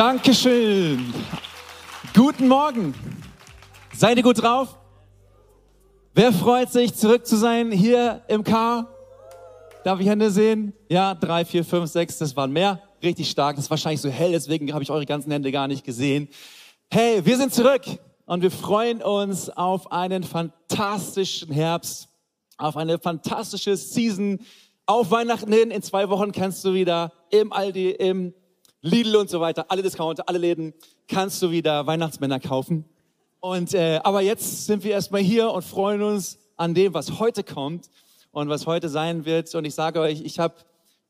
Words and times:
Dankeschön. 0.00 1.12
Guten 2.16 2.48
Morgen. 2.48 2.94
Seid 3.94 4.16
ihr 4.16 4.22
gut 4.22 4.42
drauf? 4.42 4.78
Wer 6.14 6.32
freut 6.32 6.72
sich, 6.72 6.94
zurück 6.94 7.26
zu 7.26 7.36
sein 7.36 7.70
hier 7.70 8.22
im 8.26 8.42
Car? 8.42 8.88
Darf 9.84 10.00
ich 10.00 10.06
Hände 10.06 10.30
sehen? 10.30 10.72
Ja, 10.88 11.14
drei, 11.14 11.44
vier, 11.44 11.66
fünf, 11.66 11.90
sechs, 11.90 12.16
das 12.16 12.34
waren 12.34 12.50
mehr. 12.50 12.80
Richtig 13.02 13.28
stark. 13.28 13.56
Das 13.56 13.66
ist 13.66 13.70
wahrscheinlich 13.70 14.00
so 14.00 14.08
hell, 14.08 14.32
deswegen 14.32 14.72
habe 14.72 14.82
ich 14.82 14.90
eure 14.90 15.04
ganzen 15.04 15.32
Hände 15.32 15.52
gar 15.52 15.68
nicht 15.68 15.84
gesehen. 15.84 16.30
Hey, 16.90 17.22
wir 17.26 17.36
sind 17.36 17.52
zurück 17.52 17.82
und 18.24 18.40
wir 18.40 18.50
freuen 18.50 19.02
uns 19.02 19.50
auf 19.50 19.92
einen 19.92 20.24
fantastischen 20.24 21.52
Herbst, 21.52 22.08
auf 22.56 22.78
eine 22.78 22.98
fantastische 22.98 23.76
Season, 23.76 24.38
auf 24.86 25.10
Weihnachten 25.10 25.52
hin. 25.52 25.70
In 25.70 25.82
zwei 25.82 26.08
Wochen 26.08 26.32
kannst 26.32 26.64
du 26.64 26.72
wieder 26.72 27.12
im 27.30 27.52
Aldi, 27.52 27.90
im 27.90 28.32
Lidl 28.82 29.16
und 29.16 29.28
so 29.28 29.40
weiter, 29.40 29.66
alle 29.68 29.82
Discounter, 29.82 30.24
alle 30.26 30.38
Läden, 30.38 30.72
kannst 31.08 31.42
du 31.42 31.50
wieder 31.50 31.86
Weihnachtsmänner 31.86 32.40
kaufen. 32.40 32.84
Und 33.40 33.74
äh, 33.74 34.00
aber 34.02 34.20
jetzt 34.20 34.66
sind 34.66 34.84
wir 34.84 34.92
erstmal 34.92 35.22
hier 35.22 35.50
und 35.50 35.62
freuen 35.62 36.02
uns 36.02 36.38
an 36.56 36.74
dem, 36.74 36.94
was 36.94 37.18
heute 37.18 37.42
kommt 37.42 37.90
und 38.32 38.48
was 38.48 38.66
heute 38.66 38.88
sein 38.88 39.24
wird. 39.24 39.54
Und 39.54 39.64
ich 39.64 39.74
sage 39.74 40.00
euch, 40.00 40.22
ich 40.22 40.38
habe 40.38 40.54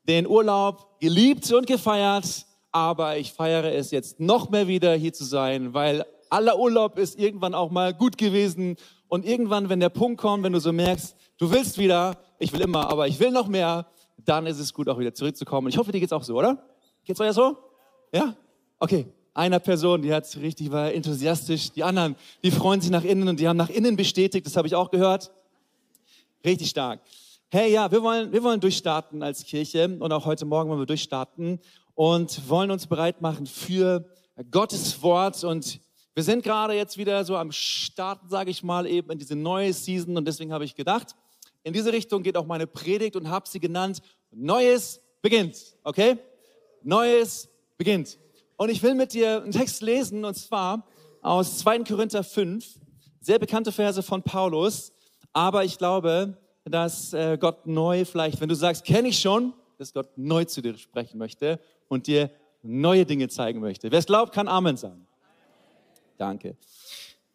den 0.09 0.27
Urlaub 0.27 1.01
geliebt 1.01 1.53
und 1.53 1.67
gefeiert, 1.67 2.47
aber 2.73 3.19
ich 3.19 3.33
feiere 3.33 3.73
es 3.73 3.91
jetzt 3.91 4.21
noch 4.21 4.51
mehr 4.51 4.69
wieder 4.69 4.95
hier 4.95 5.13
zu 5.13 5.25
sein, 5.25 5.75
weil 5.75 6.05
aller 6.29 6.59
Urlaub 6.59 6.99
ist 6.99 7.19
irgendwann 7.19 7.55
auch 7.55 7.71
mal 7.71 7.93
gut 7.93 8.17
gewesen. 8.17 8.77
Und 9.09 9.25
irgendwann, 9.27 9.69
wenn 9.69 9.81
der 9.81 9.89
Punkt 9.89 10.21
kommt, 10.21 10.45
wenn 10.45 10.53
du 10.53 10.61
so 10.61 10.73
merkst, 10.73 11.17
du 11.39 11.51
willst 11.51 11.79
wieder, 11.79 12.17
ich 12.39 12.53
will 12.53 12.61
immer, 12.61 12.89
aber 12.89 13.09
ich 13.09 13.19
will 13.19 13.33
noch 13.33 13.49
mehr, 13.49 13.87
dann 14.25 14.47
ist 14.47 14.61
es 14.61 14.73
gut, 14.73 14.89
auch 14.89 14.99
wieder 14.99 15.15
zurückzukommen. 15.15 15.69
Ich 15.69 15.79
hoffe, 15.79 15.91
dir 15.91 15.99
geht's 15.99 16.13
auch 16.13 16.23
so, 16.23 16.37
oder? 16.37 16.63
Geht's 17.05 17.21
euch 17.21 17.33
so? 17.33 17.57
Ja? 18.13 18.37
Okay. 18.79 19.07
Einer 19.33 19.61
Person, 19.61 20.03
die 20.03 20.13
hat 20.13 20.37
richtig, 20.37 20.71
war 20.73 20.93
enthusiastisch. 20.93 21.71
Die 21.71 21.85
anderen, 21.85 22.17
die 22.43 22.51
freuen 22.51 22.81
sich 22.81 22.91
nach 22.91 23.05
innen 23.05 23.29
und 23.29 23.39
die 23.39 23.47
haben 23.47 23.57
nach 23.57 23.71
innen 23.71 23.97
bestätigt. 23.97 24.45
Das 24.45 24.57
habe 24.57 24.67
ich 24.67 24.75
auch 24.75 24.91
gehört. 24.91 25.31
Richtig 26.45 26.71
stark. 26.71 27.01
Hey, 27.49 27.73
ja, 27.73 27.91
wir 27.91 28.03
wollen, 28.03 28.33
wir 28.33 28.43
wollen 28.43 28.61
durchstarten 28.61 29.23
als 29.23 29.45
Kirche 29.45 29.97
und 29.99 30.13
auch 30.13 30.25
heute 30.25 30.45
Morgen 30.45 30.69
wollen 30.69 30.81
wir 30.81 30.87
durchstarten 30.87 31.61
und 31.95 32.49
wollen 32.49 32.71
uns 32.71 32.87
bereit 32.87 33.21
machen 33.21 33.47
für 33.47 34.05
Gottes 34.51 35.03
Wort 35.03 35.43
und 35.45 35.81
wir 36.15 36.23
sind 36.23 36.43
gerade 36.43 36.75
jetzt 36.75 36.97
wieder 36.97 37.25
so 37.25 37.37
am 37.37 37.53
Starten, 37.53 38.29
sage 38.29 38.51
ich 38.51 38.63
mal, 38.63 38.87
eben 38.87 39.11
in 39.11 39.19
diese 39.19 39.37
neue 39.37 39.73
Season 39.73 40.17
und 40.17 40.27
deswegen 40.27 40.53
habe 40.53 40.65
ich 40.65 40.75
gedacht, 40.75 41.15
in 41.63 41.73
diese 41.73 41.93
Richtung 41.93 42.23
geht 42.23 42.37
auch 42.37 42.47
meine 42.47 42.67
Predigt 42.67 43.17
und 43.17 43.29
habe 43.29 43.49
sie 43.49 43.61
genannt, 43.61 44.01
Neues 44.31 45.01
beginnt, 45.21 45.77
okay? 45.83 46.19
Neues 46.83 47.49
beginnt. 47.77 48.19
Und 48.57 48.71
ich 48.71 48.83
will 48.83 48.95
mit 48.95 49.15
dir 49.15 49.43
einen 49.43 49.53
Text 49.53 49.83
lesen, 49.83 50.25
und 50.25 50.35
zwar 50.35 50.87
aus 51.23 51.59
2. 51.59 51.81
Korinther 51.81 52.23
5, 52.23 52.65
sehr 53.21 53.39
bekannte 53.39 53.73
Verse 53.73 54.03
von 54.03 54.23
Paulus. 54.23 54.93
Aber 55.33 55.65
ich 55.65 55.79
glaube, 55.79 56.37
dass 56.65 57.13
äh, 57.13 57.39
Gott 57.39 57.67
neu 57.67 58.05
vielleicht, 58.05 58.41
wenn 58.41 58.49
du 58.49 58.55
sagst, 58.55 58.85
kenne 58.85 59.09
ich 59.09 59.19
schon, 59.19 59.55
dass 59.79 59.93
Gott 59.93 60.11
neu 60.17 60.45
zu 60.45 60.61
dir 60.61 60.77
sprechen 60.77 61.19
möchte 61.19 61.59
und 61.89 62.07
dir 62.07 62.31
neue 62.63 63.07
Dinge 63.07 63.29
zeigen 63.29 63.61
möchte. 63.61 63.91
Wer 63.91 63.99
es 63.99 64.07
glaubt, 64.07 64.35
kann 64.35 64.49
Amen 64.49 64.77
sagen. 64.77 65.07
Danke. 66.19 66.57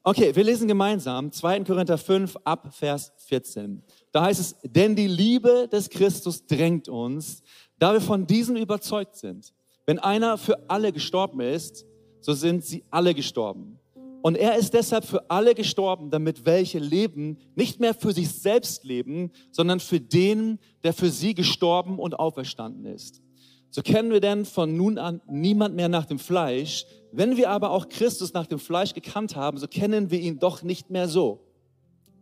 Okay, 0.03 0.35
wir 0.35 0.43
lesen 0.43 0.67
gemeinsam 0.67 1.31
2. 1.31 1.63
Korinther 1.63 1.97
5 1.97 2.37
ab 2.43 2.71
Vers 2.71 3.11
14. 3.17 3.81
Da 4.11 4.25
heißt 4.25 4.39
es, 4.39 4.55
denn 4.61 4.95
die 4.95 5.07
Liebe 5.07 5.67
des 5.71 5.89
Christus 5.89 6.45
drängt 6.45 6.87
uns, 6.87 7.41
da 7.79 7.93
wir 7.93 8.01
von 8.01 8.27
diesen 8.27 8.55
überzeugt 8.55 9.15
sind. 9.15 9.53
Wenn 9.85 9.99
einer 9.99 10.37
für 10.37 10.69
alle 10.69 10.91
gestorben 10.91 11.41
ist, 11.41 11.85
so 12.21 12.33
sind 12.33 12.65
sie 12.65 12.83
alle 12.89 13.13
gestorben. 13.13 13.79
Und 14.21 14.37
er 14.37 14.55
ist 14.55 14.73
deshalb 14.73 15.05
für 15.05 15.29
alle 15.29 15.53
gestorben, 15.53 16.09
damit 16.09 16.45
welche 16.45 16.79
leben, 16.79 17.37
nicht 17.55 17.79
mehr 17.79 17.93
für 17.93 18.11
sich 18.11 18.29
selbst 18.29 18.83
leben, 18.83 19.31
sondern 19.51 19.79
für 19.79 19.99
den, 19.99 20.57
der 20.83 20.93
für 20.93 21.11
sie 21.11 21.35
gestorben 21.35 21.99
und 21.99 22.17
auferstanden 22.17 22.85
ist. 22.87 23.21
So 23.69 23.83
kennen 23.83 24.09
wir 24.09 24.21
denn 24.21 24.45
von 24.45 24.75
nun 24.75 24.97
an 24.97 25.21
niemand 25.27 25.75
mehr 25.75 25.89
nach 25.89 26.05
dem 26.05 26.17
Fleisch. 26.17 26.85
Wenn 27.11 27.37
wir 27.37 27.51
aber 27.51 27.69
auch 27.69 27.87
Christus 27.87 28.33
nach 28.33 28.47
dem 28.47 28.57
Fleisch 28.57 28.93
gekannt 28.93 29.35
haben, 29.35 29.59
so 29.59 29.67
kennen 29.67 30.09
wir 30.09 30.19
ihn 30.19 30.39
doch 30.39 30.63
nicht 30.63 30.89
mehr 30.89 31.07
so. 31.07 31.41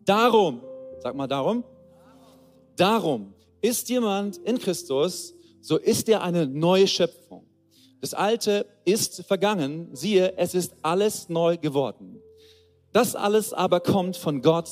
Darum, 0.04 0.62
sag 1.00 1.16
mal 1.16 1.28
darum, 1.28 1.64
darum 2.76 3.34
ist 3.62 3.88
jemand 3.88 4.38
in 4.38 4.58
Christus, 4.58 5.36
so 5.64 5.78
ist 5.78 6.10
er 6.10 6.22
eine 6.22 6.46
neue 6.46 6.88
Schöpfung. 6.88 7.48
Das 8.02 8.14
Alte 8.14 8.66
ist 8.84 9.24
vergangen, 9.24 9.88
siehe, 9.94 10.38
es 10.38 10.54
ist 10.54 10.76
alles 10.82 11.30
neu 11.30 11.58
geworden. 11.58 12.22
Das 12.92 13.16
alles 13.16 13.54
aber 13.54 13.80
kommt 13.80 14.18
von 14.18 14.42
Gott, 14.42 14.70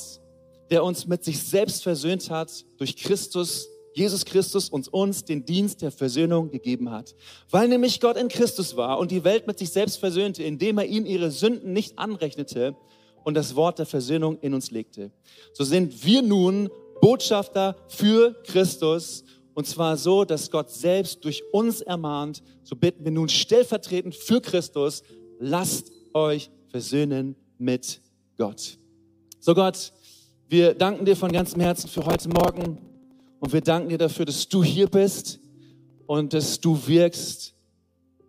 der 0.70 0.84
uns 0.84 1.06
mit 1.06 1.24
sich 1.24 1.42
selbst 1.42 1.82
versöhnt 1.82 2.28
hat 2.28 2.66
durch 2.76 2.96
Christus, 2.96 3.68
Jesus 3.94 4.26
Christus 4.26 4.68
uns 4.68 4.86
uns 4.86 5.24
den 5.24 5.46
Dienst 5.46 5.80
der 5.80 5.92
Versöhnung 5.92 6.50
gegeben 6.50 6.90
hat. 6.90 7.14
Weil 7.50 7.68
nämlich 7.68 7.98
Gott 7.98 8.18
in 8.18 8.28
Christus 8.28 8.76
war 8.76 8.98
und 8.98 9.10
die 9.10 9.24
Welt 9.24 9.46
mit 9.46 9.58
sich 9.58 9.70
selbst 9.70 9.96
versöhnte, 9.96 10.42
indem 10.42 10.76
er 10.76 10.84
ihnen 10.84 11.06
ihre 11.06 11.30
Sünden 11.30 11.72
nicht 11.72 11.98
anrechnete 11.98 12.76
und 13.24 13.32
das 13.32 13.56
Wort 13.56 13.78
der 13.78 13.86
Versöhnung 13.86 14.38
in 14.42 14.52
uns 14.52 14.70
legte. 14.70 15.10
So 15.54 15.64
sind 15.64 16.04
wir 16.04 16.20
nun 16.20 16.68
Botschafter 17.00 17.76
für 17.88 18.34
Christus 18.44 19.24
und 19.54 19.66
zwar 19.66 19.96
so, 19.96 20.24
dass 20.24 20.50
Gott 20.50 20.70
selbst 20.70 21.24
durch 21.24 21.42
uns 21.52 21.80
ermahnt, 21.80 22.42
so 22.62 22.74
bitten 22.74 23.04
wir 23.04 23.12
nun 23.12 23.28
stellvertretend 23.28 24.14
für 24.14 24.40
Christus, 24.40 25.02
lasst 25.38 25.92
euch 26.14 26.50
versöhnen 26.68 27.36
mit 27.58 28.00
Gott. 28.38 28.78
So 29.40 29.54
Gott, 29.54 29.92
wir 30.48 30.74
danken 30.74 31.04
dir 31.04 31.16
von 31.16 31.30
ganzem 31.30 31.60
Herzen 31.60 31.88
für 31.88 32.04
heute 32.06 32.28
Morgen 32.28 32.78
und 33.40 33.52
wir 33.52 33.60
danken 33.60 33.90
dir 33.90 33.98
dafür, 33.98 34.24
dass 34.24 34.48
du 34.48 34.64
hier 34.64 34.86
bist 34.86 35.40
und 36.06 36.32
dass 36.32 36.60
du 36.60 36.86
wirkst. 36.86 37.54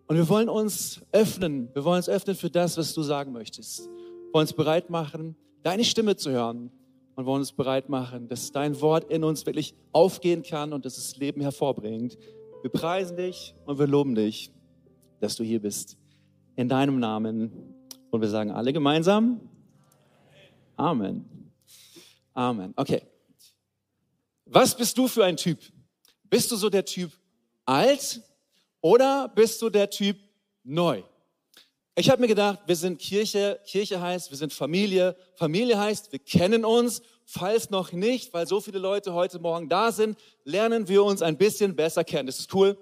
Und 0.07 0.17
wir 0.17 0.27
wollen 0.27 0.49
uns 0.49 1.01
öffnen, 1.11 1.69
wir 1.73 1.85
wollen 1.85 1.97
uns 1.97 2.09
öffnen 2.09 2.35
für 2.35 2.49
das, 2.49 2.77
was 2.77 2.93
du 2.93 3.01
sagen 3.01 3.31
möchtest. 3.31 3.85
Wir 3.85 4.33
wollen 4.33 4.43
uns 4.43 4.53
bereit 4.53 4.89
machen, 4.89 5.35
deine 5.61 5.85
Stimme 5.85 6.17
zu 6.17 6.31
hören 6.31 6.71
und 7.15 7.25
wollen 7.25 7.41
uns 7.41 7.51
bereit 7.51 7.89
machen, 7.89 8.27
dass 8.27 8.51
dein 8.51 8.79
Wort 8.81 9.11
in 9.11 9.23
uns 9.23 9.45
wirklich 9.45 9.75
aufgehen 9.91 10.43
kann 10.43 10.73
und 10.73 10.85
dass 10.85 10.97
es 10.97 11.17
Leben 11.17 11.41
hervorbringt. 11.41 12.17
Wir 12.61 12.71
preisen 12.71 13.17
dich 13.17 13.55
und 13.65 13.79
wir 13.79 13.87
loben 13.87 14.15
dich, 14.15 14.51
dass 15.19 15.35
du 15.35 15.43
hier 15.43 15.61
bist. 15.61 15.97
In 16.55 16.69
deinem 16.69 16.99
Namen. 16.99 17.51
Und 18.11 18.21
wir 18.21 18.29
sagen 18.29 18.51
alle 18.51 18.73
gemeinsam 18.73 19.41
Amen. 20.75 21.51
Amen. 22.33 22.73
Okay. 22.75 23.01
Was 24.45 24.75
bist 24.75 24.97
du 24.97 25.07
für 25.07 25.23
ein 25.23 25.37
Typ? 25.37 25.59
Bist 26.29 26.51
du 26.51 26.55
so 26.55 26.69
der 26.69 26.85
Typ 26.85 27.11
alt 27.65 28.21
oder 28.81 29.27
bist 29.29 29.61
du 29.61 29.69
der 29.69 29.89
Typ 29.89 30.17
neu? 30.63 31.03
Ich 31.95 32.09
habe 32.09 32.21
mir 32.21 32.27
gedacht, 32.27 32.59
wir 32.65 32.75
sind 32.75 32.97
Kirche, 32.99 33.59
Kirche 33.65 34.01
heißt, 34.01 34.31
wir 34.31 34.37
sind 34.37 34.51
Familie, 34.51 35.15
Familie 35.35 35.79
heißt, 35.79 36.11
wir 36.11 36.19
kennen 36.19 36.65
uns. 36.65 37.01
Falls 37.25 37.69
noch 37.69 37.91
nicht, 37.91 38.33
weil 38.33 38.47
so 38.47 38.59
viele 38.59 38.79
Leute 38.79 39.13
heute 39.13 39.39
Morgen 39.39 39.69
da 39.69 39.91
sind, 39.91 40.17
lernen 40.43 40.87
wir 40.87 41.03
uns 41.03 41.21
ein 41.21 41.37
bisschen 41.37 41.75
besser 41.75 42.03
kennen. 42.03 42.27
Ist 42.27 42.39
das 42.39 42.53
cool? 42.53 42.77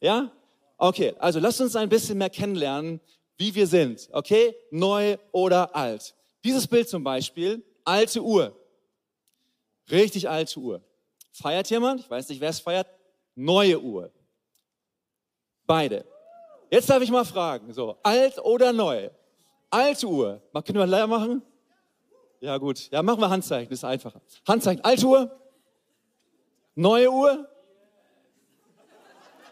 Ja? 0.00 0.32
Okay, 0.78 1.14
also 1.18 1.40
lasst 1.40 1.60
uns 1.60 1.74
ein 1.74 1.88
bisschen 1.88 2.16
mehr 2.16 2.30
kennenlernen, 2.30 3.00
wie 3.36 3.54
wir 3.54 3.66
sind. 3.66 4.08
Okay? 4.12 4.54
Neu 4.70 5.18
oder 5.32 5.74
alt. 5.74 6.14
Dieses 6.44 6.66
Bild 6.66 6.88
zum 6.88 7.02
Beispiel, 7.02 7.62
alte 7.84 8.22
Uhr. 8.22 8.56
Richtig 9.90 10.28
alte 10.28 10.60
Uhr. 10.60 10.80
Feiert 11.32 11.68
jemand? 11.70 12.00
Ich 12.00 12.10
weiß 12.10 12.28
nicht, 12.28 12.40
wer 12.40 12.50
es 12.50 12.60
feiert. 12.60 12.86
Neue 13.34 13.80
Uhr. 13.80 14.12
Beide. 15.66 16.04
Jetzt 16.70 16.90
darf 16.90 17.02
ich 17.02 17.10
mal 17.10 17.24
fragen, 17.24 17.72
so, 17.72 17.96
alt 18.02 18.38
oder 18.38 18.72
neu? 18.72 19.08
Alte 19.70 20.06
Uhr. 20.06 20.40
Können 20.52 20.78
wir 20.78 20.86
leer 20.86 21.06
machen? 21.06 21.42
Ja, 22.40 22.56
gut. 22.58 22.90
Ja, 22.90 23.02
machen 23.02 23.20
wir 23.20 23.30
Handzeichen, 23.30 23.72
ist 23.72 23.84
einfacher. 23.84 24.20
Handzeichen, 24.46 24.84
alte 24.84 25.06
Uhr? 25.06 25.30
Neue 26.74 27.10
Uhr? 27.10 27.48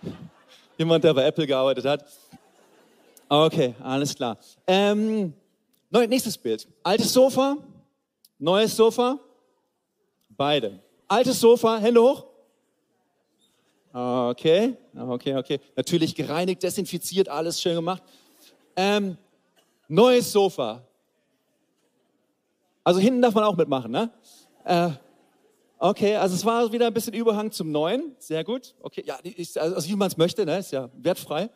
Jemand, 0.78 1.04
der 1.04 1.14
bei 1.14 1.24
Apple 1.24 1.46
gearbeitet 1.46 1.84
hat. 1.84 2.04
Okay, 3.28 3.74
alles 3.82 4.14
klar. 4.14 4.38
Ähm, 4.66 5.32
nächstes 5.90 6.38
Bild. 6.38 6.68
Altes 6.82 7.12
Sofa, 7.12 7.56
neues 8.38 8.76
Sofa, 8.76 9.18
beide. 10.28 10.78
Altes 11.08 11.40
Sofa, 11.40 11.78
Hände 11.78 12.00
hoch. 12.00 12.24
Okay, 14.31 14.75
okay, 14.96 15.37
okay. 15.37 15.61
Natürlich 15.76 16.14
gereinigt, 16.14 16.62
desinfiziert, 16.62 17.28
alles 17.28 17.61
schön 17.61 17.75
gemacht. 17.75 18.02
Ähm, 18.75 19.17
neues 19.88 20.32
Sofa. 20.32 20.82
Also 22.82 23.00
hinten 23.00 23.23
darf 23.23 23.34
man 23.34 23.44
auch 23.44 23.56
mitmachen, 23.56 23.90
ne? 23.90 24.11
Äh, 24.64 24.90
okay, 25.78 26.17
also 26.17 26.34
es 26.34 26.44
war 26.44 26.70
wieder 26.73 26.87
ein 26.87 26.94
bisschen 26.94 27.14
Überhang 27.14 27.50
zum 27.50 27.73
Neuen. 27.73 28.14
Sehr 28.19 28.44
gut. 28.44 28.75
Okay, 28.81 29.02
ja, 29.06 29.19
ich, 29.23 29.61
also 29.61 29.88
wie 29.88 29.96
man 29.96 30.08
es 30.08 30.17
möchte, 30.17 30.44
ne? 30.44 30.58
Ist 30.58 30.73
ja 30.73 30.88
wertfrei. 30.94 31.50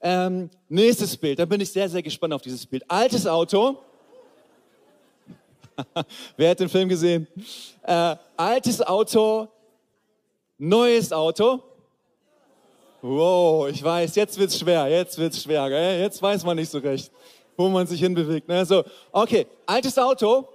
Ähm, 0.00 0.50
nächstes 0.68 1.16
Bild, 1.16 1.38
da 1.38 1.44
bin 1.44 1.60
ich 1.60 1.70
sehr, 1.70 1.88
sehr 1.88 2.02
gespannt 2.02 2.34
auf 2.34 2.42
dieses 2.42 2.66
Bild. 2.66 2.84
Altes 2.88 3.26
Auto. 3.26 3.78
Wer 6.36 6.50
hat 6.50 6.60
den 6.60 6.68
Film 6.68 6.88
gesehen? 6.88 7.26
Äh, 7.82 8.16
altes 8.36 8.80
Auto, 8.80 9.48
neues 10.58 11.12
Auto. 11.12 11.62
Wow, 13.04 13.68
ich 13.68 13.82
weiß, 13.82 14.14
jetzt 14.14 14.38
wird's 14.38 14.56
schwer, 14.56 14.86
jetzt 14.86 15.18
wird's 15.18 15.42
schwer, 15.42 15.68
gell? 15.68 16.00
jetzt 16.00 16.22
weiß 16.22 16.44
man 16.44 16.56
nicht 16.56 16.70
so 16.70 16.78
recht, 16.78 17.10
wo 17.56 17.68
man 17.68 17.84
sich 17.84 17.98
hinbewegt. 17.98 18.46
Ne? 18.46 18.64
So, 18.64 18.84
okay, 19.10 19.44
altes 19.66 19.98
Auto. 19.98 20.48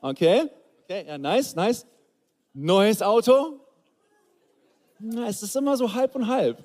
Okay, 0.00 0.48
okay, 0.84 1.04
ja, 1.06 1.18
nice, 1.18 1.54
nice. 1.54 1.86
Neues 2.54 3.02
Auto. 3.02 3.60
Na, 4.98 5.28
es 5.28 5.42
ist 5.42 5.54
immer 5.56 5.76
so 5.76 5.92
halb 5.92 6.14
und 6.14 6.26
halb. 6.26 6.64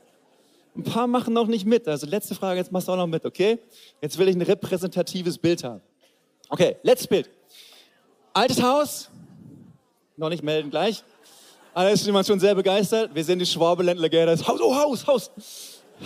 Ein 0.73 0.83
paar 0.83 1.07
machen 1.07 1.33
noch 1.33 1.47
nicht 1.47 1.65
mit. 1.65 1.85
Also 1.85 2.07
letzte 2.07 2.33
Frage, 2.33 2.59
jetzt 2.59 2.71
machst 2.71 2.87
du 2.87 2.93
auch 2.93 2.97
noch 2.97 3.07
mit, 3.07 3.25
okay? 3.25 3.59
Jetzt 4.01 4.17
will 4.17 4.29
ich 4.29 4.35
ein 4.35 4.41
repräsentatives 4.41 5.37
Bild 5.37 5.65
haben. 5.65 5.81
Okay, 6.47 6.77
letztes 6.81 7.07
Bild. 7.07 7.29
Altes 8.31 8.61
Haus. 8.61 9.09
Noch 10.15 10.29
nicht 10.29 10.43
melden 10.43 10.69
gleich. 10.69 11.03
Alle 11.77 11.91
ist 11.91 12.03
jemand 12.07 12.25
schon 12.25 12.39
sehr 12.39 12.55
begeistert. 12.55 13.13
Wir 13.13 13.23
sind 13.23 13.37
die 13.37 13.45
Schwabeländler, 13.45 14.09
gell? 14.09 14.25
Das 14.25 14.47
Haus, 14.47 14.59
oh, 14.59 14.75
Haus, 14.75 15.05
Haus. 15.05 15.31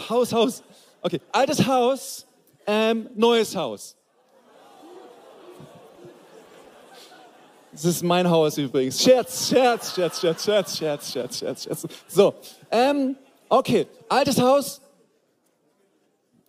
Haus, 0.10 0.34
Haus. 0.34 0.64
Okay, 1.02 1.22
altes 1.32 1.66
Haus, 1.66 2.28
ähm, 2.68 3.10
neues 3.16 3.56
Haus. 3.56 3.96
Das 7.72 7.86
ist 7.86 8.04
mein 8.04 8.30
Haus 8.30 8.58
übrigens. 8.58 9.02
Scherz, 9.02 9.48
Scherz, 9.48 9.96
Scherz, 9.96 10.20
Scherz, 10.20 10.44
Scherz, 10.44 10.78
Scherz, 10.78 11.12
Scherz, 11.14 11.40
Scherz, 11.40 11.64
Scherz. 11.64 11.88
So, 12.06 12.34
ähm, 12.70 13.16
okay, 13.48 13.88
altes 14.10 14.42
Haus. 14.42 14.82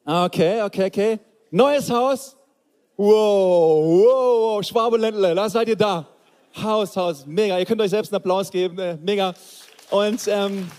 Okay, 0.04 0.62
okay, 0.62 0.86
okay. 0.86 1.20
Neues 1.52 1.88
Haus. 1.88 2.36
Wow, 2.96 3.06
wow, 3.06 4.56
wow, 4.56 4.64
Schwabeländler, 4.64 5.32
da 5.36 5.48
seid 5.48 5.68
ihr 5.68 5.76
da. 5.76 6.11
Haus, 6.60 6.96
Haus, 6.96 7.24
mega. 7.26 7.58
Ihr 7.58 7.64
könnt 7.64 7.80
euch 7.80 7.90
selbst 7.90 8.12
einen 8.12 8.16
Applaus 8.16 8.50
geben, 8.50 8.78
äh, 8.78 8.98
mega. 9.00 9.32
Und 9.90 10.26
ähm, 10.28 10.70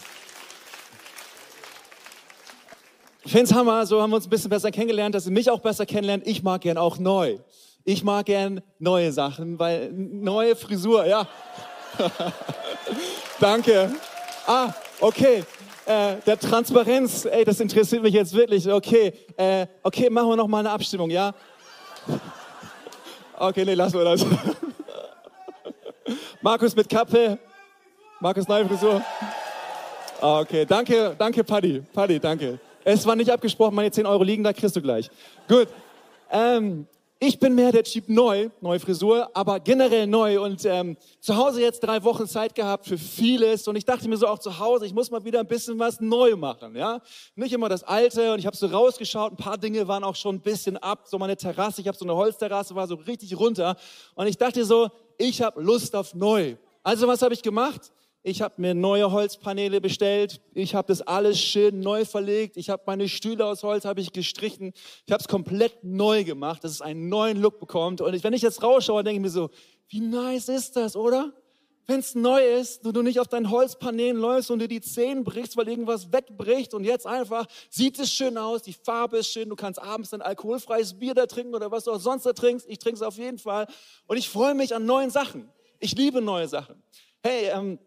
ich 3.23 3.31
finde 3.31 3.45
es 3.45 3.53
Hammer, 3.53 3.85
so 3.85 4.01
haben 4.01 4.11
wir 4.11 4.17
uns 4.17 4.27
ein 4.27 4.29
bisschen 4.29 4.49
besser 4.49 4.69
kennengelernt, 4.71 5.15
dass 5.15 5.25
ihr 5.25 5.31
mich 5.31 5.49
auch 5.49 5.59
besser 5.59 5.85
kennenlernt. 5.85 6.27
Ich 6.27 6.43
mag 6.43 6.61
gern 6.61 6.77
auch 6.77 6.97
neu. 6.97 7.37
Ich 7.85 8.03
mag 8.03 8.27
gern 8.27 8.61
neue 8.79 9.11
Sachen, 9.11 9.57
weil 9.59 9.91
neue 9.91 10.55
Frisur, 10.55 11.05
ja. 11.05 11.27
Danke. 13.39 13.91
Ah, 14.45 14.73
okay. 14.99 15.43
Äh, 15.85 16.15
der 16.25 16.39
Transparenz, 16.39 17.25
ey, 17.25 17.43
das 17.43 17.59
interessiert 17.59 18.03
mich 18.03 18.13
jetzt 18.13 18.33
wirklich. 18.33 18.69
Okay, 18.69 19.11
äh, 19.35 19.67
okay, 19.81 20.09
machen 20.09 20.29
wir 20.29 20.35
noch 20.37 20.47
mal 20.47 20.59
eine 20.59 20.69
Abstimmung, 20.69 21.09
ja? 21.09 21.33
Okay, 23.35 23.65
nee, 23.65 23.73
lassen 23.73 23.97
wir 23.97 24.05
das. 24.05 24.23
Markus 26.43 26.75
mit 26.75 26.89
Kappe. 26.89 27.39
Markus 28.19 28.45
neue 28.49 28.67
Frisur. 28.67 29.01
Okay, 30.19 30.65
danke, 30.65 31.15
danke, 31.17 31.41
Paddy. 31.41 31.81
Paddy, 31.93 32.19
danke. 32.19 32.59
Es 32.83 33.05
war 33.05 33.15
nicht 33.15 33.31
abgesprochen, 33.31 33.73
meine 33.73 33.89
10 33.89 34.05
Euro 34.05 34.23
liegen 34.23 34.43
da, 34.43 34.51
kriegst 34.51 34.75
du 34.75 34.81
gleich. 34.81 35.09
Gut. 35.47 35.69
Ähm, 36.29 36.85
ich 37.25 37.39
bin 37.39 37.55
mehr 37.55 37.71
der 37.71 37.85
Typ 37.85 38.09
neu, 38.09 38.49
neue 38.59 38.81
Frisur, 38.81 39.29
aber 39.33 39.61
generell 39.61 40.05
neu 40.05 40.43
und 40.43 40.65
ähm, 40.65 40.97
zu 41.21 41.37
Hause 41.37 41.61
jetzt 41.61 41.79
drei 41.79 42.03
Wochen 42.03 42.27
Zeit 42.27 42.53
gehabt 42.53 42.85
für 42.85 42.97
vieles 42.97 43.65
und 43.69 43.77
ich 43.77 43.85
dachte 43.85 44.09
mir 44.09 44.17
so 44.17 44.27
auch 44.27 44.39
zu 44.39 44.59
Hause, 44.59 44.85
ich 44.85 44.93
muss 44.93 45.09
mal 45.09 45.23
wieder 45.23 45.39
ein 45.39 45.47
bisschen 45.47 45.79
was 45.79 46.01
neu 46.01 46.35
machen, 46.35 46.75
ja, 46.75 46.99
nicht 47.35 47.53
immer 47.53 47.69
das 47.69 47.85
Alte 47.85 48.33
und 48.33 48.39
ich 48.39 48.45
habe 48.45 48.57
so 48.57 48.67
rausgeschaut, 48.67 49.31
ein 49.31 49.37
paar 49.37 49.57
Dinge 49.57 49.87
waren 49.87 50.03
auch 50.03 50.17
schon 50.17 50.35
ein 50.35 50.41
bisschen 50.41 50.75
ab, 50.75 51.03
so 51.05 51.17
meine 51.17 51.37
Terrasse, 51.37 51.79
ich 51.79 51.87
habe 51.87 51.97
so 51.97 52.03
eine 52.03 52.13
Holzterrasse, 52.13 52.75
war 52.75 52.87
so 52.87 52.95
richtig 52.95 53.39
runter 53.39 53.77
und 54.15 54.27
ich 54.27 54.37
dachte 54.37 54.65
so, 54.65 54.89
ich 55.17 55.41
habe 55.41 55.61
Lust 55.61 55.95
auf 55.95 56.13
neu. 56.13 56.55
Also 56.83 57.07
was 57.07 57.21
habe 57.21 57.33
ich 57.33 57.41
gemacht? 57.41 57.91
Ich 58.25 58.41
habe 58.41 58.53
mir 58.57 58.73
neue 58.73 59.11
Holzpaneele 59.11 59.81
bestellt. 59.81 60.39
Ich 60.53 60.75
habe 60.75 60.87
das 60.87 61.01
alles 61.01 61.37
schön 61.39 61.81
neu 61.81 62.05
verlegt. 62.05 62.55
Ich 62.55 62.69
habe 62.69 62.81
meine 62.85 63.09
Stühle 63.09 63.45
aus 63.45 63.63
Holz 63.63 63.83
habe 63.83 63.99
ich 63.99 64.13
gestrichen. 64.13 64.71
Ich 65.05 65.11
habe 65.11 65.19
es 65.19 65.27
komplett 65.27 65.83
neu 65.83 66.23
gemacht, 66.23 66.63
dass 66.63 66.71
es 66.71 66.81
einen 66.81 67.09
neuen 67.09 67.41
Look 67.41 67.59
bekommt. 67.59 67.99
Und 67.99 68.23
wenn 68.23 68.31
ich 68.31 68.41
jetzt 68.41 68.63
rausschaue, 68.63 69.03
denke 69.03 69.17
ich 69.17 69.21
mir 69.21 69.29
so, 69.29 69.49
wie 69.89 69.99
nice 69.99 70.47
ist 70.47 70.77
das, 70.77 70.95
oder? 70.95 71.33
Wenn 71.85 71.99
es 71.99 72.15
neu 72.15 72.41
ist 72.41 72.85
und 72.85 72.95
du 72.95 73.01
nicht 73.01 73.19
auf 73.19 73.27
deinen 73.27 73.49
Holzpaneelen 73.49 74.17
läufst 74.17 74.49
und 74.51 74.59
dir 74.59 74.67
die 74.67 74.81
Zähne 74.81 75.23
brichst, 75.23 75.57
weil 75.57 75.67
irgendwas 75.67 76.11
wegbricht 76.11 76.73
und 76.73 76.85
jetzt 76.85 77.05
einfach 77.05 77.45
sieht 77.69 77.99
es 77.99 78.11
schön 78.11 78.37
aus, 78.37 78.61
die 78.61 78.73
Farbe 78.73 79.17
ist 79.17 79.27
schön, 79.27 79.49
du 79.49 79.55
kannst 79.55 79.81
abends 79.81 80.13
ein 80.13 80.21
alkoholfreies 80.21 80.97
Bier 80.97 81.13
da 81.13 81.25
trinken 81.25 81.53
oder 81.55 81.71
was 81.71 81.83
du 81.83 81.91
auch 81.91 81.99
sonst 81.99 82.25
da 82.25 82.33
trinkst. 82.33 82.67
Ich 82.69 82.79
trinke 82.79 82.95
es 82.95 83.01
auf 83.01 83.17
jeden 83.17 83.37
Fall 83.37 83.67
und 84.07 84.17
ich 84.17 84.29
freue 84.29 84.55
mich 84.55 84.73
an 84.73 84.85
neuen 84.85 85.09
Sachen. 85.09 85.51
Ich 85.79 85.95
liebe 85.97 86.21
neue 86.21 86.47
Sachen. 86.47 86.81
Hey, 87.21 87.49
ähm, 87.53 87.79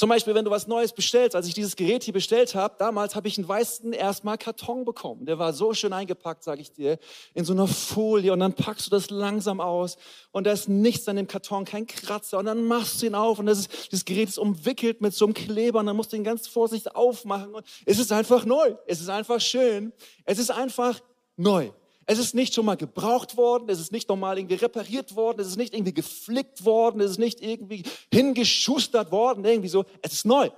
zum 0.00 0.08
Beispiel, 0.08 0.34
wenn 0.34 0.46
du 0.46 0.50
was 0.50 0.66
Neues 0.66 0.94
bestellst, 0.94 1.36
als 1.36 1.46
ich 1.46 1.52
dieses 1.52 1.76
Gerät 1.76 2.04
hier 2.04 2.14
bestellt 2.14 2.54
habe, 2.54 2.74
damals 2.78 3.14
habe 3.14 3.28
ich 3.28 3.36
einen 3.36 3.46
weißen 3.46 3.92
erstmal 3.92 4.38
Karton 4.38 4.86
bekommen. 4.86 5.26
Der 5.26 5.38
war 5.38 5.52
so 5.52 5.74
schön 5.74 5.92
eingepackt, 5.92 6.42
sage 6.42 6.62
ich 6.62 6.72
dir, 6.72 6.98
in 7.34 7.44
so 7.44 7.52
einer 7.52 7.66
Folie. 7.66 8.32
Und 8.32 8.40
dann 8.40 8.54
packst 8.54 8.86
du 8.86 8.90
das 8.90 9.10
langsam 9.10 9.60
aus 9.60 9.98
und 10.32 10.46
da 10.46 10.52
ist 10.52 10.70
nichts 10.70 11.06
an 11.06 11.16
dem 11.16 11.26
Karton, 11.26 11.66
kein 11.66 11.86
Kratzer. 11.86 12.38
Und 12.38 12.46
dann 12.46 12.64
machst 12.64 13.02
du 13.02 13.08
ihn 13.08 13.14
auf 13.14 13.40
und 13.40 13.44
das, 13.44 13.58
ist, 13.58 13.92
das 13.92 14.06
Gerät 14.06 14.30
ist 14.30 14.38
umwickelt 14.38 15.02
mit 15.02 15.12
so 15.12 15.26
einem 15.26 15.34
Kleber 15.34 15.80
und 15.80 15.84
dann 15.84 15.96
musst 15.96 16.14
du 16.14 16.16
ihn 16.16 16.24
ganz 16.24 16.48
vorsichtig 16.48 16.96
aufmachen. 16.96 17.54
Und 17.54 17.66
es 17.84 17.98
ist 17.98 18.10
einfach 18.10 18.46
neu, 18.46 18.76
es 18.86 19.02
ist 19.02 19.10
einfach 19.10 19.38
schön, 19.38 19.92
es 20.24 20.38
ist 20.38 20.50
einfach 20.50 20.98
neu. 21.36 21.72
Es 22.10 22.18
ist 22.18 22.34
nicht 22.34 22.54
schon 22.54 22.64
mal 22.64 22.76
gebraucht 22.76 23.36
worden, 23.36 23.68
es 23.68 23.78
ist 23.78 23.92
nicht 23.92 24.08
nochmal 24.08 24.36
irgendwie 24.36 24.56
repariert 24.56 25.14
worden, 25.14 25.38
es 25.38 25.46
ist 25.46 25.56
nicht 25.56 25.72
irgendwie 25.72 25.94
geflickt 25.94 26.64
worden, 26.64 27.00
es 27.00 27.12
ist 27.12 27.18
nicht 27.18 27.40
irgendwie 27.40 27.84
hingeschustert 28.12 29.12
worden, 29.12 29.44
irgendwie 29.44 29.68
so. 29.68 29.84
Es 30.02 30.14
ist 30.14 30.26
neu. 30.26 30.50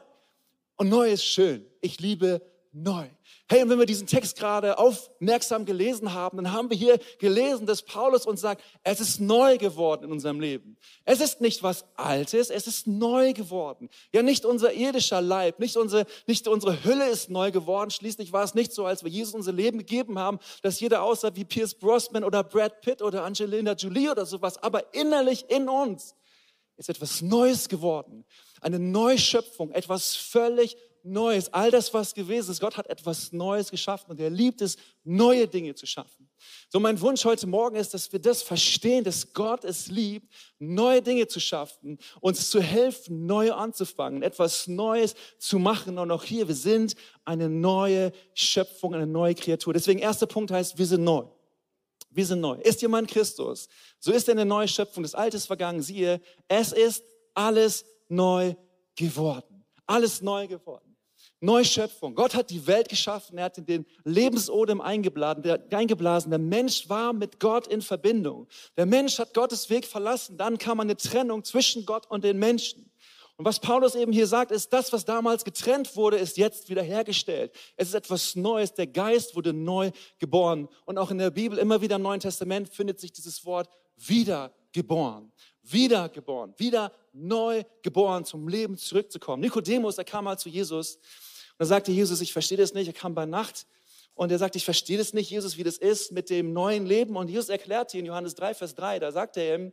Und 0.76 0.88
neu 0.88 1.10
ist 1.10 1.26
schön. 1.26 1.66
Ich 1.82 2.00
liebe 2.00 2.40
neu. 2.72 3.06
Hey, 3.48 3.62
und 3.62 3.68
wenn 3.68 3.78
wir 3.78 3.86
diesen 3.86 4.06
Text 4.06 4.38
gerade 4.38 4.78
aufmerksam 4.78 5.66
gelesen 5.66 6.14
haben, 6.14 6.38
dann 6.38 6.52
haben 6.52 6.70
wir 6.70 6.76
hier 6.76 6.98
gelesen, 7.18 7.66
dass 7.66 7.82
Paulus 7.82 8.24
uns 8.24 8.40
sagt, 8.40 8.62
es 8.82 8.98
ist 8.98 9.20
neu 9.20 9.58
geworden 9.58 10.04
in 10.04 10.12
unserem 10.12 10.40
Leben. 10.40 10.78
Es 11.04 11.20
ist 11.20 11.42
nicht 11.42 11.62
was 11.62 11.84
Altes, 11.96 12.48
es 12.48 12.66
ist 12.66 12.86
neu 12.86 13.34
geworden. 13.34 13.90
Ja, 14.12 14.22
nicht 14.22 14.46
unser 14.46 14.72
irdischer 14.72 15.20
Leib, 15.20 15.58
nicht 15.58 15.76
unsere, 15.76 16.06
nicht 16.26 16.48
unsere 16.48 16.82
Hülle 16.82 17.10
ist 17.10 17.28
neu 17.28 17.50
geworden. 17.50 17.90
Schließlich 17.90 18.32
war 18.32 18.44
es 18.44 18.54
nicht 18.54 18.72
so, 18.72 18.86
als 18.86 19.04
wir 19.04 19.10
Jesus 19.10 19.34
unser 19.34 19.52
Leben 19.52 19.78
gegeben 19.78 20.18
haben, 20.18 20.38
dass 20.62 20.80
jeder 20.80 21.02
aussah 21.02 21.34
wie 21.34 21.44
Pierce 21.44 21.74
Brosnan 21.74 22.24
oder 22.24 22.42
Brad 22.42 22.80
Pitt 22.80 23.02
oder 23.02 23.24
Angelina 23.24 23.72
Jolie 23.74 24.10
oder 24.10 24.24
sowas. 24.24 24.56
Aber 24.62 24.94
innerlich 24.94 25.44
in 25.50 25.68
uns 25.68 26.14
ist 26.78 26.88
etwas 26.88 27.20
Neues 27.20 27.68
geworden. 27.68 28.24
Eine 28.62 28.78
Neuschöpfung, 28.78 29.72
etwas 29.72 30.16
völlig 30.16 30.76
Neues. 31.04 31.52
All 31.52 31.70
das, 31.70 31.92
was 31.92 32.14
gewesen 32.14 32.50
ist, 32.50 32.60
Gott 32.60 32.76
hat 32.76 32.86
etwas 32.86 33.32
Neues 33.32 33.70
geschaffen 33.70 34.10
und 34.10 34.20
er 34.20 34.30
liebt 34.30 34.60
es, 34.60 34.76
neue 35.04 35.48
Dinge 35.48 35.74
zu 35.74 35.86
schaffen. 35.86 36.28
So 36.68 36.80
mein 36.80 37.00
Wunsch 37.00 37.24
heute 37.24 37.46
Morgen 37.46 37.76
ist, 37.76 37.94
dass 37.94 38.12
wir 38.12 38.18
das 38.18 38.42
verstehen, 38.42 39.04
dass 39.04 39.32
Gott 39.32 39.64
es 39.64 39.88
liebt, 39.88 40.32
neue 40.58 41.02
Dinge 41.02 41.26
zu 41.26 41.40
schaffen, 41.40 41.98
uns 42.20 42.50
zu 42.50 42.60
helfen, 42.60 43.26
neu 43.26 43.52
anzufangen, 43.52 44.22
etwas 44.22 44.66
Neues 44.66 45.14
zu 45.38 45.58
machen. 45.58 45.98
Und 45.98 46.10
auch 46.10 46.24
hier, 46.24 46.48
wir 46.48 46.54
sind 46.54 46.94
eine 47.24 47.48
neue 47.48 48.12
Schöpfung, 48.34 48.94
eine 48.94 49.06
neue 49.06 49.34
Kreatur. 49.34 49.72
Deswegen 49.72 50.00
erster 50.00 50.26
Punkt 50.26 50.50
heißt, 50.50 50.78
wir 50.78 50.86
sind 50.86 51.04
neu. 51.04 51.24
Wir 52.10 52.26
sind 52.26 52.40
neu. 52.40 52.58
Ist 52.60 52.82
jemand 52.82 53.08
Christus? 53.08 53.68
So 53.98 54.12
ist 54.12 54.28
er 54.28 54.32
eine 54.32 54.44
neue 54.44 54.68
Schöpfung. 54.68 55.02
Das 55.02 55.14
Alte 55.14 55.36
ist 55.36 55.46
vergangen. 55.46 55.80
Siehe, 55.80 56.20
es 56.46 56.72
ist 56.72 57.02
alles 57.34 57.84
neu 58.08 58.54
geworden. 58.94 59.64
Alles 59.86 60.20
neu 60.20 60.46
geworden. 60.46 60.91
Neuschöpfung. 61.42 62.14
Gott 62.14 62.34
hat 62.34 62.50
die 62.50 62.66
Welt 62.68 62.88
geschaffen, 62.88 63.36
er 63.36 63.46
hat 63.46 63.58
in 63.58 63.66
den 63.66 63.86
Lebensodem 64.04 64.80
eingeblasen. 64.80 65.42
Der, 65.42 65.60
eingeblasen. 65.72 66.30
Der 66.30 66.38
Mensch 66.38 66.88
war 66.88 67.12
mit 67.12 67.40
Gott 67.40 67.66
in 67.66 67.82
Verbindung. 67.82 68.46
Der 68.76 68.86
Mensch 68.86 69.18
hat 69.18 69.34
Gottes 69.34 69.68
Weg 69.68 69.84
verlassen. 69.84 70.36
Dann 70.36 70.56
kam 70.56 70.78
eine 70.78 70.96
Trennung 70.96 71.42
zwischen 71.42 71.84
Gott 71.84 72.08
und 72.08 72.22
den 72.22 72.38
Menschen. 72.38 72.88
Und 73.36 73.44
was 73.44 73.58
Paulus 73.58 73.96
eben 73.96 74.12
hier 74.12 74.28
sagt, 74.28 74.52
ist, 74.52 74.72
das, 74.72 74.92
was 74.92 75.04
damals 75.04 75.44
getrennt 75.44 75.96
wurde, 75.96 76.16
ist 76.16 76.36
jetzt 76.36 76.68
wiederhergestellt. 76.68 77.52
Es 77.76 77.88
ist 77.88 77.94
etwas 77.94 78.36
Neues. 78.36 78.74
Der 78.74 78.86
Geist 78.86 79.34
wurde 79.34 79.52
neu 79.52 79.90
geboren. 80.20 80.68
Und 80.84 80.96
auch 80.96 81.10
in 81.10 81.18
der 81.18 81.30
Bibel, 81.30 81.58
immer 81.58 81.80
wieder 81.80 81.96
im 81.96 82.02
Neuen 82.02 82.20
Testament, 82.20 82.68
findet 82.68 83.00
sich 83.00 83.10
dieses 83.10 83.44
Wort 83.44 83.68
wiedergeboren. 83.96 85.32
Wiedergeboren. 85.62 86.54
Wieder 86.56 86.92
neu 87.12 87.64
geboren, 87.82 88.24
zum 88.24 88.46
Leben 88.46 88.78
zurückzukommen. 88.78 89.40
Nikodemus, 89.40 89.98
er 89.98 90.04
kam 90.04 90.24
mal 90.26 90.38
zu 90.38 90.48
Jesus 90.48 91.00
dann 91.62 91.68
sagte 91.68 91.92
Jesus, 91.92 92.20
ich 92.20 92.32
verstehe 92.32 92.58
das 92.58 92.74
nicht. 92.74 92.88
Er 92.88 92.92
kam 92.92 93.14
bei 93.14 93.24
Nacht 93.24 93.68
und 94.14 94.32
er 94.32 94.38
sagte, 94.38 94.58
ich 94.58 94.64
verstehe 94.64 94.98
das 94.98 95.12
nicht, 95.12 95.30
Jesus, 95.30 95.56
wie 95.56 95.62
das 95.62 95.78
ist 95.78 96.10
mit 96.10 96.28
dem 96.28 96.52
neuen 96.52 96.86
Leben. 96.86 97.14
Und 97.14 97.30
Jesus 97.30 97.50
erklärte 97.50 97.96
in 97.98 98.04
Johannes 98.04 98.34
3, 98.34 98.54
Vers 98.54 98.74
3, 98.74 98.98
da 98.98 99.12
sagt 99.12 99.36
er 99.36 99.54
ihm, 99.54 99.72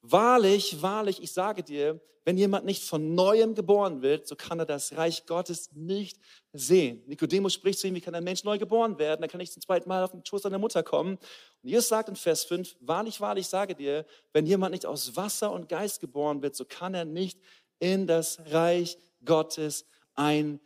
Wahrlich, 0.00 0.80
wahrlich, 0.80 1.22
ich 1.22 1.34
sage 1.34 1.62
dir, 1.62 2.00
wenn 2.24 2.38
jemand 2.38 2.64
nicht 2.64 2.84
von 2.84 3.14
neuem 3.14 3.54
geboren 3.54 4.00
wird, 4.00 4.26
so 4.26 4.34
kann 4.34 4.58
er 4.58 4.64
das 4.64 4.96
Reich 4.96 5.26
Gottes 5.26 5.72
nicht 5.74 6.18
sehen. 6.54 7.02
Nikodemus 7.06 7.52
spricht 7.52 7.80
zu 7.80 7.86
ihm, 7.86 7.94
wie 7.96 8.00
kann 8.00 8.14
ein 8.14 8.24
Mensch 8.24 8.42
neu 8.42 8.56
geboren 8.56 8.98
werden? 8.98 9.20
Dann 9.20 9.28
kann 9.28 9.42
ich 9.42 9.52
zum 9.52 9.60
zweiten 9.60 9.90
Mal 9.90 10.04
auf 10.04 10.12
den 10.12 10.24
Schoß 10.24 10.40
seiner 10.40 10.58
Mutter 10.58 10.82
kommen. 10.82 11.18
Und 11.62 11.68
Jesus 11.68 11.88
sagt 11.88 12.08
in 12.08 12.16
Vers 12.16 12.44
5, 12.44 12.76
wahrlich, 12.80 13.20
wahrlich, 13.20 13.42
ich 13.42 13.50
sage 13.50 13.74
dir, 13.74 14.06
wenn 14.32 14.46
jemand 14.46 14.72
nicht 14.72 14.86
aus 14.86 15.16
Wasser 15.16 15.52
und 15.52 15.68
Geist 15.68 16.00
geboren 16.00 16.40
wird, 16.40 16.56
so 16.56 16.64
kann 16.64 16.94
er 16.94 17.04
nicht 17.04 17.38
in 17.78 18.06
das 18.06 18.40
Reich 18.46 18.96
Gottes 19.22 19.84
eingehen. 20.14 20.65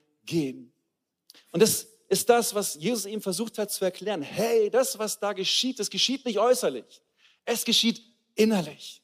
Und 1.53 1.63
das 1.63 1.87
ist 2.09 2.29
das, 2.29 2.55
was 2.55 2.75
Jesus 2.75 3.07
ihm 3.07 3.23
versucht 3.23 3.57
hat 3.59 3.71
zu 3.71 3.85
erklären. 3.85 4.23
Hey, 4.23 4.69
das, 4.69 4.99
was 4.99 5.19
da 5.19 5.33
geschieht, 5.33 5.79
das 5.79 5.91
geschieht 5.91 6.25
nicht 6.25 6.39
äußerlich. 6.39 7.03
Es 7.45 7.65
geschieht 7.65 8.03
innerlich. 8.35 9.01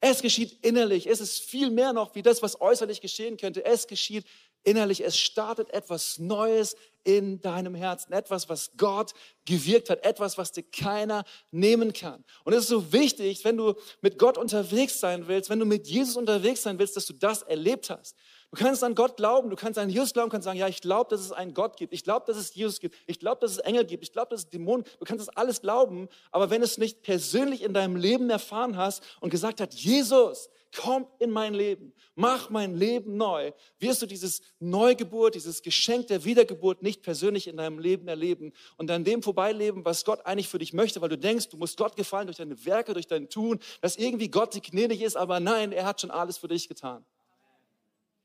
Es 0.00 0.22
geschieht 0.22 0.58
innerlich. 0.62 1.06
Es 1.06 1.20
ist 1.20 1.40
viel 1.40 1.70
mehr 1.70 1.92
noch 1.92 2.14
wie 2.14 2.22
das, 2.22 2.42
was 2.42 2.60
äußerlich 2.60 3.00
geschehen 3.00 3.36
könnte. 3.36 3.64
Es 3.64 3.86
geschieht 3.86 4.24
innerlich. 4.62 5.02
Es 5.02 5.18
startet 5.18 5.70
etwas 5.70 6.18
Neues 6.18 6.76
in 7.04 7.40
deinem 7.40 7.74
Herzen. 7.74 8.12
Etwas, 8.12 8.48
was 8.48 8.72
Gott 8.76 9.14
gewirkt 9.44 9.90
hat. 9.90 10.04
Etwas, 10.04 10.38
was 10.38 10.52
dir 10.52 10.62
keiner 10.62 11.24
nehmen 11.50 11.92
kann. 11.92 12.24
Und 12.44 12.52
es 12.52 12.64
ist 12.64 12.68
so 12.68 12.92
wichtig, 12.92 13.44
wenn 13.44 13.56
du 13.56 13.74
mit 14.00 14.18
Gott 14.18 14.38
unterwegs 14.38 15.00
sein 15.00 15.26
willst, 15.26 15.50
wenn 15.50 15.58
du 15.58 15.66
mit 15.66 15.86
Jesus 15.86 16.16
unterwegs 16.16 16.62
sein 16.62 16.78
willst, 16.78 16.96
dass 16.96 17.06
du 17.06 17.14
das 17.14 17.42
erlebt 17.42 17.90
hast. 17.90 18.16
Du 18.54 18.62
kannst 18.62 18.84
an 18.84 18.94
Gott 18.94 19.16
glauben, 19.16 19.50
du 19.50 19.56
kannst 19.56 19.80
an 19.80 19.90
Jesus 19.90 20.12
glauben, 20.12 20.30
kannst 20.30 20.44
sagen, 20.44 20.60
ja, 20.60 20.68
ich 20.68 20.80
glaube, 20.80 21.10
dass 21.10 21.20
es 21.20 21.32
einen 21.32 21.54
Gott 21.54 21.76
gibt. 21.76 21.92
Ich 21.92 22.04
glaube, 22.04 22.24
dass 22.24 22.36
es 22.36 22.54
Jesus 22.54 22.78
gibt. 22.78 22.94
Ich 23.08 23.18
glaube, 23.18 23.40
dass 23.40 23.50
es 23.50 23.58
Engel 23.58 23.84
gibt. 23.84 24.04
Ich 24.04 24.12
glaube, 24.12 24.28
dass 24.30 24.42
es 24.42 24.48
Dämonen. 24.48 24.84
Du 25.00 25.04
kannst 25.04 25.26
das 25.26 25.36
alles 25.36 25.60
glauben, 25.60 26.08
aber 26.30 26.50
wenn 26.50 26.62
es 26.62 26.78
nicht 26.78 27.02
persönlich 27.02 27.62
in 27.64 27.74
deinem 27.74 27.96
Leben 27.96 28.30
erfahren 28.30 28.76
hast 28.76 29.02
und 29.20 29.30
gesagt 29.30 29.60
hat, 29.60 29.74
Jesus, 29.74 30.50
komm 30.72 31.08
in 31.18 31.32
mein 31.32 31.52
Leben, 31.52 31.94
mach 32.14 32.48
mein 32.48 32.76
Leben 32.76 33.16
neu, 33.16 33.50
wirst 33.80 34.02
du 34.02 34.06
dieses 34.06 34.40
Neugeburt, 34.60 35.34
dieses 35.34 35.60
Geschenk 35.62 36.06
der 36.06 36.24
Wiedergeburt 36.24 36.80
nicht 36.80 37.02
persönlich 37.02 37.48
in 37.48 37.56
deinem 37.56 37.80
Leben 37.80 38.06
erleben 38.06 38.52
und 38.76 38.88
an 38.88 39.02
dem 39.02 39.24
vorbeileben, 39.24 39.84
was 39.84 40.04
Gott 40.04 40.24
eigentlich 40.26 40.48
für 40.48 40.60
dich 40.60 40.72
möchte, 40.72 41.00
weil 41.00 41.08
du 41.08 41.18
denkst, 41.18 41.48
du 41.48 41.56
musst 41.56 41.76
Gott 41.76 41.96
gefallen 41.96 42.28
durch 42.28 42.38
deine 42.38 42.64
Werke, 42.64 42.94
durch 42.94 43.08
dein 43.08 43.28
Tun, 43.28 43.58
dass 43.80 43.96
irgendwie 43.96 44.28
Gott 44.28 44.52
gnädig 44.62 45.02
ist, 45.02 45.16
aber 45.16 45.40
nein, 45.40 45.72
er 45.72 45.86
hat 45.86 46.00
schon 46.00 46.12
alles 46.12 46.38
für 46.38 46.46
dich 46.46 46.68
getan. 46.68 47.04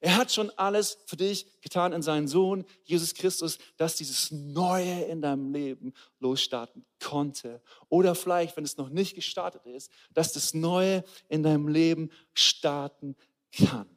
Er 0.01 0.15
hat 0.15 0.32
schon 0.32 0.50
alles 0.51 0.98
für 1.06 1.18
dich 1.18 1.46
getan 1.62 1.91
in 1.91 2.01
seinen 2.01 2.27
Sohn, 2.27 2.63
Jesus 2.86 3.13
Christus, 3.13 3.58
dass 3.75 3.98
dieses 3.98 4.32
Neue 4.32 5.03
in 5.03 5.22
deinem 5.22 5.51
Leben 5.51 5.94
losstarten 6.20 6.86
konnte. 7.03 7.62
Oder 7.89 8.15
vielleicht, 8.15 8.56
wenn 8.56 8.63
es 8.63 8.77
noch 8.77 8.89
nicht 8.89 9.15
gestartet 9.15 9.65
ist, 9.65 9.91
dass 10.13 10.32
das 10.32 10.53
Neue 10.53 11.03
in 11.27 11.44
deinem 11.44 11.68
Leben 11.68 12.12
starten 12.34 13.18
kann. 13.51 13.89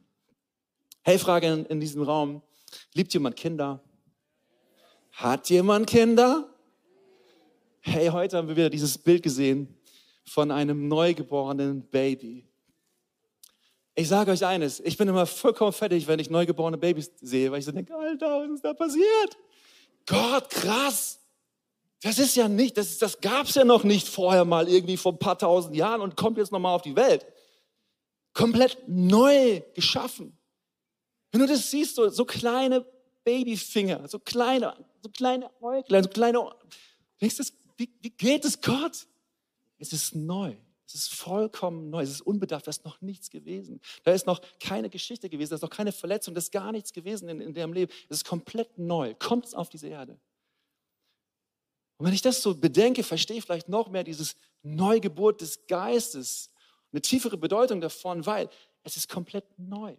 Hey, 1.03 1.17
Frage 1.17 1.65
in, 1.69 1.79
diesem 1.79 2.01
Raum. 2.01 2.41
Liebt 2.93 3.13
jemand 3.13 3.37
Kinder? 3.37 3.81
Hat 5.11 5.49
jemand 5.49 5.87
Kinder? 5.87 6.49
Hey, 7.79 8.07
heute 8.07 8.37
haben 8.37 8.47
wir 8.49 8.55
wieder 8.57 8.69
dieses 8.69 8.97
Bild 8.97 9.23
gesehen 9.23 9.77
von 10.25 10.51
einem 10.51 10.87
neugeborenen 10.87 11.81
Baby. 11.89 12.47
Ich 13.95 14.07
sage 14.07 14.31
euch 14.31 14.43
eines, 14.43 14.79
ich 14.79 14.97
bin 14.97 15.07
immer 15.07 15.25
vollkommen 15.27 15.71
fertig, 15.71 16.07
wenn 16.07 16.19
ich 16.19 16.29
neugeborene 16.29 16.77
Babys 16.77 17.11
sehe, 17.21 17.51
weil 17.51 17.59
ich 17.59 17.65
so 17.65 17.71
denke, 17.71 17.95
Alter, 17.95 18.41
was 18.41 18.51
ist 18.55 18.65
da 18.65 18.73
passiert? 18.73 19.37
Gott, 20.07 20.49
krass. 20.49 21.19
Das 22.01 22.19
ist 22.19 22.35
ja 22.35 22.49
nicht, 22.49 22.77
das, 22.77 22.97
das 22.97 23.21
gab 23.21 23.47
es 23.47 23.55
ja 23.55 23.63
noch 23.63 23.83
nicht 23.83 24.07
vorher 24.07 24.45
mal 24.45 24.67
irgendwie 24.67 24.97
vor 24.97 25.13
ein 25.13 25.19
paar 25.19 25.37
tausend 25.37 25.75
Jahren 25.75 26.01
und 26.01 26.17
kommt 26.17 26.37
jetzt 26.37 26.51
nochmal 26.51 26.75
auf 26.75 26.81
die 26.81 26.95
Welt. 26.95 27.25
Komplett 28.33 28.77
neu 28.87 29.61
geschaffen. 29.75 30.37
Wenn 31.31 31.41
du 31.41 31.47
das 31.47 31.69
siehst, 31.69 31.95
so, 31.95 32.09
so 32.09 32.25
kleine 32.25 32.85
Babyfinger, 33.23 34.07
so 34.07 34.19
kleine, 34.19 34.75
so 35.01 35.09
kleine 35.09 35.49
Äuglein, 35.61 36.03
so 36.03 36.09
kleine, 36.09 36.51
denkst 37.21 37.37
du, 37.37 37.43
wie, 37.77 37.89
wie 38.01 38.09
geht 38.09 38.43
es 38.43 38.59
Gott? 38.59 39.07
Es 39.77 39.93
ist 39.93 40.15
neu. 40.15 40.55
Es 40.85 40.95
ist 40.95 41.13
vollkommen 41.13 41.89
neu, 41.89 42.03
es 42.03 42.11
ist 42.11 42.21
unbedacht, 42.21 42.67
da 42.67 42.69
ist 42.69 42.83
noch 42.85 43.01
nichts 43.01 43.29
gewesen. 43.29 43.79
Da 44.03 44.11
ist 44.11 44.27
noch 44.27 44.41
keine 44.59 44.89
Geschichte 44.89 45.29
gewesen, 45.29 45.51
da 45.51 45.55
ist 45.55 45.61
noch 45.61 45.69
keine 45.69 45.91
Verletzung, 45.91 46.33
da 46.33 46.39
ist 46.39 46.51
gar 46.51 46.71
nichts 46.71 46.91
gewesen 46.91 47.29
in, 47.29 47.39
in 47.39 47.53
deinem 47.53 47.73
Leben. 47.73 47.91
Es 48.09 48.17
ist 48.17 48.25
komplett 48.25 48.77
neu, 48.77 49.15
kommt 49.15 49.55
auf 49.55 49.69
diese 49.69 49.87
Erde. 49.87 50.19
Und 51.97 52.07
wenn 52.07 52.13
ich 52.13 52.21
das 52.21 52.41
so 52.41 52.53
bedenke, 52.55 53.03
verstehe 53.03 53.37
ich 53.37 53.43
vielleicht 53.43 53.69
noch 53.69 53.89
mehr 53.89 54.03
dieses 54.03 54.35
Neugeburt 54.61 55.41
des 55.41 55.65
Geistes, 55.67 56.49
eine 56.91 57.01
tiefere 57.01 57.37
Bedeutung 57.37 57.81
davon, 57.81 58.25
weil 58.25 58.49
es 58.83 58.97
ist 58.97 59.09
komplett 59.09 59.45
neu 59.57 59.95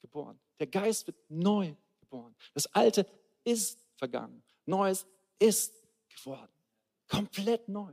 geboren. 0.00 0.38
Der 0.58 0.66
Geist 0.66 1.06
wird 1.06 1.16
neu 1.28 1.74
geboren. 2.00 2.34
Das 2.54 2.66
Alte 2.74 3.06
ist 3.44 3.78
vergangen. 3.96 4.42
Neues 4.66 5.06
ist 5.38 5.74
geworden. 6.08 6.48
Komplett 7.08 7.68
neu. 7.68 7.92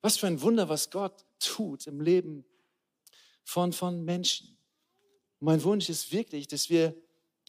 Was 0.00 0.16
für 0.16 0.26
ein 0.26 0.40
Wunder, 0.42 0.68
was 0.68 0.90
Gott 0.90 1.24
tut 1.38 1.86
im 1.86 2.00
Leben 2.00 2.44
von, 3.44 3.72
von 3.72 4.04
Menschen. 4.04 4.56
mein 5.40 5.62
Wunsch 5.64 5.88
ist 5.88 6.12
wirklich, 6.12 6.48
dass 6.48 6.68
wir 6.68 6.94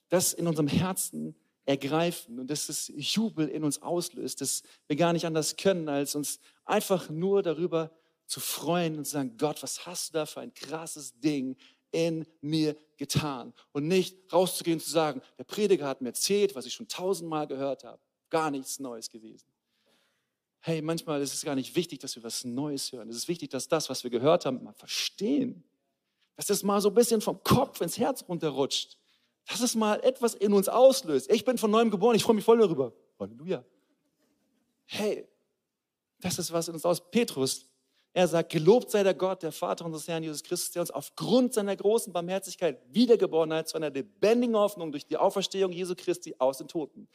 das 0.10 0.34
in 0.34 0.48
unserem 0.48 0.68
Herzen 0.68 1.36
ergreifen 1.66 2.40
und 2.40 2.50
dass 2.50 2.70
es 2.70 2.92
Jubel 2.96 3.48
in 3.48 3.64
uns 3.64 3.82
auslöst, 3.82 4.42
dass 4.42 4.64
wir 4.88 4.96
gar 4.96 5.14
nicht 5.14 5.26
anders 5.26 5.56
können, 5.56 5.88
als 5.90 6.16
uns 6.16 6.40
einfach 6.66 7.10
nur 7.10 7.44
darüber 7.44 7.92
zu 8.26 8.40
freuen 8.40 8.98
und 8.98 9.06
zu 9.06 9.12
sagen, 9.12 9.38
Gott, 9.38 9.62
was 9.62 9.86
hast 9.86 10.10
du 10.10 10.14
da 10.14 10.26
für 10.26 10.40
ein 10.40 10.54
krasses 10.54 11.20
Ding 11.20 11.58
in 11.92 12.26
mir 12.42 12.76
getan? 12.98 13.54
Und 13.72 13.88
nicht 13.88 14.18
rauszugehen 14.32 14.78
und 14.78 14.84
zu 14.84 14.90
sagen, 14.90 15.22
der 15.38 15.44
Prediger 15.44 15.88
hat 15.88 16.02
mir 16.02 16.10
erzählt, 16.10 16.56
was 16.56 16.66
ich 16.66 16.74
schon 16.74 16.88
tausendmal 16.88 17.46
gehört 17.46 17.84
habe. 17.84 18.00
Gar 18.30 18.52
nichts 18.52 18.80
Neues 18.80 19.10
gewesen 19.10 19.49
hey, 20.62 20.82
manchmal 20.82 21.22
ist 21.22 21.34
es 21.34 21.44
gar 21.44 21.56
nicht 21.56 21.76
wichtig, 21.76 22.00
dass 22.00 22.16
wir 22.16 22.24
was 22.24 22.44
Neues 22.44 22.92
hören. 22.92 23.10
Es 23.10 23.16
ist 23.16 23.28
wichtig, 23.28 23.50
dass 23.50 23.68
das, 23.68 23.90
was 23.90 24.04
wir 24.04 24.10
gehört 24.10 24.46
haben, 24.46 24.64
mal 24.64 24.74
verstehen. 24.74 25.64
Dass 26.36 26.48
das 26.48 26.64
mal 26.64 26.82
so 26.82 26.90
ein 26.90 26.96
bisschen 26.96 27.22
vom 27.22 27.42
Kopf 27.44 27.82
ins 27.82 27.98
Herz 27.98 28.24
runterrutscht. 28.28 28.98
Dass 29.48 29.62
es 29.62 29.76
mal 29.76 30.00
etwas 30.04 30.36
in 30.36 30.54
uns 30.54 30.70
auslöst. 30.70 31.32
Ich 31.32 31.46
bin 31.46 31.58
von 31.58 31.72
neuem 31.72 31.90
geboren, 31.90 32.16
ich 32.16 32.24
freue 32.24 32.36
mich 32.36 32.46
voll 32.46 32.60
darüber. 32.60 32.94
Halleluja. 33.20 33.64
Hey, 34.86 35.28
das 36.20 36.40
ist 36.40 36.52
was 36.52 36.68
in 36.68 36.74
uns 36.74 36.86
aus. 36.86 37.10
Petrus, 37.10 37.68
er 38.12 38.28
sagt, 38.28 38.52
gelobt 38.52 38.92
sei 38.92 39.04
der 39.04 39.14
Gott, 39.14 39.44
der 39.44 39.52
Vater 39.52 39.86
unseres 39.86 40.08
Herrn 40.08 40.24
Jesus 40.24 40.44
Christus, 40.44 40.72
der 40.72 40.82
uns 40.82 40.92
aufgrund 40.92 41.54
seiner 41.54 41.76
großen 41.76 42.12
Barmherzigkeit 42.12 42.82
wiedergeboren 42.92 43.54
hat 43.54 43.70
zu 43.70 43.78
einer 43.78 43.92
lebendigen 43.92 44.56
Hoffnung 44.56 44.92
durch 44.92 45.06
die 45.06 45.18
Auferstehung 45.18 45.72
Jesu 45.72 45.96
Christi 45.96 46.36
aus 46.38 46.58
den 46.58 46.68
Toten 46.68 47.08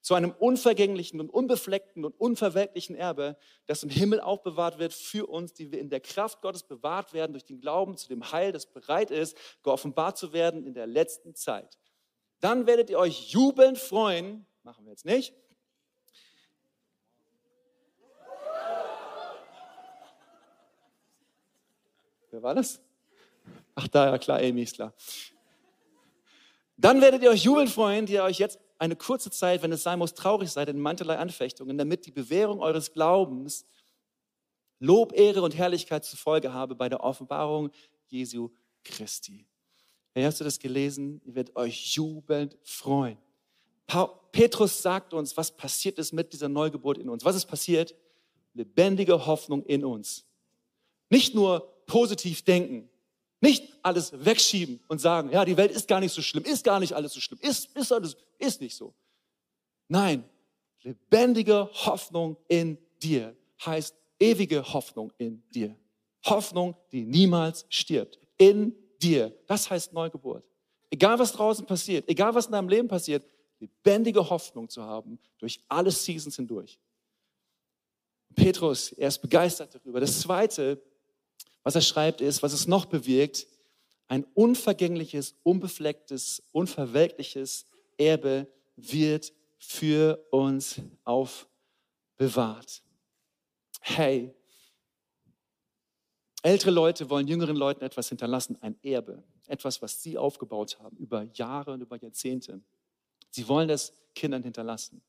zu 0.00 0.14
einem 0.14 0.30
unvergänglichen 0.30 1.20
und 1.20 1.30
unbefleckten 1.30 2.04
und 2.04 2.18
unverwelklichen 2.18 2.96
Erbe, 2.96 3.36
das 3.66 3.82
im 3.82 3.90
Himmel 3.90 4.20
aufbewahrt 4.20 4.78
wird 4.78 4.92
für 4.92 5.26
uns, 5.26 5.52
die 5.52 5.72
wir 5.72 5.80
in 5.80 5.90
der 5.90 6.00
Kraft 6.00 6.40
Gottes 6.40 6.62
bewahrt 6.62 7.12
werden 7.12 7.32
durch 7.32 7.44
den 7.44 7.60
Glauben 7.60 7.96
zu 7.96 8.08
dem 8.08 8.30
Heil, 8.32 8.52
das 8.52 8.66
bereit 8.66 9.10
ist, 9.10 9.36
geoffenbart 9.62 10.16
zu 10.16 10.32
werden 10.32 10.64
in 10.64 10.74
der 10.74 10.86
letzten 10.86 11.34
Zeit. 11.34 11.78
Dann 12.40 12.66
werdet 12.66 12.90
ihr 12.90 12.98
euch 12.98 13.30
jubelnd 13.30 13.78
freuen, 13.78 14.46
machen 14.62 14.84
wir 14.84 14.92
jetzt 14.92 15.04
nicht, 15.04 15.34
Wer 22.30 22.42
war 22.42 22.54
das? 22.54 22.80
Ach, 23.74 23.88
da, 23.88 24.10
ja 24.10 24.18
klar, 24.18 24.38
Amy 24.38 24.62
ist 24.62 24.74
klar. 24.74 24.92
Dann 26.76 27.00
werdet 27.00 27.22
ihr 27.22 27.30
euch 27.30 27.42
jubeln 27.42 27.68
freuen, 27.68 28.06
die 28.06 28.14
ihr 28.14 28.22
euch 28.22 28.38
jetzt 28.38 28.60
eine 28.78 28.96
kurze 28.96 29.30
Zeit, 29.30 29.62
wenn 29.62 29.72
es 29.72 29.82
sein 29.82 29.98
muss, 29.98 30.14
traurig 30.14 30.50
seid 30.50 30.68
in 30.68 30.78
mancherlei 30.78 31.16
Anfechtungen, 31.16 31.76
damit 31.76 32.06
die 32.06 32.12
Bewährung 32.12 32.60
eures 32.60 32.92
Glaubens 32.92 33.66
Lob, 34.80 35.12
Ehre 35.12 35.42
und 35.42 35.56
Herrlichkeit 35.56 36.04
zur 36.04 36.18
Folge 36.18 36.52
habe 36.52 36.74
bei 36.74 36.88
der 36.88 37.02
Offenbarung 37.02 37.70
Jesu 38.06 38.50
Christi. 38.84 39.44
Hey, 40.14 40.22
hast 40.24 40.40
du 40.40 40.44
das 40.44 40.58
gelesen? 40.58 41.20
Ihr 41.24 41.34
werdet 41.34 41.56
euch 41.56 41.94
jubelnd 41.94 42.56
freuen. 42.62 43.18
Petrus 44.32 44.82
sagt 44.82 45.14
uns, 45.14 45.36
was 45.36 45.56
passiert 45.56 45.98
ist 45.98 46.12
mit 46.12 46.32
dieser 46.32 46.48
Neugeburt 46.48 46.98
in 46.98 47.08
uns. 47.08 47.24
Was 47.24 47.36
ist 47.36 47.46
passiert? 47.46 47.94
Lebendige 48.54 49.26
Hoffnung 49.26 49.64
in 49.64 49.84
uns. 49.84 50.24
Nicht 51.10 51.34
nur 51.34 51.82
positiv 51.86 52.42
denken, 52.42 52.88
nicht 53.40 53.72
alles 53.82 54.12
wegschieben 54.24 54.80
und 54.88 55.00
sagen, 55.00 55.30
ja, 55.30 55.44
die 55.44 55.56
Welt 55.56 55.70
ist 55.70 55.86
gar 55.86 56.00
nicht 56.00 56.12
so 56.12 56.22
schlimm, 56.22 56.44
ist 56.44 56.64
gar 56.64 56.80
nicht 56.80 56.92
alles 56.92 57.12
so 57.12 57.20
schlimm, 57.20 57.38
ist, 57.42 57.76
ist 57.76 57.92
alles, 57.92 58.16
ist 58.38 58.60
nicht 58.60 58.74
so. 58.74 58.94
Nein, 59.88 60.24
lebendige 60.82 61.68
Hoffnung 61.72 62.36
in 62.48 62.78
dir 63.02 63.36
heißt 63.64 63.94
ewige 64.18 64.72
Hoffnung 64.72 65.12
in 65.18 65.42
dir. 65.50 65.76
Hoffnung, 66.24 66.76
die 66.92 67.04
niemals 67.04 67.64
stirbt. 67.68 68.18
In 68.36 68.74
dir. 69.00 69.32
Das 69.46 69.70
heißt 69.70 69.92
Neugeburt. 69.92 70.44
Egal 70.90 71.18
was 71.18 71.32
draußen 71.32 71.66
passiert, 71.66 72.08
egal 72.08 72.34
was 72.34 72.46
in 72.46 72.52
deinem 72.52 72.68
Leben 72.68 72.88
passiert, 72.88 73.24
lebendige 73.60 74.28
Hoffnung 74.28 74.68
zu 74.68 74.82
haben 74.82 75.18
durch 75.38 75.60
alle 75.68 75.90
Seasons 75.90 76.36
hindurch. 76.36 76.78
Petrus, 78.34 78.92
er 78.92 79.08
ist 79.08 79.18
begeistert 79.18 79.74
darüber. 79.74 80.00
Das 80.00 80.20
zweite, 80.20 80.80
Was 81.62 81.74
er 81.74 81.80
schreibt 81.80 82.20
ist, 82.20 82.42
was 82.42 82.52
es 82.52 82.66
noch 82.66 82.86
bewirkt, 82.86 83.46
ein 84.06 84.24
unvergängliches, 84.34 85.34
unbeflecktes, 85.42 86.42
unverwelkliches 86.52 87.66
Erbe 87.98 88.46
wird 88.76 89.32
für 89.58 90.24
uns 90.30 90.80
aufbewahrt. 91.04 92.82
Hey, 93.80 94.34
ältere 96.42 96.70
Leute 96.70 97.10
wollen 97.10 97.26
jüngeren 97.26 97.56
Leuten 97.56 97.84
etwas 97.84 98.08
hinterlassen, 98.08 98.56
ein 98.62 98.78
Erbe, 98.82 99.22
etwas, 99.46 99.82
was 99.82 100.02
sie 100.02 100.16
aufgebaut 100.16 100.78
haben 100.80 100.96
über 100.96 101.24
Jahre 101.34 101.72
und 101.72 101.82
über 101.82 101.96
Jahrzehnte. 102.00 102.62
Sie 103.30 103.46
wollen 103.46 103.68
das 103.68 103.92
Kindern 104.14 104.42
hinterlassen. 104.42 105.02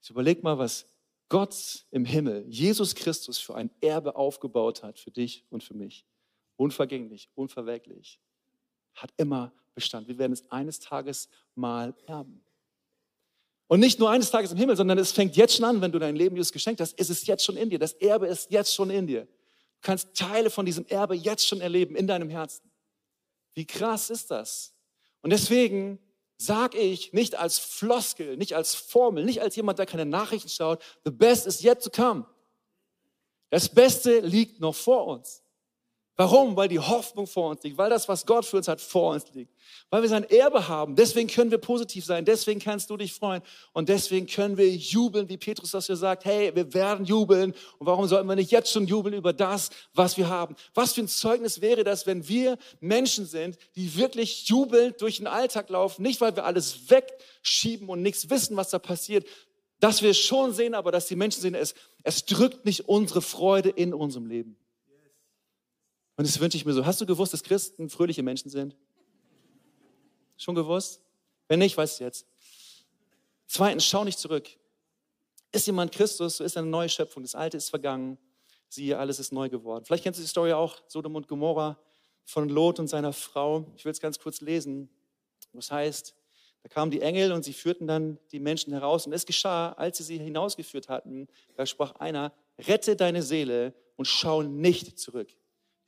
Jetzt 0.00 0.10
überleg 0.10 0.42
mal, 0.42 0.58
was 0.58 0.86
Gott 1.28 1.84
im 1.90 2.04
Himmel, 2.04 2.44
Jesus 2.48 2.94
Christus, 2.94 3.38
für 3.38 3.54
ein 3.54 3.70
Erbe 3.80 4.16
aufgebaut 4.16 4.82
hat, 4.82 4.98
für 4.98 5.10
dich 5.10 5.44
und 5.50 5.62
für 5.62 5.74
mich. 5.74 6.06
Unvergänglich, 6.56 7.28
unverwelklich. 7.34 8.18
Hat 8.94 9.12
immer 9.16 9.52
Bestand. 9.74 10.08
Wir 10.08 10.18
werden 10.18 10.32
es 10.32 10.50
eines 10.50 10.80
Tages 10.80 11.28
mal 11.54 11.94
erben. 12.06 12.42
Und 13.68 13.80
nicht 13.80 13.98
nur 13.98 14.10
eines 14.10 14.30
Tages 14.30 14.50
im 14.50 14.58
Himmel, 14.58 14.76
sondern 14.76 14.98
es 14.98 15.12
fängt 15.12 15.36
jetzt 15.36 15.56
schon 15.56 15.64
an, 15.66 15.80
wenn 15.82 15.92
du 15.92 15.98
dein 15.98 16.16
Leben 16.16 16.34
Jesus 16.34 16.52
geschenkt 16.52 16.80
hast, 16.80 16.98
ist 16.98 17.10
es 17.10 17.26
jetzt 17.26 17.44
schon 17.44 17.56
in 17.56 17.68
dir. 17.68 17.78
Das 17.78 17.92
Erbe 17.92 18.26
ist 18.26 18.50
jetzt 18.50 18.74
schon 18.74 18.90
in 18.90 19.06
dir. 19.06 19.24
Du 19.24 19.82
kannst 19.82 20.14
Teile 20.14 20.48
von 20.48 20.64
diesem 20.64 20.86
Erbe 20.86 21.14
jetzt 21.14 21.46
schon 21.46 21.60
erleben 21.60 21.94
in 21.94 22.06
deinem 22.06 22.30
Herzen. 22.30 22.70
Wie 23.54 23.66
krass 23.66 24.08
ist 24.08 24.30
das? 24.30 24.74
Und 25.20 25.30
deswegen 25.30 25.98
sag 26.38 26.74
ich 26.74 27.12
nicht 27.12 27.34
als 27.34 27.58
Floskel, 27.58 28.36
nicht 28.36 28.54
als 28.54 28.74
Formel, 28.74 29.24
nicht 29.24 29.42
als 29.42 29.56
jemand, 29.56 29.78
der 29.78 29.86
keine 29.86 30.06
Nachrichten 30.06 30.48
schaut, 30.48 30.82
the 31.04 31.10
best 31.10 31.46
is 31.46 31.62
yet 31.62 31.82
to 31.82 31.90
come. 31.90 32.26
Das 33.50 33.68
Beste 33.68 34.20
liegt 34.20 34.60
noch 34.60 34.74
vor 34.74 35.06
uns. 35.06 35.42
Warum? 36.20 36.56
Weil 36.56 36.66
die 36.66 36.80
Hoffnung 36.80 37.28
vor 37.28 37.50
uns 37.50 37.62
liegt, 37.62 37.78
weil 37.78 37.90
das, 37.90 38.08
was 38.08 38.26
Gott 38.26 38.44
für 38.44 38.56
uns 38.56 38.66
hat, 38.66 38.80
vor 38.80 39.12
uns 39.12 39.32
liegt. 39.34 39.54
Weil 39.88 40.02
wir 40.02 40.08
sein 40.08 40.24
Erbe 40.24 40.66
haben. 40.66 40.96
Deswegen 40.96 41.28
können 41.28 41.52
wir 41.52 41.58
positiv 41.58 42.04
sein. 42.04 42.24
Deswegen 42.24 42.58
kannst 42.58 42.90
du 42.90 42.96
dich 42.96 43.12
freuen. 43.12 43.40
Und 43.72 43.88
deswegen 43.88 44.26
können 44.26 44.56
wir 44.56 44.68
jubeln, 44.68 45.28
wie 45.28 45.36
Petrus 45.36 45.70
das 45.70 45.86
hier 45.86 45.94
sagt. 45.94 46.24
Hey, 46.24 46.52
wir 46.56 46.74
werden 46.74 47.06
jubeln. 47.06 47.54
Und 47.78 47.86
warum 47.86 48.08
sollten 48.08 48.28
wir 48.28 48.34
nicht 48.34 48.50
jetzt 48.50 48.72
schon 48.72 48.88
jubeln 48.88 49.14
über 49.14 49.32
das, 49.32 49.70
was 49.94 50.16
wir 50.16 50.28
haben? 50.28 50.56
Was 50.74 50.94
für 50.94 51.02
ein 51.02 51.08
Zeugnis 51.08 51.60
wäre 51.60 51.84
das, 51.84 52.04
wenn 52.04 52.26
wir 52.26 52.58
Menschen 52.80 53.24
sind, 53.24 53.56
die 53.76 53.96
wirklich 53.96 54.48
jubelnd 54.48 55.00
durch 55.00 55.18
den 55.18 55.28
Alltag 55.28 55.70
laufen. 55.70 56.02
Nicht, 56.02 56.20
weil 56.20 56.34
wir 56.34 56.44
alles 56.44 56.90
wegschieben 56.90 57.88
und 57.88 58.02
nichts 58.02 58.28
wissen, 58.28 58.56
was 58.56 58.70
da 58.70 58.80
passiert. 58.80 59.24
Dass 59.78 60.02
wir 60.02 60.14
schon 60.14 60.52
sehen, 60.52 60.74
aber 60.74 60.90
dass 60.90 61.06
die 61.06 61.14
Menschen 61.14 61.42
sehen, 61.42 61.54
es, 61.54 61.76
es 62.02 62.24
drückt 62.24 62.64
nicht 62.64 62.88
unsere 62.88 63.22
Freude 63.22 63.68
in 63.68 63.94
unserem 63.94 64.26
Leben. 64.26 64.56
Und 66.18 66.26
das 66.26 66.40
wünsche 66.40 66.56
ich 66.56 66.66
mir 66.66 66.72
so. 66.74 66.84
Hast 66.84 67.00
du 67.00 67.06
gewusst, 67.06 67.32
dass 67.32 67.44
Christen 67.44 67.88
fröhliche 67.88 68.24
Menschen 68.24 68.50
sind? 68.50 68.74
Schon 70.36 70.56
gewusst? 70.56 71.00
Wenn 71.46 71.60
nicht, 71.60 71.76
weißt 71.76 72.00
du 72.00 72.04
jetzt. 72.04 72.26
Zweitens, 73.46 73.84
schau 73.84 74.02
nicht 74.02 74.18
zurück. 74.18 74.48
Ist 75.52 75.68
jemand 75.68 75.92
Christus, 75.92 76.38
so 76.38 76.44
ist 76.44 76.56
eine 76.56 76.66
neue 76.66 76.88
Schöpfung. 76.88 77.22
Das 77.22 77.36
Alte 77.36 77.56
ist 77.56 77.70
vergangen. 77.70 78.18
Siehe, 78.68 78.98
alles 78.98 79.20
ist 79.20 79.32
neu 79.32 79.48
geworden. 79.48 79.84
Vielleicht 79.84 80.02
kennst 80.02 80.18
du 80.18 80.22
die 80.22 80.28
Story 80.28 80.52
auch, 80.52 80.82
Sodom 80.88 81.14
und 81.14 81.28
Gomorra 81.28 81.78
von 82.24 82.48
Lot 82.48 82.80
und 82.80 82.88
seiner 82.88 83.12
Frau. 83.12 83.64
Ich 83.76 83.84
will 83.84 83.92
es 83.92 84.00
ganz 84.00 84.18
kurz 84.18 84.40
lesen. 84.40 84.90
Das 85.52 85.70
heißt, 85.70 86.16
da 86.64 86.68
kamen 86.68 86.90
die 86.90 87.00
Engel 87.00 87.30
und 87.30 87.44
sie 87.44 87.52
führten 87.52 87.86
dann 87.86 88.18
die 88.32 88.40
Menschen 88.40 88.72
heraus. 88.72 89.06
Und 89.06 89.12
es 89.12 89.24
geschah, 89.24 89.70
als 89.74 89.98
sie 89.98 90.02
sie 90.02 90.18
hinausgeführt 90.18 90.88
hatten, 90.88 91.28
da 91.54 91.64
sprach 91.64 91.92
einer, 91.92 92.32
rette 92.58 92.96
deine 92.96 93.22
Seele 93.22 93.72
und 93.94 94.06
schau 94.06 94.42
nicht 94.42 94.98
zurück. 94.98 95.28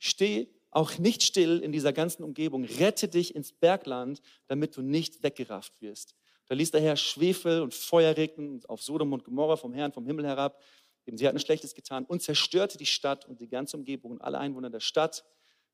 Steh 0.03 0.47
auch 0.71 0.97
nicht 0.97 1.21
still 1.21 1.59
in 1.59 1.71
dieser 1.71 1.93
ganzen 1.93 2.23
Umgebung. 2.23 2.65
Rette 2.65 3.07
dich 3.07 3.35
ins 3.35 3.53
Bergland, 3.53 4.19
damit 4.47 4.75
du 4.75 4.81
nicht 4.81 5.21
weggerafft 5.21 5.79
wirst. 5.79 6.15
Da 6.47 6.55
ließ 6.55 6.71
der 6.71 6.81
Herr 6.81 6.95
Schwefel 6.97 7.61
und 7.61 7.75
Feuer 7.75 8.17
regnen 8.17 8.65
auf 8.65 8.81
Sodom 8.81 9.13
und 9.13 9.23
Gomorra 9.23 9.57
vom 9.57 9.73
Herrn 9.73 9.91
vom 9.91 10.07
Himmel 10.07 10.25
herab. 10.25 10.59
Eben, 11.05 11.17
sie 11.17 11.27
hatten 11.27 11.37
Schlechtes 11.37 11.75
getan 11.75 12.05
und 12.05 12.23
zerstörte 12.23 12.79
die 12.79 12.87
Stadt 12.87 13.27
und 13.27 13.41
die 13.41 13.47
ganze 13.47 13.77
Umgebung 13.77 14.13
und 14.13 14.21
alle 14.21 14.39
Einwohner 14.39 14.71
der 14.71 14.79
Stadt, 14.79 15.23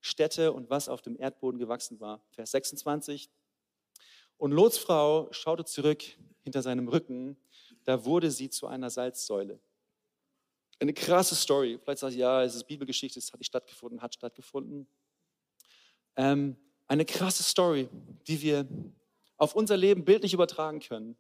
Städte 0.01 0.51
und 0.51 0.69
was 0.69 0.89
auf 0.89 1.01
dem 1.01 1.17
Erdboden 1.17 1.57
gewachsen 1.57 2.01
war. 2.01 2.21
Vers 2.31 2.51
26. 2.51 3.29
Und 4.35 4.51
Lots 4.51 4.77
Frau 4.77 5.29
schaute 5.31 5.63
zurück 5.63 6.03
hinter 6.43 6.61
seinem 6.61 6.89
Rücken. 6.89 7.37
Da 7.85 8.03
wurde 8.03 8.29
sie 8.29 8.49
zu 8.49 8.67
einer 8.67 8.89
Salzsäule. 8.89 9.61
Eine 10.79 10.93
krasse 10.93 11.35
Story. 11.35 11.79
Vielleicht 11.83 11.99
sagst 11.99 12.15
du, 12.15 12.19
ja, 12.19 12.43
es 12.43 12.55
ist 12.55 12.65
Bibelgeschichte, 12.65 13.19
es 13.19 13.31
hat 13.31 13.39
nicht 13.39 13.47
stattgefunden, 13.47 14.01
hat 14.01 14.13
stattgefunden. 14.13 14.87
Ähm, 16.15 16.55
eine 16.87 17.05
krasse 17.05 17.43
Story, 17.43 17.89
die 18.27 18.41
wir 18.41 18.67
auf 19.37 19.55
unser 19.55 19.77
Leben 19.77 20.05
bildlich 20.05 20.33
übertragen 20.33 20.79
können. 20.79 21.17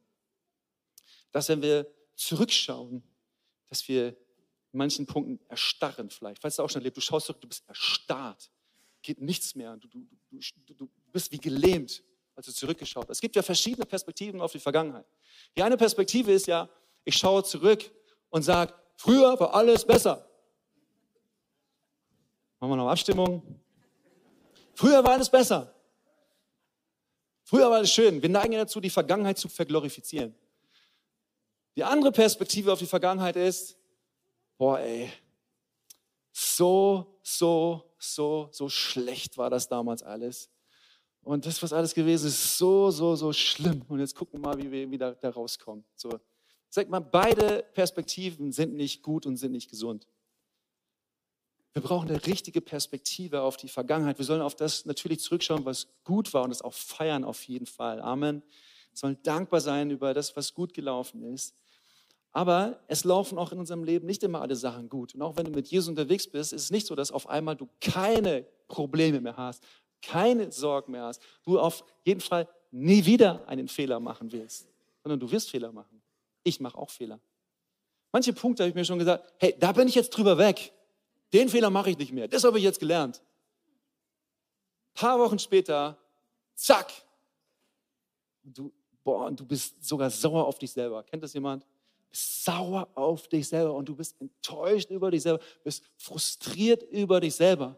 Dass 1.31 1.49
wenn 1.49 1.61
wir 1.61 1.91
zurückschauen, 2.15 3.03
dass 3.69 3.87
wir 3.87 4.09
in 4.09 4.77
manchen 4.77 5.05
Punkten 5.05 5.39
erstarren 5.49 6.09
vielleicht. 6.09 6.41
Falls 6.41 6.55
du 6.55 6.63
auch 6.63 6.69
schon 6.69 6.81
erlebt, 6.81 6.97
du 6.97 7.01
schaust 7.01 7.27
zurück, 7.27 7.41
du 7.41 7.47
bist 7.47 7.67
erstarrt. 7.67 8.51
Geht 9.01 9.21
nichts 9.21 9.55
mehr. 9.55 9.77
Du, 9.77 9.87
du, 9.87 10.05
du, 10.31 10.73
du 10.73 10.89
bist 11.11 11.31
wie 11.31 11.37
gelähmt, 11.37 12.03
als 12.35 12.45
du 12.47 12.53
zurückgeschaut 12.53 13.05
hast. 13.05 13.17
Es 13.17 13.21
gibt 13.21 13.35
ja 13.35 13.41
verschiedene 13.41 13.85
Perspektiven 13.85 14.41
auf 14.41 14.51
die 14.51 14.59
Vergangenheit. 14.59 15.05
Die 15.55 15.63
eine 15.63 15.77
Perspektive 15.77 16.31
ist 16.31 16.47
ja, 16.47 16.69
ich 17.05 17.17
schaue 17.17 17.43
zurück 17.43 17.89
und 18.29 18.43
sage, 18.43 18.73
Früher 18.97 19.39
war 19.39 19.53
alles 19.53 19.85
besser. 19.85 20.27
Machen 22.59 22.71
wir 22.71 22.75
noch 22.77 22.89
Abstimmung. 22.89 23.61
Früher 24.73 25.03
war 25.03 25.11
alles 25.11 25.29
besser. 25.29 25.73
Früher 27.43 27.69
war 27.69 27.77
alles 27.77 27.91
schön. 27.91 28.21
Wir 28.21 28.29
neigen 28.29 28.53
dazu, 28.53 28.81
die 28.81 28.89
Vergangenheit 28.89 29.37
zu 29.37 29.47
verglorifizieren. 29.47 30.35
Die 31.75 31.83
andere 31.83 32.11
Perspektive 32.11 32.73
auf 32.73 32.79
die 32.79 32.87
Vergangenheit 32.87 33.35
ist, 33.35 33.77
boah, 34.57 34.79
ey, 34.79 35.11
so, 36.31 37.19
so, 37.21 37.93
so, 37.99 38.49
so 38.51 38.67
schlecht 38.67 39.37
war 39.37 39.51
das 39.51 39.69
damals 39.69 40.01
alles. 40.01 40.49
Und 41.21 41.45
das, 41.45 41.61
was 41.61 41.71
alles 41.71 41.93
gewesen 41.93 42.27
ist, 42.27 42.57
so, 42.57 42.89
so, 42.89 43.15
so 43.15 43.31
schlimm. 43.31 43.83
Und 43.87 43.99
jetzt 43.99 44.15
gucken 44.15 44.39
wir 44.39 44.49
mal, 44.49 44.57
wie 44.57 44.71
wir 44.71 44.89
wieder 44.89 45.13
da 45.13 45.29
rauskommen. 45.29 45.85
So, 45.95 46.19
Sag 46.69 46.89
mal, 46.89 46.99
beide 46.99 47.63
Perspektiven 47.73 48.51
sind 48.51 48.75
nicht 48.75 49.01
gut 49.01 49.25
und 49.25 49.37
sind 49.37 49.51
nicht 49.51 49.69
gesund. 49.69 50.07
Wir 51.73 51.81
brauchen 51.81 52.09
eine 52.09 52.25
richtige 52.25 52.59
Perspektive 52.59 53.41
auf 53.41 53.55
die 53.55 53.69
Vergangenheit. 53.69 54.17
Wir 54.17 54.25
sollen 54.25 54.41
auf 54.41 54.55
das 54.55 54.85
natürlich 54.85 55.19
zurückschauen, 55.19 55.63
was 55.63 55.87
gut 56.03 56.33
war 56.33 56.43
und 56.43 56.49
das 56.49 56.63
auch 56.63 56.73
feiern 56.73 57.23
auf 57.23 57.43
jeden 57.43 57.67
Fall. 57.67 58.01
Amen. 58.01 58.41
Wir 58.41 58.97
sollen 58.97 59.17
dankbar 59.21 59.61
sein 59.61 59.91
über 59.91 60.13
das, 60.13 60.35
was 60.35 60.53
gut 60.53 60.73
gelaufen 60.73 61.21
ist. 61.21 61.53
Aber 62.31 62.79
es 62.87 63.03
laufen 63.03 63.37
auch 63.37 63.51
in 63.51 63.59
unserem 63.59 63.83
Leben 63.83 64.05
nicht 64.05 64.23
immer 64.23 64.41
alle 64.41 64.55
Sachen 64.55 64.89
gut. 64.89 65.15
Und 65.15 65.21
auch 65.21 65.37
wenn 65.37 65.45
du 65.45 65.51
mit 65.51 65.67
Jesus 65.67 65.89
unterwegs 65.89 66.27
bist, 66.27 66.51
ist 66.51 66.63
es 66.63 66.71
nicht 66.71 66.87
so, 66.87 66.95
dass 66.95 67.11
auf 67.11 67.27
einmal 67.29 67.55
du 67.55 67.67
keine 67.79 68.45
Probleme 68.67 69.21
mehr 69.21 69.37
hast, 69.37 69.63
keine 70.01 70.51
Sorgen 70.51 70.91
mehr 70.91 71.03
hast, 71.03 71.21
du 71.43 71.59
auf 71.59 71.83
jeden 72.03 72.21
Fall 72.21 72.47
nie 72.71 73.05
wieder 73.05 73.47
einen 73.47 73.67
Fehler 73.67 73.99
machen 73.99 74.31
willst, 74.31 74.67
sondern 75.03 75.19
du 75.19 75.31
wirst 75.31 75.49
Fehler 75.49 75.71
machen. 75.71 76.01
Ich 76.47 76.61
mache 76.61 76.77
auch 76.77 76.89
Fehler. 76.89 77.19
Manche 78.13 78.31
Punkte 78.31 78.63
habe 78.63 78.69
ich 78.69 78.75
mir 78.75 78.85
schon 78.85 78.99
gesagt, 78.99 79.33
hey, 79.37 79.53
da 79.59 79.73
bin 79.73 79.89
ich 79.89 79.95
jetzt 79.95 80.11
drüber 80.11 80.37
weg. 80.37 80.71
Den 81.33 81.49
Fehler 81.49 81.69
mache 81.69 81.89
ich 81.89 81.97
nicht 81.97 82.13
mehr. 82.13 82.29
Das 82.29 82.45
habe 82.45 82.57
ich 82.57 82.63
jetzt 82.63 82.79
gelernt. 82.79 83.21
Ein 84.93 84.93
paar 84.93 85.19
Wochen 85.19 85.37
später, 85.39 85.97
zack. 86.55 86.93
Du, 88.43 88.71
boah, 89.03 89.25
und 89.25 89.41
du 89.41 89.45
bist 89.45 89.83
sogar 89.83 90.09
sauer 90.09 90.47
auf 90.47 90.57
dich 90.57 90.71
selber. 90.71 91.03
Kennt 91.03 91.21
das 91.21 91.33
jemand? 91.33 91.65
Bist 92.09 92.45
sauer 92.45 92.87
auf 92.95 93.27
dich 93.27 93.49
selber 93.49 93.73
und 93.73 93.89
du 93.89 93.95
bist 93.97 94.15
enttäuscht 94.21 94.89
über 94.89 95.11
dich 95.11 95.23
selber, 95.23 95.43
bist 95.65 95.83
frustriert 95.97 96.81
über 96.83 97.19
dich 97.19 97.35
selber. 97.35 97.77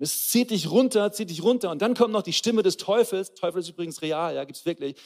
Es 0.00 0.30
zieht 0.30 0.50
dich 0.50 0.68
runter, 0.68 1.12
zieht 1.12 1.30
dich 1.30 1.44
runter. 1.44 1.70
Und 1.70 1.80
dann 1.80 1.94
kommt 1.94 2.12
noch 2.12 2.22
die 2.22 2.32
Stimme 2.32 2.64
des 2.64 2.76
Teufels. 2.76 3.34
Teufel 3.34 3.60
ist 3.60 3.68
übrigens 3.68 4.02
real, 4.02 4.34
ja, 4.34 4.42
gibt 4.42 4.58
es 4.58 4.66
wirklich. 4.66 4.96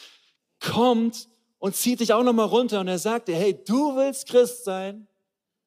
Kommt 0.58 1.28
und 1.64 1.74
zieht 1.74 2.00
dich 2.00 2.12
auch 2.12 2.22
nochmal 2.22 2.44
runter 2.44 2.80
und 2.80 2.88
er 2.88 2.98
sagt 2.98 3.26
dir, 3.26 3.36
hey, 3.36 3.58
du 3.64 3.96
willst 3.96 4.28
Christ 4.28 4.64
sein, 4.64 5.08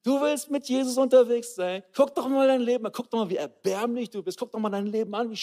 du 0.04 0.20
willst 0.20 0.48
mit 0.48 0.68
Jesus 0.68 0.96
unterwegs 0.96 1.56
sein, 1.56 1.82
guck 1.92 2.14
doch 2.14 2.28
mal 2.28 2.46
dein 2.46 2.60
Leben 2.60 2.86
an, 2.86 2.92
guck 2.92 3.10
doch 3.10 3.18
mal, 3.18 3.28
wie 3.28 3.34
erbärmlich 3.34 4.08
du 4.08 4.22
bist, 4.22 4.38
guck 4.38 4.52
doch 4.52 4.60
mal 4.60 4.70
dein 4.70 4.86
Leben 4.86 5.12
an, 5.16 5.36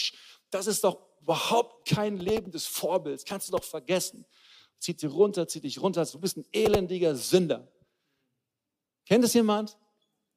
das 0.48 0.66
ist 0.66 0.82
doch 0.82 0.98
überhaupt 1.20 1.86
kein 1.86 2.16
Leben 2.16 2.50
des 2.50 2.66
Vorbilds, 2.66 3.26
kannst 3.26 3.48
du 3.48 3.52
doch 3.52 3.64
vergessen. 3.64 4.24
Zieht 4.78 5.02
dich 5.02 5.12
runter, 5.12 5.46
zieht 5.46 5.64
dich 5.64 5.78
runter, 5.78 6.06
du 6.06 6.18
bist 6.18 6.38
ein 6.38 6.46
elendiger 6.52 7.14
Sünder. 7.14 7.70
Kennt 9.04 9.24
es 9.24 9.34
jemand? 9.34 9.76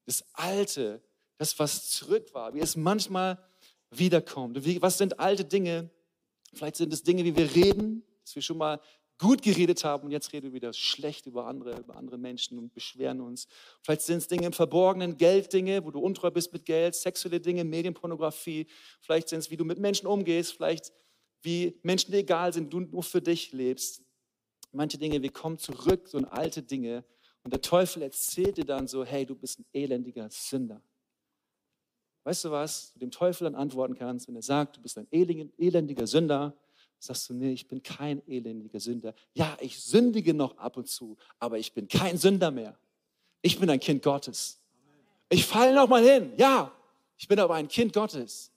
Das 0.05 0.25
Alte, 0.33 1.01
das, 1.37 1.57
was 1.59 1.91
zurück 1.91 2.33
war, 2.33 2.53
wie 2.53 2.59
es 2.59 2.75
manchmal 2.75 3.41
wiederkommt. 3.89 4.57
was 4.81 4.97
sind 4.97 5.17
alte 5.17 5.45
Dinge? 5.45 5.89
Vielleicht 6.53 6.75
sind 6.75 6.91
es 6.91 7.03
Dinge, 7.03 7.23
wie 7.23 7.37
wir 7.37 7.55
reden, 7.55 8.03
dass 8.29 8.35
wir 8.35 8.41
schon 8.41 8.57
mal 8.57 8.81
gut 9.19 9.41
geredet 9.41 9.83
haben 9.83 10.05
und 10.05 10.11
jetzt 10.11 10.33
reden 10.33 10.47
wir 10.47 10.53
wieder 10.53 10.73
schlecht 10.73 11.27
über 11.27 11.45
andere, 11.45 11.77
über 11.77 11.95
andere 11.95 12.17
Menschen 12.17 12.57
und 12.57 12.73
beschweren 12.73 13.21
uns. 13.21 13.47
Vielleicht 13.83 14.01
sind 14.01 14.17
es 14.17 14.27
Dinge 14.27 14.47
im 14.47 14.53
Verborgenen, 14.53 15.17
Gelddinge, 15.17 15.85
wo 15.85 15.91
du 15.91 15.99
untreu 15.99 16.31
bist 16.31 16.51
mit 16.53 16.65
Geld, 16.65 16.95
sexuelle 16.95 17.39
Dinge, 17.39 17.63
Medienpornografie. 17.63 18.65
Vielleicht 19.01 19.29
sind 19.29 19.39
es, 19.39 19.51
wie 19.51 19.57
du 19.57 19.65
mit 19.65 19.77
Menschen 19.77 20.07
umgehst, 20.07 20.53
vielleicht 20.53 20.93
wie 21.41 21.79
Menschen 21.83 22.11
dir 22.11 22.19
egal 22.19 22.53
sind, 22.53 22.73
du 22.73 22.79
nur 22.79 23.03
für 23.03 23.21
dich 23.21 23.51
lebst. 23.51 24.01
Manche 24.71 24.97
Dinge, 24.97 25.21
wir 25.21 25.31
kommen 25.31 25.57
zurück, 25.57 26.07
so 26.07 26.17
in 26.17 26.25
alte 26.25 26.63
Dinge 26.63 27.03
und 27.43 27.53
der 27.53 27.61
Teufel 27.61 28.03
erzählt 28.03 28.57
dir 28.57 28.65
dann 28.65 28.87
so, 28.87 29.03
hey, 29.03 29.25
du 29.25 29.35
bist 29.35 29.59
ein 29.59 29.65
elendiger 29.73 30.29
Sünder. 30.29 30.81
Weißt 32.23 32.45
du 32.45 32.51
was? 32.51 32.93
Du 32.93 32.99
dem 32.99 33.11
Teufel 33.11 33.45
dann 33.45 33.55
antworten 33.55 33.95
kannst, 33.95 34.27
wenn 34.27 34.35
er 34.35 34.41
sagt, 34.41 34.77
du 34.77 34.81
bist 34.81 34.97
ein 34.97 35.07
elendiger 35.11 36.05
Sünder, 36.05 36.55
sagst 36.99 37.29
du, 37.29 37.33
nee, 37.33 37.51
ich 37.51 37.67
bin 37.67 37.81
kein 37.81 38.21
elendiger 38.27 38.79
Sünder. 38.79 39.13
Ja, 39.33 39.57
ich 39.59 39.81
sündige 39.81 40.33
noch 40.33 40.57
ab 40.57 40.77
und 40.77 40.87
zu, 40.87 41.17
aber 41.39 41.57
ich 41.57 41.73
bin 41.73 41.87
kein 41.87 42.17
Sünder 42.17 42.51
mehr. 42.51 42.77
Ich 43.41 43.59
bin 43.59 43.69
ein 43.69 43.79
Kind 43.79 44.03
Gottes. 44.03 44.59
Ich 45.29 45.45
falle 45.45 45.73
noch 45.73 45.87
mal 45.87 46.03
hin. 46.03 46.33
Ja, 46.37 46.71
ich 47.17 47.27
bin 47.27 47.39
aber 47.39 47.55
ein 47.55 47.67
Kind 47.67 47.93
Gottes. 47.93 48.51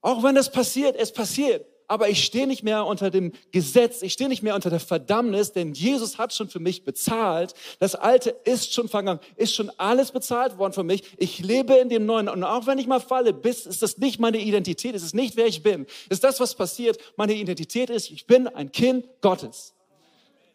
Auch 0.00 0.22
wenn 0.22 0.34
das 0.34 0.50
passiert, 0.50 0.96
es 0.96 1.12
passiert 1.12 1.66
aber 1.92 2.08
ich 2.08 2.24
stehe 2.24 2.46
nicht 2.46 2.62
mehr 2.62 2.86
unter 2.86 3.10
dem 3.10 3.32
Gesetz, 3.50 4.00
ich 4.00 4.14
stehe 4.14 4.30
nicht 4.30 4.42
mehr 4.42 4.54
unter 4.54 4.70
der 4.70 4.80
Verdammnis, 4.80 5.52
denn 5.52 5.74
Jesus 5.74 6.16
hat 6.16 6.32
schon 6.32 6.48
für 6.48 6.58
mich 6.58 6.84
bezahlt. 6.84 7.52
Das 7.80 7.94
Alte 7.94 8.30
ist 8.44 8.72
schon 8.72 8.88
vergangen, 8.88 9.20
ist 9.36 9.54
schon 9.54 9.70
alles 9.76 10.10
bezahlt 10.10 10.56
worden 10.56 10.72
für 10.72 10.84
mich. 10.84 11.02
Ich 11.18 11.40
lebe 11.40 11.74
in 11.74 11.90
dem 11.90 12.06
Neuen 12.06 12.30
und 12.30 12.44
auch 12.44 12.66
wenn 12.66 12.78
ich 12.78 12.86
mal 12.86 12.98
falle, 12.98 13.38
ist 13.42 13.82
das 13.82 13.98
nicht 13.98 14.18
meine 14.18 14.38
Identität, 14.38 14.94
es 14.94 15.02
ist 15.02 15.14
nicht 15.14 15.36
wer 15.36 15.46
ich 15.46 15.62
bin. 15.62 15.84
Es 16.08 16.16
ist 16.16 16.24
das, 16.24 16.40
was 16.40 16.54
passiert. 16.54 16.96
Meine 17.16 17.34
Identität 17.34 17.90
ist, 17.90 18.10
ich 18.10 18.26
bin 18.26 18.48
ein 18.48 18.72
Kind 18.72 19.06
Gottes. 19.20 19.74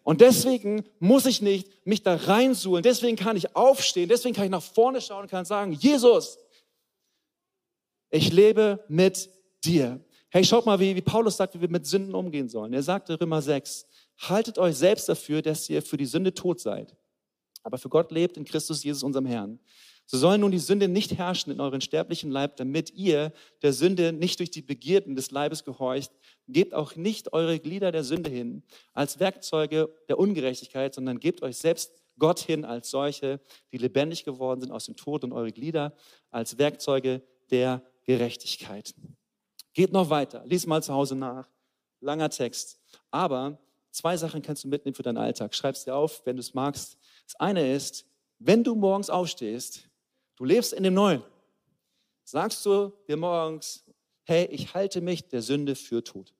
Und 0.02 0.21
deswegen 0.21 0.86
muss 0.97 1.28
ich 1.28 1.43
nicht 1.43 1.69
mich 1.86 2.02
da 2.02 2.15
reinsuhlen. 2.15 2.82
Deswegen 2.82 3.15
kann 3.15 3.38
ich 3.38 3.56
aufstehen. 3.56 4.10
Deswegen 4.10 4.34
kann 4.34 4.45
ich 4.45 4.52
nach 4.52 4.63
vorne 4.63 5.02
schauen 5.02 5.21
und 5.21 5.30
kann 5.30 5.45
sagen, 5.45 5.73
Jesus, 5.73 6.39
ich 8.10 8.34
lebe 8.34 8.84
mit 8.88 9.30
dir. 9.63 10.00
Hey, 10.30 10.44
schaut 10.44 10.66
mal, 10.66 10.80
wie, 10.80 10.94
wie 10.94 11.02
Paulus 11.02 11.38
sagt, 11.38 11.56
wie 11.56 11.62
wir 11.62 11.70
mit 11.70 11.86
Sünden 11.86 12.13
umgehen 12.13 12.50
sollen. 12.50 12.74
Er 12.74 12.84
sagte 12.84 13.20
Römer 13.20 13.42
6, 13.42 13.86
haltet 14.18 14.58
euch 14.58 14.76
selbst 14.76 15.08
dafür, 15.08 15.42
dass 15.42 15.70
ihr 15.70 15.82
für 15.82 15.96
die 15.96 16.06
Sünde 16.06 16.34
tot 16.34 16.60
seid. 16.60 16.98
Aber 17.63 17.78
für 17.78 17.90
Gott 17.90 18.12
lebt 18.12 18.36
in 18.36 18.44
Christus 18.44 18.84
Jesus, 18.84 19.04
unserem 19.04 19.26
Herrn. 19.26 19.60
So 20.06 20.18
soll 20.18 20.38
nun 20.38 20.52
die 20.52 20.60
Sünde 20.60 20.88
nicht 20.88 21.18
herrschen 21.18 21.52
in 21.52 21.60
euren 21.60 21.82
sterblichen 21.82 22.32
Leib, 22.32 22.56
damit 22.58 22.94
ihr 22.94 23.34
der 23.62 23.74
Sünde 23.74 24.13
nicht 24.13 24.40
durch 24.40 24.52
die 24.52 24.62
Begierden 24.62 25.16
des 25.16 25.32
Leibes 25.32 25.63
gehorcht. 25.63 26.12
Gebt 26.48 26.74
auch 26.74 26.96
nicht 26.96 27.34
eure 27.34 27.60
Glieder 27.60 27.92
der 27.92 28.04
Sünde 28.04 28.30
hin 28.30 28.63
als 28.94 29.20
Werkzeuge 29.20 29.94
der 30.08 30.18
Ungerechtigkeit, 30.18 30.94
sondern 30.94 31.20
gebt 31.20 31.42
euch 31.42 31.58
selbst 31.58 32.04
Gott 32.20 32.40
hin 32.40 32.66
als 32.66 32.90
solche, 32.90 33.40
die 33.72 33.78
lebendig 33.78 34.24
geworden 34.24 34.62
sind 34.62 34.72
aus 34.72 34.86
dem 34.86 34.96
Tod 34.96 35.24
und 35.24 35.34
eure 35.34 35.52
Glieder 35.52 35.94
als 36.32 36.58
Werkzeuge 36.58 37.22
der 37.52 37.84
Gerechtigkeit. 38.04 38.94
Geht 39.78 39.94
noch 39.94 40.10
weiter, 40.10 40.44
lies 40.48 40.66
mal 40.66 40.82
zu 40.82 40.92
Hause 40.92 41.16
nach. 41.16 41.48
Langer 42.00 42.32
Text. 42.32 42.80
Aber 43.12 43.60
zwei 43.92 44.18
Sachen 44.18 44.42
kannst 44.42 44.63
du 44.63 44.68
mitnehmen 44.68 44.96
für 44.96 45.04
deinen 45.04 45.20
Alltag. 45.20 45.54
Schreib 45.54 45.76
es 45.76 45.84
dir 45.84 45.96
auf, 45.96 46.26
wenn 46.26 46.36
du 46.36 46.40
es 46.40 46.56
magst. 46.56 46.98
Das 47.28 47.36
eine 47.36 47.72
ist, 47.72 48.04
wenn 48.40 48.63
du 48.63 48.74
morgens 48.74 49.12
aufstehst, 49.12 49.88
du 50.36 50.46
lebst 50.46 50.74
in 50.74 50.82
dem 50.82 50.96
Neuen, 50.96 51.22
sagst 52.24 52.66
du 52.66 52.92
dir 53.08 53.18
morgens, 53.18 53.86
hey, 54.24 54.46
ich 54.46 54.74
halte 54.74 55.00
mich 55.00 55.28
der 55.28 55.44
Sünde 55.44 55.76
für 55.76 56.04
tot. 56.04 56.34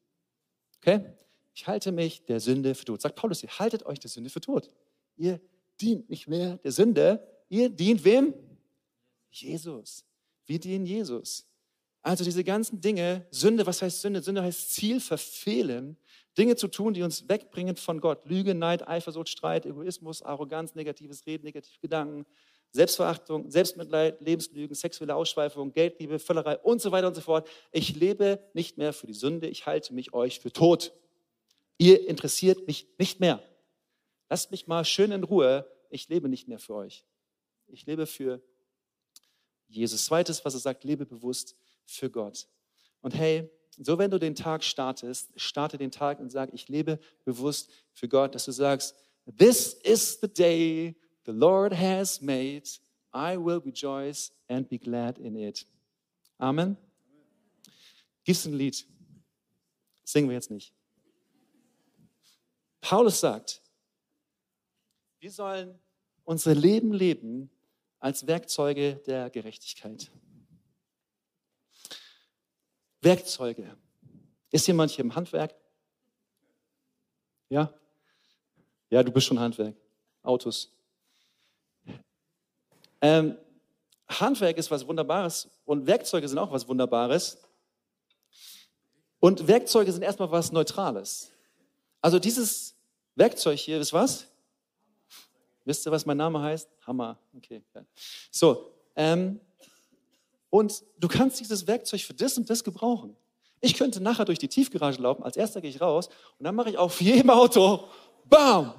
Okay? 0.78 1.06
Ich 1.54 1.68
halte 1.68 1.92
mich 1.92 2.26
der 2.26 2.40
Sünde 2.40 2.74
für 2.74 2.86
tot. 2.86 3.04
Sagt 3.04 3.18
Paulus, 3.18 3.44
ihr 3.44 3.50
haltet 3.60 3.86
euch 3.86 4.00
der 4.00 4.10
Sünde 4.10 4.32
für 4.32 4.42
tot. 4.42 4.68
Ihr 5.16 5.40
dient 5.80 6.10
nicht 6.10 6.28
mehr 6.28 6.58
der 6.58 6.72
Sünde. 6.72 7.24
Ihr 7.50 7.70
dient 7.70 8.04
wem? 8.04 8.34
Jesus. 9.30 10.04
Wir 10.48 10.60
dienen 10.60 10.88
Jesus. 10.88 11.48
Also 12.08 12.24
diese 12.24 12.46
ganzen 12.46 12.80
Dinge, 12.80 13.28
Sünde, 13.32 13.66
was 13.66 13.82
heißt 13.82 14.00
Sünde? 14.00 14.22
Sünde 14.22 14.42
heißt 14.42 14.72
Ziel 14.72 15.02
verfehlen, 15.02 15.98
Dinge 16.38 16.56
zu 16.56 16.70
tun, 16.70 16.94
die 16.94 17.04
uns 17.04 17.28
wegbringen 17.28 17.76
von 17.76 18.00
Gott. 18.00 18.24
Lüge, 18.24 18.56
Neid, 18.56 18.88
Eifersucht, 18.88 19.28
Streit, 19.28 19.66
Egoismus, 19.66 20.22
Arroganz, 20.22 20.74
negatives 20.74 21.26
Reden, 21.26 21.44
negative 21.44 21.78
Gedanken, 21.82 22.26
Selbstverachtung, 22.72 23.52
Selbstmitleid, 23.52 24.22
Lebenslügen, 24.22 24.74
sexuelle 24.74 25.16
Ausschweifung, 25.16 25.74
Geldliebe, 25.74 26.18
Völlerei 26.18 26.58
und 26.60 26.82
so 26.82 26.94
weiter 26.94 27.08
und 27.08 27.16
so 27.16 27.20
fort. 27.20 27.50
Ich 27.74 27.94
lebe 27.94 28.40
nicht 28.54 28.78
mehr 28.78 28.94
für 28.94 29.08
die 29.08 29.14
Sünde, 29.14 29.50
ich 29.50 29.66
halte 29.66 29.94
mich 29.94 30.14
euch 30.14 30.40
für 30.40 30.54
tot. 30.54 30.94
Ihr 31.78 32.08
interessiert 32.08 32.68
mich 32.68 32.88
nicht 32.98 33.20
mehr. 33.20 33.44
Lasst 34.30 34.52
mich 34.52 34.66
mal 34.66 34.86
schön 34.86 35.12
in 35.12 35.26
Ruhe, 35.26 35.70
ich 35.90 36.08
lebe 36.08 36.30
nicht 36.30 36.48
mehr 36.48 36.60
für 36.60 36.76
euch. 36.76 37.04
Ich 37.68 37.86
lebe 37.86 38.06
für 38.06 38.42
Jesus. 39.68 40.06
Zweites, 40.06 40.46
was 40.46 40.54
er 40.54 40.62
sagt, 40.62 40.86
lebe 40.86 41.06
bewusst 41.06 41.58
für 41.88 42.10
Gott. 42.10 42.48
Und 43.02 43.16
hey, 43.16 43.50
so 43.80 43.98
wenn 43.98 44.12
du 44.12 44.20
den 44.20 44.36
Tag 44.36 44.64
startest, 44.64 45.32
starte 45.36 45.78
den 45.78 45.92
Tag 45.92 46.20
und 46.20 46.30
sag, 46.32 46.54
ich 46.54 46.68
lebe 46.68 47.00
bewusst 47.26 47.72
für 47.94 48.08
Gott, 48.08 48.36
dass 48.36 48.46
du 48.46 48.52
sagst, 48.52 48.96
this 49.38 49.74
is 49.84 50.20
the 50.22 50.28
day 50.28 50.96
the 51.26 51.32
Lord 51.32 51.74
has 51.74 52.22
made. 52.22 52.64
I 53.14 53.38
will 53.38 53.62
rejoice 53.64 54.32
and 54.48 54.68
be 54.70 54.78
glad 54.78 55.18
in 55.18 55.36
it. 55.36 55.66
Amen. 56.38 56.78
Gibt's 58.24 58.46
ein 58.46 58.54
Lied? 58.54 58.86
singen 60.08 60.30
wir 60.30 60.36
jetzt 60.36 60.52
nicht. 60.52 60.74
Paulus 62.82 63.20
sagt, 63.20 63.62
wir 65.20 65.32
sollen 65.32 65.78
unser 66.24 66.56
Leben 66.56 66.94
leben 66.94 67.50
als 68.00 68.26
Werkzeuge 68.28 69.02
der 69.08 69.30
Gerechtigkeit. 69.30 70.12
Werkzeuge. 73.08 73.78
Ist 74.52 74.68
jemand 74.68 74.92
hier 74.92 75.06
im 75.06 75.16
Handwerk? 75.16 75.56
Ja? 77.48 77.74
Ja, 78.90 79.02
du 79.02 79.12
bist 79.12 79.28
schon 79.28 79.40
Handwerk. 79.40 79.76
Autos. 80.24 80.70
Ähm, 83.00 83.38
Handwerk 84.10 84.58
ist 84.58 84.70
was 84.72 84.86
Wunderbares 84.86 85.50
und 85.64 85.88
Werkzeuge 85.88 86.28
sind 86.28 86.38
auch 86.38 86.52
was 86.52 86.68
Wunderbares. 86.68 87.38
Und 89.20 89.48
Werkzeuge 89.48 89.92
sind 89.94 90.02
erstmal 90.02 90.30
was 90.30 90.52
Neutrales. 90.52 91.32
Also 92.02 92.20
dieses 92.20 92.76
Werkzeug 93.16 93.58
hier 93.58 93.80
ist 93.80 93.94
was? 93.94 94.28
Wisst 95.64 95.88
ihr, 95.88 95.92
was 95.92 96.06
mein 96.06 96.18
Name 96.18 96.42
heißt? 96.42 96.70
Hammer. 96.86 97.18
Okay. 97.36 97.62
So, 98.32 98.74
ähm, 98.96 99.40
und 100.58 100.84
du 101.00 101.08
kannst 101.08 101.40
dieses 101.40 101.68
Werkzeug 101.68 102.02
für 102.02 102.16
das 102.16 102.36
und 102.36 102.50
das 102.50 102.64
gebrauchen. 102.64 103.16
Ich 103.62 103.76
könnte 103.76 104.02
nachher 104.02 104.26
durch 104.26 104.40
die 104.40 104.48
Tiefgarage 104.48 105.00
laufen, 105.00 105.22
als 105.22 105.38
erster 105.38 105.62
gehe 105.62 105.70
ich 105.70 105.80
raus 105.80 106.08
und 106.40 106.46
dann 106.46 106.56
mache 106.56 106.72
ich 106.72 106.78
auf 106.80 107.00
jedem 107.00 107.30
Auto, 107.30 107.84
bam! 108.26 108.74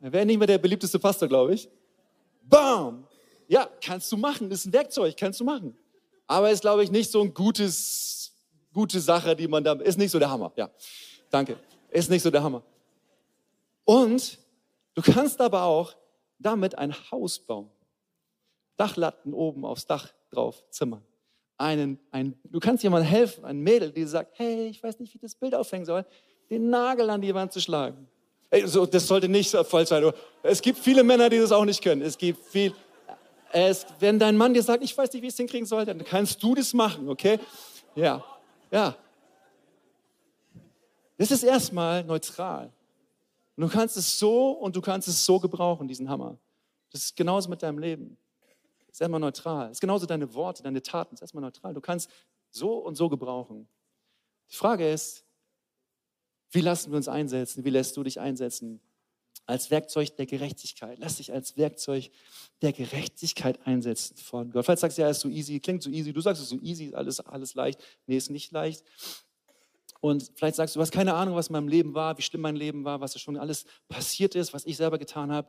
Er 0.00 0.12
wäre 0.12 0.26
nicht 0.26 0.36
mehr 0.36 0.46
der 0.46 0.58
beliebteste 0.58 0.98
Pastor, 0.98 1.26
glaube 1.26 1.54
ich. 1.54 1.70
Bam! 2.42 3.06
Ja, 3.48 3.66
kannst 3.82 4.12
du 4.12 4.18
machen, 4.18 4.50
das 4.50 4.60
ist 4.60 4.66
ein 4.66 4.74
Werkzeug, 4.74 5.16
kannst 5.16 5.40
du 5.40 5.44
machen. 5.44 5.74
Aber 6.26 6.50
ist, 6.50 6.60
glaube 6.60 6.84
ich, 6.84 6.90
nicht 6.90 7.10
so 7.10 7.22
ein 7.22 7.32
gutes, 7.32 8.32
gute 8.74 9.00
Sache, 9.00 9.34
die 9.34 9.48
man 9.48 9.64
da, 9.64 9.72
ist 9.72 9.96
nicht 9.96 10.10
so 10.10 10.18
der 10.18 10.30
Hammer. 10.30 10.52
Ja, 10.56 10.70
danke. 11.30 11.56
Ist 11.88 12.10
nicht 12.10 12.22
so 12.22 12.30
der 12.30 12.42
Hammer. 12.42 12.62
Und 13.84 14.38
du 14.92 15.00
kannst 15.00 15.40
aber 15.40 15.62
auch 15.62 15.94
damit 16.38 16.76
ein 16.76 16.94
Haus 17.10 17.38
bauen. 17.38 17.70
Dachlatten 18.76 19.34
oben 19.34 19.64
aufs 19.64 19.86
Dach 19.86 20.08
drauf 20.30 20.64
zimmern. 20.70 21.02
Einen, 21.58 21.98
ein, 22.10 22.38
du 22.44 22.58
kannst 22.58 22.82
jemandem 22.82 23.08
helfen, 23.08 23.44
ein 23.44 23.60
Mädel, 23.60 23.92
die 23.92 24.04
sagt, 24.04 24.38
hey, 24.38 24.66
ich 24.66 24.82
weiß 24.82 24.98
nicht, 24.98 25.12
wie 25.12 25.18
ich 25.18 25.22
das 25.22 25.34
Bild 25.34 25.54
aufhängen 25.54 25.84
soll, 25.84 26.04
den 26.50 26.70
Nagel 26.70 27.08
an 27.10 27.20
die 27.20 27.34
Wand 27.34 27.52
zu 27.52 27.60
schlagen. 27.60 28.08
Ey, 28.50 28.66
so, 28.66 28.84
das 28.84 29.06
sollte 29.06 29.28
nicht 29.28 29.50
voll 29.50 29.86
sein. 29.86 30.12
Es 30.42 30.60
gibt 30.60 30.78
viele 30.78 31.02
Männer, 31.02 31.30
die 31.30 31.38
das 31.38 31.52
auch 31.52 31.64
nicht 31.64 31.82
können. 31.82 32.02
Es 32.02 32.18
gibt 32.18 32.44
viel, 32.46 32.74
es, 33.52 33.86
wenn 34.00 34.18
dein 34.18 34.36
Mann 34.36 34.52
dir 34.52 34.62
sagt, 34.62 34.82
ich 34.82 34.96
weiß 34.96 35.12
nicht, 35.12 35.22
wie 35.22 35.28
ich 35.28 35.32
es 35.32 35.38
hinkriegen 35.38 35.66
soll, 35.66 35.84
dann 35.84 36.02
kannst 36.04 36.42
du 36.42 36.54
das 36.54 36.74
machen, 36.74 37.08
okay? 37.08 37.38
Ja, 37.94 38.24
ja. 38.70 38.96
Das 41.16 41.30
ist 41.30 41.44
erstmal 41.44 42.02
neutral. 42.04 42.72
Und 43.56 43.62
du 43.62 43.68
kannst 43.68 43.96
es 43.96 44.18
so 44.18 44.52
und 44.52 44.74
du 44.74 44.80
kannst 44.80 45.08
es 45.08 45.24
so 45.24 45.38
gebrauchen, 45.38 45.86
diesen 45.86 46.08
Hammer. 46.08 46.36
Das 46.90 47.04
ist 47.04 47.16
genauso 47.16 47.48
mit 47.48 47.62
deinem 47.62 47.78
Leben 47.78 48.16
ist 48.92 49.00
erstmal 49.00 49.20
neutral. 49.20 49.70
Ist 49.70 49.80
genauso 49.80 50.06
deine 50.06 50.34
Worte, 50.34 50.62
deine 50.62 50.82
Taten, 50.82 51.14
ist 51.14 51.22
erstmal 51.22 51.42
neutral. 51.42 51.72
Du 51.72 51.80
kannst 51.80 52.10
so 52.50 52.78
und 52.78 52.94
so 52.94 53.08
gebrauchen. 53.08 53.66
Die 54.50 54.56
Frage 54.56 54.90
ist, 54.90 55.24
wie 56.50 56.60
lassen 56.60 56.92
wir 56.92 56.98
uns 56.98 57.08
einsetzen? 57.08 57.64
Wie 57.64 57.70
lässt 57.70 57.96
du 57.96 58.02
dich 58.02 58.20
einsetzen? 58.20 58.80
Als 59.46 59.70
Werkzeug 59.70 60.14
der 60.16 60.26
Gerechtigkeit. 60.26 60.98
Lass 60.98 61.16
dich 61.16 61.32
als 61.32 61.56
Werkzeug 61.56 62.10
der 62.60 62.72
Gerechtigkeit 62.72 63.66
einsetzen 63.66 64.16
von 64.18 64.50
Gott. 64.50 64.66
Vielleicht 64.66 64.80
sagst 64.80 64.98
du, 64.98 65.02
ja, 65.02 65.08
ist 65.08 65.20
so 65.20 65.28
easy, 65.28 65.58
klingt 65.58 65.82
so 65.82 65.90
easy. 65.90 66.12
Du 66.12 66.20
sagst 66.20 66.42
es 66.42 66.50
so 66.50 66.60
easy, 66.60 66.92
alles, 66.94 67.18
alles 67.20 67.54
leicht. 67.54 67.82
Nee, 68.06 68.18
ist 68.18 68.30
nicht 68.30 68.52
leicht. 68.52 68.84
Und 70.00 70.30
vielleicht 70.34 70.56
sagst 70.56 70.74
du, 70.74 70.78
du 70.78 70.82
hast 70.82 70.92
keine 70.92 71.14
Ahnung, 71.14 71.34
was 71.34 71.48
in 71.48 71.54
meinem 71.54 71.68
Leben 71.68 71.94
war, 71.94 72.18
wie 72.18 72.22
schlimm 72.22 72.42
mein 72.42 72.56
Leben 72.56 72.84
war, 72.84 73.00
was 73.00 73.18
schon 73.18 73.38
alles 73.38 73.64
passiert 73.88 74.34
ist, 74.34 74.52
was 74.52 74.66
ich 74.66 74.76
selber 74.76 74.98
getan 74.98 75.32
habe 75.32 75.48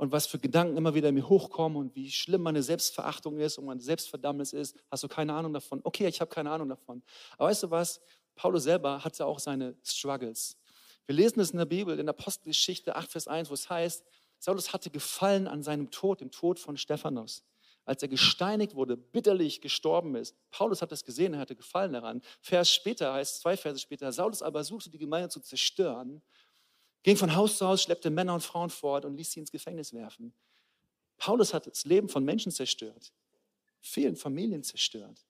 und 0.00 0.12
was 0.12 0.26
für 0.26 0.38
Gedanken 0.38 0.78
immer 0.78 0.94
wieder 0.94 1.10
in 1.10 1.14
mir 1.14 1.28
hochkommen 1.28 1.76
und 1.76 1.94
wie 1.94 2.10
schlimm 2.10 2.40
meine 2.40 2.62
Selbstverachtung 2.62 3.38
ist 3.38 3.58
und 3.58 3.66
meine 3.66 3.82
Selbstverdammnis 3.82 4.54
ist. 4.54 4.74
Hast 4.90 5.02
du 5.02 5.08
keine 5.08 5.34
Ahnung 5.34 5.52
davon? 5.52 5.82
Okay, 5.84 6.08
ich 6.08 6.22
habe 6.22 6.30
keine 6.30 6.50
Ahnung 6.50 6.70
davon. 6.70 7.02
Aber 7.36 7.50
weißt 7.50 7.64
du 7.64 7.70
was? 7.70 8.00
Paulus 8.34 8.62
selber 8.62 9.04
hatte 9.04 9.26
auch 9.26 9.38
seine 9.38 9.76
Struggles. 9.84 10.56
Wir 11.04 11.14
lesen 11.14 11.38
es 11.40 11.50
in 11.50 11.58
der 11.58 11.66
Bibel, 11.66 11.98
in 11.98 12.06
der 12.06 12.14
Apostelgeschichte 12.14 12.96
8, 12.96 13.12
Vers 13.12 13.28
1, 13.28 13.50
wo 13.50 13.54
es 13.54 13.68
heißt, 13.68 14.02
Saulus 14.38 14.72
hatte 14.72 14.88
gefallen 14.88 15.46
an 15.46 15.62
seinem 15.62 15.90
Tod, 15.90 16.22
dem 16.22 16.30
Tod 16.30 16.58
von 16.58 16.78
Stephanus 16.78 17.44
als 17.84 18.02
er 18.02 18.08
gesteinigt 18.08 18.76
wurde, 18.76 18.96
bitterlich 18.96 19.60
gestorben 19.60 20.14
ist. 20.14 20.36
Paulus 20.50 20.80
hat 20.80 20.92
das 20.92 21.04
gesehen, 21.04 21.34
er 21.34 21.40
hatte 21.40 21.56
Gefallen 21.56 21.92
daran. 21.92 22.22
Vers 22.40 22.72
später 22.72 23.12
heißt, 23.12 23.40
zwei 23.40 23.56
Verse 23.56 23.80
später, 23.80 24.12
Saulus 24.12 24.42
aber 24.42 24.62
suchte 24.62 24.90
die 24.90 24.98
Gemeinde 24.98 25.28
zu 25.28 25.40
zerstören, 25.40 26.22
ging 27.02 27.16
von 27.16 27.34
Haus 27.34 27.58
zu 27.58 27.66
Haus, 27.66 27.82
schleppte 27.82 28.10
Männer 28.10 28.34
und 28.34 28.42
Frauen 28.42 28.70
fort 28.70 29.04
und 29.04 29.16
ließ 29.16 29.32
sie 29.32 29.40
ins 29.40 29.50
Gefängnis 29.50 29.92
werfen. 29.92 30.32
Paulus 31.16 31.52
hat 31.54 31.66
das 31.66 31.84
Leben 31.84 32.08
von 32.08 32.24
Menschen 32.24 32.50
zerstört, 32.52 33.12
vielen 33.80 34.16
Familien 34.16 34.62
zerstört. 34.62 35.24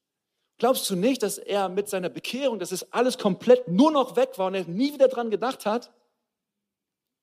Glaubst 0.59 0.89
du 0.91 0.97
nicht, 0.97 1.23
dass 1.23 1.39
er 1.39 1.69
mit 1.69 1.89
seiner 1.89 2.11
Bekehrung, 2.11 2.59
dass 2.59 2.71
es 2.71 2.93
alles 2.93 3.17
komplett 3.17 3.67
nur 3.67 3.91
noch 3.91 4.15
weg 4.17 4.37
war 4.37 4.49
und 4.49 4.55
er 4.55 4.65
nie 4.65 4.93
wieder 4.93 5.09
dran 5.09 5.31
gedacht 5.31 5.65
hat? 5.65 5.91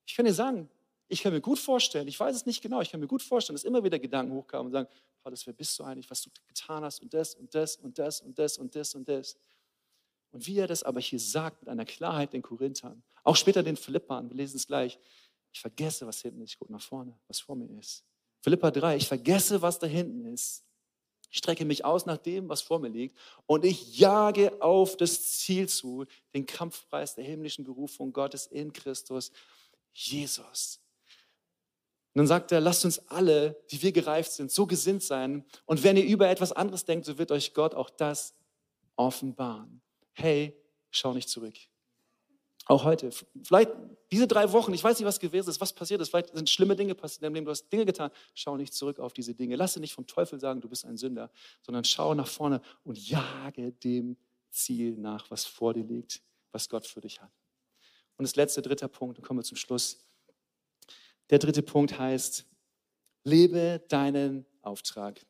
Ich 0.05 0.15
kann 0.15 0.25
dir 0.25 0.33
sagen, 0.33 0.69
ich 1.07 1.21
kann 1.21 1.33
mir 1.33 1.41
gut 1.41 1.59
vorstellen, 1.59 2.07
ich 2.07 2.19
weiß 2.19 2.35
es 2.35 2.45
nicht 2.45 2.61
genau, 2.61 2.81
ich 2.81 2.91
kann 2.91 2.99
mir 2.99 3.07
gut 3.07 3.21
vorstellen, 3.21 3.55
dass 3.55 3.63
immer 3.63 3.83
wieder 3.83 3.99
Gedanken 3.99 4.33
hochkamen 4.33 4.67
und 4.67 4.71
sagen, 4.73 4.89
Paulus, 5.23 5.45
wer 5.45 5.53
bist 5.53 5.77
du 5.79 5.83
eigentlich, 5.83 6.09
was 6.09 6.23
du 6.23 6.29
getan 6.47 6.83
hast 6.83 7.01
und 7.01 7.13
das 7.13 7.35
und 7.35 7.53
das 7.53 7.75
und 7.77 7.97
das 7.97 8.21
und 8.21 8.37
das 8.39 8.57
und 8.57 8.75
das 8.75 8.95
und 8.95 9.07
das. 9.07 9.33
Und 9.33 9.39
wie 10.31 10.59
er 10.59 10.67
das 10.67 10.83
aber 10.83 10.99
hier 10.99 11.19
sagt 11.19 11.61
mit 11.61 11.69
einer 11.69 11.85
Klarheit 11.85 12.33
den 12.33 12.41
Korinthern, 12.41 13.03
auch 13.23 13.35
später 13.35 13.63
den 13.63 13.77
Philippern, 13.77 14.29
wir 14.29 14.37
lesen 14.37 14.57
es 14.57 14.67
gleich, 14.67 14.99
ich 15.51 15.59
vergesse, 15.59 16.05
was 16.05 16.21
hinten 16.21 16.41
ist, 16.41 16.51
ich 16.51 16.59
gucke 16.59 16.71
nach 16.71 16.81
vorne, 16.81 17.17
was 17.27 17.39
vor 17.39 17.55
mir 17.55 17.69
ist. 17.79 18.03
Philippa 18.41 18.71
3, 18.71 18.97
ich 18.97 19.07
vergesse, 19.07 19.61
was 19.61 19.79
da 19.79 19.87
hinten 19.87 20.25
ist. 20.25 20.63
Ich 21.29 21.39
strecke 21.39 21.65
mich 21.65 21.83
aus 21.83 22.05
nach 22.05 22.17
dem, 22.17 22.47
was 22.47 22.61
vor 22.61 22.79
mir 22.79 22.87
liegt 22.87 23.17
und 23.45 23.65
ich 23.65 23.97
jage 23.97 24.61
auf 24.61 24.95
das 24.95 25.39
Ziel 25.39 25.67
zu, 25.67 26.05
den 26.33 26.45
Kampfpreis 26.45 27.15
der 27.15 27.25
himmlischen 27.25 27.65
Berufung 27.65 28.13
Gottes 28.13 28.47
in 28.47 28.71
Christus 28.71 29.31
Jesus. 29.91 30.79
Und 32.13 32.19
dann 32.21 32.27
sagt 32.27 32.51
er, 32.51 32.61
lasst 32.61 32.85
uns 32.85 32.99
alle, 33.09 33.61
die 33.69 33.81
wir 33.81 33.91
gereift 33.91 34.31
sind, 34.31 34.51
so 34.51 34.65
gesinnt 34.65 35.03
sein. 35.03 35.45
Und 35.65 35.83
wenn 35.83 35.97
ihr 35.97 36.05
über 36.05 36.29
etwas 36.29 36.51
anderes 36.51 36.85
denkt, 36.85 37.05
so 37.05 37.17
wird 37.17 37.31
euch 37.31 37.53
Gott 37.53 37.75
auch 37.75 37.89
das 37.89 38.33
offenbaren. 38.95 39.81
Hey, 40.19 40.59
schau 40.89 41.13
nicht 41.13 41.29
zurück. 41.29 41.53
Auch 42.65 42.83
heute. 42.83 43.11
Vielleicht 43.43 43.69
diese 44.11 44.27
drei 44.27 44.51
Wochen, 44.51 44.73
ich 44.73 44.83
weiß 44.83 44.97
nicht, 44.97 45.05
was 45.05 45.19
gewesen 45.19 45.49
ist, 45.49 45.61
was 45.61 45.71
passiert 45.71 46.01
ist. 46.01 46.09
Vielleicht 46.09 46.35
sind 46.35 46.49
schlimme 46.49 46.75
Dinge 46.75 46.95
passiert 46.95 47.21
in 47.21 47.25
deinem 47.25 47.35
Leben. 47.35 47.45
Du 47.45 47.51
hast 47.51 47.71
Dinge 47.71 47.85
getan. 47.85 48.09
Schau 48.33 48.57
nicht 48.57 48.73
zurück 48.73 48.97
auf 48.99 49.13
diese 49.13 49.35
Dinge. 49.35 49.55
Lass 49.55 49.75
dir 49.75 49.79
nicht 49.79 49.93
vom 49.93 50.07
Teufel 50.07 50.39
sagen, 50.39 50.59
du 50.59 50.67
bist 50.67 50.85
ein 50.85 50.97
Sünder, 50.97 51.29
sondern 51.61 51.83
schau 51.83 52.15
nach 52.15 52.27
vorne 52.27 52.61
und 52.83 52.97
jage 52.97 53.71
dem 53.73 54.17
Ziel 54.49 54.97
nach, 54.97 55.29
was 55.29 55.45
vor 55.45 55.75
dir 55.75 55.83
liegt, 55.83 56.19
was 56.51 56.67
Gott 56.67 56.87
für 56.87 56.99
dich 56.99 57.21
hat. 57.21 57.31
Und 58.17 58.23
das 58.23 58.35
letzte, 58.35 58.63
dritter 58.63 58.87
Punkt, 58.87 59.19
dann 59.19 59.23
kommen 59.23 59.39
wir 59.39 59.43
zum 59.43 59.57
Schluss. 59.57 59.99
Der 61.29 61.37
dritte 61.37 61.61
Punkt 61.61 61.99
heißt, 61.99 62.43
lebe 63.23 63.85
deinen 63.87 64.47
Auftrag. 64.63 65.23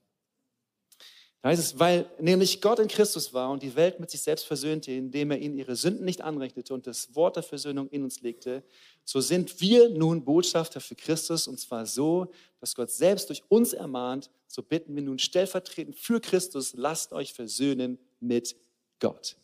Da 1.42 1.50
heißt 1.50 1.62
es, 1.62 1.80
weil 1.80 2.10
nämlich 2.20 2.62
Gott 2.62 2.80
in 2.80 2.88
Christus 2.88 3.32
war 3.34 3.52
und 3.52 3.62
die 3.62 3.76
Welt 3.76 4.00
mit 4.00 4.10
sich 4.10 4.22
selbst 4.22 4.46
versöhnte, 4.46 4.92
indem 4.92 5.32
er 5.32 5.38
ihnen 5.38 5.56
ihre 5.56 5.76
Sünden 5.76 6.04
nicht 6.04 6.22
anrechnete 6.22 6.74
und 6.74 6.88
das 6.88 7.14
Wort 7.16 7.36
der 7.36 7.44
Versöhnung 7.44 7.90
in 7.90 8.04
uns 8.04 8.22
legte, 8.22 8.64
so 9.04 9.22
sind 9.22 9.62
wir 9.62 9.90
nun 9.90 10.26
Botschafter 10.26 10.82
für 10.82 10.96
Christus 10.96 11.48
und 11.48 11.60
zwar 11.60 11.86
so, 11.86 12.32
dass 12.60 12.74
Gott 12.74 12.90
selbst 12.90 13.30
durch 13.30 13.44
uns 13.50 13.74
ermahnt, 13.74 14.32
so 14.48 14.64
bitten 14.64 14.96
wir 14.96 15.04
nun 15.04 15.20
stellvertretend 15.20 15.96
für 15.96 16.20
Christus, 16.20 16.74
lasst 16.74 17.14
euch 17.14 17.34
versöhnen 17.34 18.00
mit 18.20 18.56
Gott. 19.00 19.38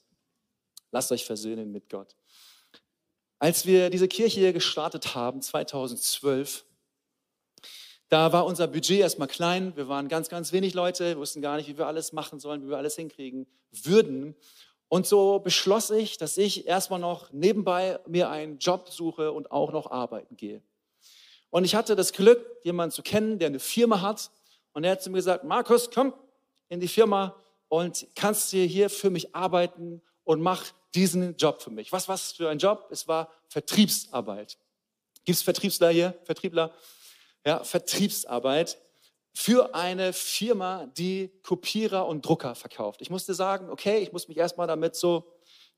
Lasst 0.91 1.11
euch 1.11 1.25
versöhnen 1.25 1.71
mit 1.71 1.89
Gott. 1.89 2.15
Als 3.37 3.65
wir 3.65 3.89
diese 3.89 4.07
Kirche 4.07 4.39
hier 4.39 4.53
gestartet 4.53 5.15
haben, 5.15 5.41
2012, 5.41 6.65
da 8.09 8.31
war 8.31 8.45
unser 8.45 8.67
Budget 8.67 8.99
erstmal 8.99 9.27
klein. 9.27 9.75
Wir 9.75 9.87
waren 9.87 10.07
ganz, 10.07 10.29
ganz 10.29 10.51
wenig 10.51 10.73
Leute, 10.73 11.09
wir 11.09 11.17
wussten 11.17 11.41
gar 11.41 11.57
nicht, 11.57 11.67
wie 11.67 11.77
wir 11.77 11.87
alles 11.87 12.13
machen 12.13 12.39
sollen, 12.39 12.63
wie 12.63 12.69
wir 12.69 12.77
alles 12.77 12.95
hinkriegen 12.95 13.47
würden. 13.71 14.35
Und 14.87 15.07
so 15.07 15.39
beschloss 15.39 15.89
ich, 15.89 16.17
dass 16.17 16.37
ich 16.37 16.67
erstmal 16.67 16.99
noch 16.99 17.31
nebenbei 17.31 17.99
mir 18.05 18.29
einen 18.29 18.59
Job 18.59 18.89
suche 18.89 19.31
und 19.31 19.51
auch 19.51 19.71
noch 19.71 19.89
arbeiten 19.89 20.37
gehe. 20.37 20.61
Und 21.49 21.65
ich 21.65 21.75
hatte 21.75 21.95
das 21.95 22.13
Glück, 22.13 22.45
jemanden 22.63 22.93
zu 22.93 23.01
kennen, 23.01 23.39
der 23.39 23.47
eine 23.47 23.59
Firma 23.59 24.01
hat. 24.01 24.29
Und 24.73 24.83
er 24.83 24.91
hat 24.91 25.01
zu 25.01 25.09
mir 25.09 25.17
gesagt, 25.17 25.43
Markus, 25.43 25.89
komm 25.89 26.13
in 26.69 26.79
die 26.79 26.87
Firma 26.87 27.35
und 27.69 28.07
kannst 28.15 28.51
hier 28.51 28.89
für 28.89 29.09
mich 29.09 29.35
arbeiten 29.35 30.01
und 30.23 30.41
mach 30.41 30.63
diesen 30.93 31.35
Job 31.37 31.61
für 31.61 31.71
mich. 31.71 31.91
Was 31.91 32.07
was 32.07 32.33
für 32.33 32.49
ein 32.49 32.59
Job? 32.59 32.87
Es 32.91 33.07
war 33.07 33.31
Vertriebsarbeit. 33.47 34.57
Gibt 35.25 35.37
es 35.37 35.41
Vertriebsler 35.41 35.89
hier? 35.89 36.13
Vertriebler? 36.23 36.71
Ja, 37.45 37.63
Vertriebsarbeit 37.63 38.77
für 39.33 39.73
eine 39.73 40.13
Firma, 40.13 40.85
die 40.97 41.31
Kopierer 41.41 42.07
und 42.07 42.25
Drucker 42.25 42.55
verkauft. 42.55 43.01
Ich 43.01 43.09
musste 43.09 43.33
sagen, 43.33 43.69
okay, 43.69 43.97
ich 43.97 44.13
muss 44.13 44.27
mich 44.27 44.37
erstmal 44.37 44.67
damit 44.67 44.95
so, 44.95 45.25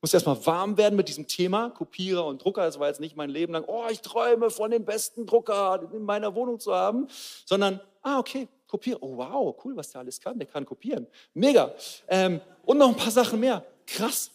muss 0.02 0.14
erstmal 0.14 0.46
warm 0.46 0.78
werden 0.78 0.96
mit 0.96 1.08
diesem 1.08 1.28
Thema, 1.28 1.70
Kopierer 1.70 2.26
und 2.26 2.44
Drucker. 2.44 2.66
Das 2.66 2.80
war 2.80 2.90
jetzt 2.90 3.00
nicht 3.00 3.16
mein 3.16 3.30
Leben 3.30 3.54
lang, 3.54 3.64
oh, 3.66 3.86
ich 3.90 4.02
träume 4.02 4.50
von 4.50 4.72
dem 4.72 4.84
besten 4.84 5.26
Drucker 5.26 5.90
in 5.94 6.04
meiner 6.04 6.36
Wohnung 6.36 6.60
zu 6.60 6.76
haben, 6.76 7.08
sondern, 7.46 7.80
ah, 8.02 8.20
okay, 8.20 8.48
Kopierer, 8.68 9.02
oh 9.02 9.18
wow, 9.18 9.56
cool, 9.64 9.76
was 9.78 9.92
der 9.92 10.02
alles 10.02 10.20
kann, 10.20 10.38
der 10.38 10.48
kann 10.48 10.66
kopieren. 10.66 11.08
Mega. 11.34 11.74
Ähm, 12.10 12.42
und 12.66 12.78
noch 12.78 12.90
ein 12.90 12.98
paar 12.98 13.12
Sachen 13.12 13.40
mehr. 13.40 13.66
Krass. 13.88 14.32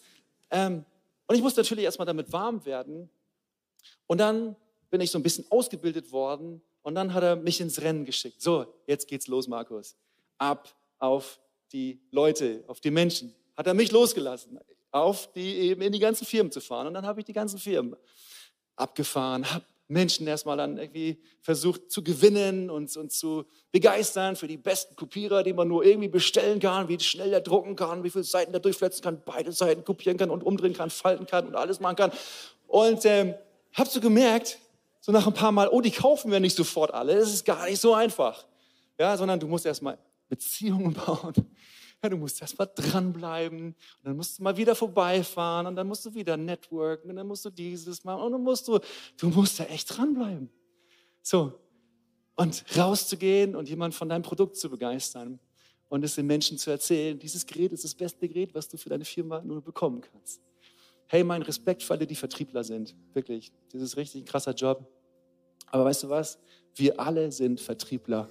Ähm, 0.50 0.84
und 1.26 1.36
ich 1.36 1.42
musste 1.42 1.60
natürlich 1.60 1.84
erstmal 1.84 2.06
damit 2.06 2.32
warm 2.32 2.64
werden. 2.64 3.10
Und 4.06 4.18
dann 4.18 4.56
bin 4.88 5.00
ich 5.00 5.10
so 5.10 5.18
ein 5.18 5.22
bisschen 5.22 5.44
ausgebildet 5.50 6.10
worden 6.10 6.62
und 6.82 6.94
dann 6.94 7.12
hat 7.14 7.22
er 7.22 7.36
mich 7.36 7.60
ins 7.60 7.80
Rennen 7.80 8.04
geschickt. 8.04 8.40
So, 8.40 8.66
jetzt 8.86 9.08
geht's 9.08 9.26
los, 9.26 9.48
Markus. 9.48 9.96
Ab 10.38 10.74
auf 10.98 11.38
die 11.72 12.00
Leute, 12.10 12.64
auf 12.66 12.80
die 12.80 12.90
Menschen. 12.90 13.34
Hat 13.56 13.66
er 13.66 13.74
mich 13.74 13.92
losgelassen, 13.92 14.58
auf 14.90 15.32
die 15.32 15.56
eben 15.58 15.82
in 15.82 15.92
die 15.92 15.98
ganzen 15.98 16.26
Firmen 16.26 16.50
zu 16.50 16.60
fahren. 16.60 16.86
Und 16.86 16.94
dann 16.94 17.06
habe 17.06 17.20
ich 17.20 17.26
die 17.26 17.32
ganzen 17.32 17.58
Firmen 17.58 17.96
abgefahren, 18.76 19.50
habe 19.52 19.64
Menschen 19.90 20.26
erstmal 20.26 20.56
dann 20.56 20.78
irgendwie 20.78 21.20
versucht 21.40 21.90
zu 21.90 22.02
gewinnen 22.02 22.70
und, 22.70 22.96
und 22.96 23.10
zu 23.12 23.44
begeistern 23.72 24.36
für 24.36 24.46
die 24.46 24.56
besten 24.56 24.94
Kopierer, 24.94 25.42
die 25.42 25.52
man 25.52 25.66
nur 25.68 25.84
irgendwie 25.84 26.08
bestellen 26.08 26.60
kann, 26.60 26.88
wie 26.88 26.98
schnell 27.00 27.32
er 27.32 27.40
drucken 27.40 27.74
kann, 27.74 28.04
wie 28.04 28.10
viele 28.10 28.24
Seiten 28.24 28.54
er 28.54 28.60
durchfletzen 28.60 29.02
kann, 29.02 29.20
beide 29.24 29.50
Seiten 29.52 29.84
kopieren 29.84 30.16
kann 30.16 30.30
und 30.30 30.44
umdrehen 30.44 30.74
kann, 30.74 30.90
falten 30.90 31.26
kann 31.26 31.46
und 31.48 31.56
alles 31.56 31.80
machen 31.80 31.96
kann. 31.96 32.12
Und 32.68 33.04
ähm, 33.04 33.34
hab 33.74 33.88
so 33.88 34.00
gemerkt, 34.00 34.58
so 35.10 35.18
nach 35.18 35.26
ein 35.26 35.34
paar 35.34 35.50
Mal, 35.50 35.68
oh, 35.68 35.80
die 35.80 35.90
kaufen 35.90 36.30
wir 36.30 36.38
nicht 36.38 36.56
sofort 36.56 36.94
alle. 36.94 37.16
Das 37.16 37.32
ist 37.32 37.44
gar 37.44 37.66
nicht 37.66 37.80
so 37.80 37.94
einfach. 37.94 38.46
Ja, 38.96 39.16
sondern 39.16 39.40
du 39.40 39.48
musst 39.48 39.66
erstmal 39.66 39.98
Beziehungen 40.28 40.94
bauen. 41.06 41.34
Ja, 42.02 42.08
du 42.08 42.16
musst 42.16 42.40
erst 42.40 42.58
mal 42.58 42.66
dranbleiben 42.66 43.66
und 43.68 44.04
dann 44.04 44.16
musst 44.16 44.38
du 44.38 44.42
mal 44.44 44.56
wieder 44.56 44.74
vorbeifahren 44.74 45.66
und 45.66 45.76
dann 45.76 45.88
musst 45.88 46.06
du 46.06 46.14
wieder 46.14 46.36
networken 46.36 47.10
und 47.10 47.16
dann 47.16 47.26
musst 47.26 47.44
du 47.44 47.50
dieses 47.50 48.04
machen 48.04 48.22
und 48.22 48.32
dann 48.32 48.42
musst 48.42 48.68
du, 48.68 48.78
du 49.18 49.28
musst 49.28 49.58
da 49.58 49.64
echt 49.64 49.96
dranbleiben. 49.96 50.48
So. 51.22 51.58
Und 52.36 52.64
rauszugehen 52.76 53.56
und 53.56 53.68
jemand 53.68 53.94
von 53.94 54.08
deinem 54.08 54.22
Produkt 54.22 54.56
zu 54.56 54.70
begeistern 54.70 55.40
und 55.88 56.04
es 56.04 56.14
den 56.14 56.26
Menschen 56.26 56.56
zu 56.56 56.70
erzählen, 56.70 57.18
dieses 57.18 57.44
Gerät 57.44 57.72
ist 57.72 57.84
das 57.84 57.94
beste 57.94 58.28
Gerät, 58.28 58.54
was 58.54 58.68
du 58.68 58.78
für 58.78 58.88
deine 58.88 59.04
Firma 59.04 59.42
nur 59.42 59.60
bekommen 59.60 60.00
kannst. 60.00 60.40
Hey, 61.08 61.24
mein 61.24 61.42
Respekt 61.42 61.82
für 61.82 61.94
alle, 61.94 62.06
die 62.06 62.14
Vertriebler 62.14 62.62
sind. 62.62 62.94
Wirklich. 63.12 63.50
Das 63.72 63.82
ist 63.82 63.96
richtig 63.96 64.22
ein 64.22 64.26
krasser 64.26 64.54
Job. 64.54 64.99
Aber 65.70 65.84
weißt 65.84 66.04
du 66.04 66.08
was? 66.08 66.38
Wir 66.74 66.98
alle 66.98 67.30
sind 67.32 67.60
Vertriebler. 67.60 68.28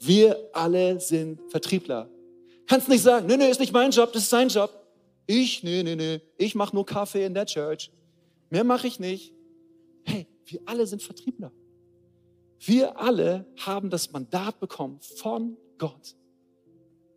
Wir 0.00 0.48
alle 0.52 0.98
sind 1.00 1.40
Vertriebler. 1.50 2.08
Kannst 2.66 2.88
nicht 2.88 3.02
sagen, 3.02 3.26
nee, 3.26 3.36
nee, 3.36 3.50
ist 3.50 3.60
nicht 3.60 3.72
mein 3.72 3.90
Job, 3.90 4.12
das 4.12 4.22
ist 4.22 4.30
sein 4.30 4.48
Job. 4.48 4.70
Ich, 5.26 5.62
nee, 5.62 5.82
nee, 5.82 5.96
nee, 5.96 6.20
ich 6.36 6.54
mache 6.54 6.74
nur 6.74 6.86
Kaffee 6.86 7.24
in 7.24 7.34
der 7.34 7.46
Church. 7.46 7.90
Mehr 8.48 8.64
mache 8.64 8.86
ich 8.86 8.98
nicht. 8.98 9.32
Hey, 10.04 10.26
wir 10.46 10.60
alle 10.66 10.86
sind 10.86 11.02
Vertriebler. 11.02 11.52
Wir 12.58 12.98
alle 12.98 13.46
haben 13.58 13.90
das 13.90 14.12
Mandat 14.12 14.60
bekommen 14.60 15.00
von 15.00 15.56
Gott, 15.78 16.14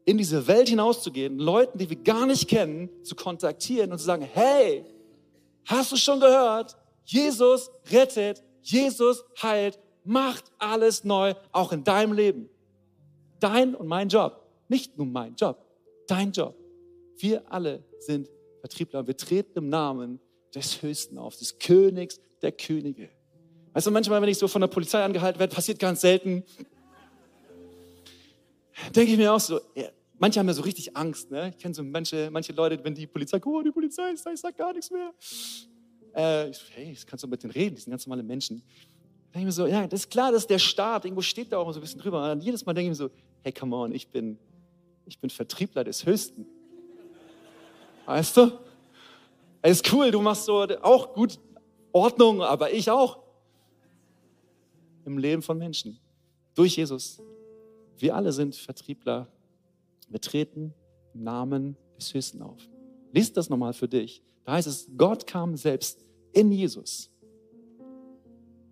in 0.05 0.17
diese 0.17 0.47
Welt 0.47 0.69
hinauszugehen, 0.69 1.37
Leuten, 1.37 1.77
die 1.77 1.89
wir 1.89 1.97
gar 1.97 2.25
nicht 2.25 2.47
kennen, 2.47 2.89
zu 3.03 3.15
kontaktieren 3.15 3.91
und 3.91 3.97
zu 3.97 4.05
sagen, 4.05 4.23
hey, 4.23 4.85
hast 5.65 5.91
du 5.91 5.97
schon 5.97 6.19
gehört? 6.19 6.77
Jesus 7.05 7.69
rettet, 7.91 8.41
Jesus 8.63 9.23
heilt, 9.41 9.79
macht 10.03 10.45
alles 10.57 11.03
neu, 11.03 11.35
auch 11.51 11.71
in 11.71 11.83
deinem 11.83 12.13
Leben. 12.13 12.49
Dein 13.39 13.75
und 13.75 13.87
mein 13.87 14.09
Job. 14.09 14.41
Nicht 14.67 14.97
nur 14.97 15.05
mein 15.05 15.35
Job, 15.35 15.63
dein 16.07 16.31
Job. 16.31 16.55
Wir 17.17 17.43
alle 17.51 17.83
sind 17.99 18.29
Vertriebler 18.63 19.05
wir 19.05 19.17
treten 19.17 19.57
im 19.57 19.67
Namen 19.67 20.21
des 20.55 20.81
Höchsten 20.81 21.17
auf, 21.17 21.35
des 21.35 21.59
Königs 21.59 22.21
der 22.41 22.53
Könige. 22.53 23.09
Weißt 23.73 23.87
du, 23.87 23.91
manchmal, 23.91 24.21
wenn 24.21 24.29
ich 24.29 24.37
so 24.37 24.47
von 24.47 24.61
der 24.61 24.69
Polizei 24.69 25.03
angehalten 25.03 25.37
werde, 25.37 25.53
passiert 25.53 25.79
ganz 25.79 25.99
selten, 25.99 26.45
denke 28.95 29.11
ich 29.11 29.17
mir 29.17 29.33
auch 29.33 29.39
so, 29.41 29.59
manche 30.17 30.39
haben 30.39 30.47
ja 30.47 30.53
so 30.53 30.61
richtig 30.61 30.95
Angst. 30.95 31.29
Ne? 31.29 31.49
Ich 31.49 31.57
kenne 31.57 31.73
so 31.73 31.83
manche, 31.83 32.29
manche 32.31 32.53
Leute, 32.53 32.81
wenn 32.85 32.95
die 32.95 33.05
Polizei, 33.05 33.41
oh, 33.43 33.61
die 33.61 33.71
Polizei 33.71 34.11
ist 34.11 34.25
da, 34.25 34.31
ich 34.31 34.39
sag 34.39 34.55
gar 34.55 34.71
nichts 34.71 34.89
mehr. 34.89 35.13
Äh, 36.15 36.49
ich 36.49 36.57
so, 36.57 36.65
hey, 36.71 36.93
das 36.93 37.05
kannst 37.05 37.23
du 37.23 37.27
mit 37.27 37.43
denen 37.43 37.51
reden, 37.51 37.75
die 37.75 37.81
sind 37.81 37.91
ganz 37.91 38.05
normale 38.05 38.23
Menschen. 38.23 38.57
Da 38.57 39.39
denke 39.39 39.39
ich 39.39 39.45
mir 39.45 39.51
so, 39.51 39.67
ja, 39.67 39.87
das 39.87 40.01
ist 40.01 40.09
klar, 40.09 40.31
das 40.31 40.43
ist 40.43 40.49
der 40.49 40.59
Staat, 40.59 41.05
irgendwo 41.05 41.21
steht 41.21 41.51
da 41.51 41.57
auch 41.57 41.71
so 41.71 41.79
ein 41.79 41.81
bisschen 41.81 41.99
drüber. 41.99 42.31
Und 42.31 42.43
jedes 42.43 42.65
Mal 42.65 42.73
denke 42.73 42.91
ich 42.91 42.99
mir 42.99 43.07
so, 43.07 43.09
hey, 43.41 43.51
come 43.51 43.75
on, 43.75 43.93
ich 43.93 44.07
bin, 44.07 44.37
ich 45.05 45.19
bin 45.19 45.29
Vertriebler 45.29 45.83
des 45.83 46.05
Höchsten. 46.05 46.45
Weißt 48.05 48.37
du? 48.37 48.51
Es 49.61 49.81
ist 49.81 49.93
cool, 49.93 50.11
du 50.11 50.21
machst 50.21 50.45
so 50.45 50.61
auch 50.81 51.13
gut 51.13 51.39
Ordnung, 51.93 52.41
aber 52.41 52.71
ich 52.73 52.89
auch. 52.89 53.19
Im 55.05 55.17
Leben 55.17 55.41
von 55.41 55.57
Menschen. 55.57 55.99
Durch 56.53 56.75
Jesus. 56.75 57.21
Wir 57.97 58.15
alle 58.15 58.31
sind 58.31 58.55
Vertriebler. 58.55 59.27
Wir 60.09 60.19
treten 60.19 60.73
im 61.13 61.23
Namen 61.23 61.77
des 61.97 62.13
Höchsten 62.13 62.41
auf. 62.41 62.72
Lies 63.13 63.31
das 63.31 63.49
nochmal 63.49 63.73
für 63.73 63.87
dich. 63.87 64.21
Da 64.43 64.53
heißt 64.53 64.67
es, 64.67 64.89
Gott 64.97 65.25
kam 65.25 65.55
selbst 65.55 66.03
in 66.33 66.51
Jesus. 66.51 67.09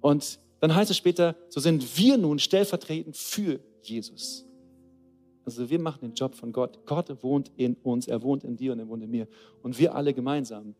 Und 0.02 0.40
dann 0.60 0.76
heißt 0.76 0.92
es 0.92 0.98
später, 0.98 1.36
so 1.48 1.60
sind 1.60 1.98
wir 1.98 2.18
nun 2.18 2.40
stellvertretend 2.40 3.16
für 3.16 3.62
Jesus. 3.84 4.46
Also 5.46 5.70
wir 5.70 5.80
machen 5.80 6.02
den 6.02 6.14
Job 6.14 6.36
von 6.36 6.52
Gott. 6.52 6.86
Gott 6.86 7.24
wohnt 7.24 7.52
in 7.56 7.76
uns, 7.84 8.08
er 8.08 8.22
wohnt 8.22 8.44
in 8.44 8.58
dir 8.58 8.74
und 8.74 8.80
er 8.80 8.88
wohnt 8.88 9.04
in 9.04 9.10
mir. 9.10 9.28
Und 9.64 9.80
wir 9.80 9.96
alle 9.96 10.14
gemeinsam, 10.14 10.76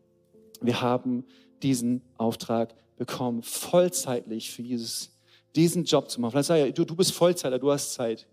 wir 0.60 0.80
haben 0.80 1.24
diesen 1.62 2.02
Auftrag 2.16 2.74
bekommen, 2.96 3.42
vollzeitlich 3.42 4.50
für 4.50 4.62
Jesus 4.62 5.10
diesen 5.54 5.84
Job 5.84 6.10
zu 6.10 6.20
machen. 6.20 6.32
Vielleicht 6.32 6.48
sag 6.48 6.66
ich, 6.66 6.74
du, 6.74 6.84
du 6.84 6.96
bist 6.96 7.12
Vollzeiter, 7.12 7.58
du 7.58 7.70
hast 7.70 7.92
Zeit. 7.94 8.26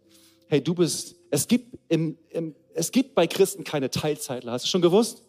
Hey, 0.48 0.62
du 0.64 0.74
bist, 0.74 1.16
es 1.30 1.48
gibt, 1.48 1.78
im, 1.88 2.18
im, 2.30 2.56
es 2.80 2.92
gibt 2.92 3.14
bei 3.14 3.28
Christen 3.28 3.64
keine 3.64 3.90
Teilzeitler. 3.90 4.54
Hast 4.54 4.66
du 4.66 4.70
schon 4.70 4.82
gewusst? 4.82 5.24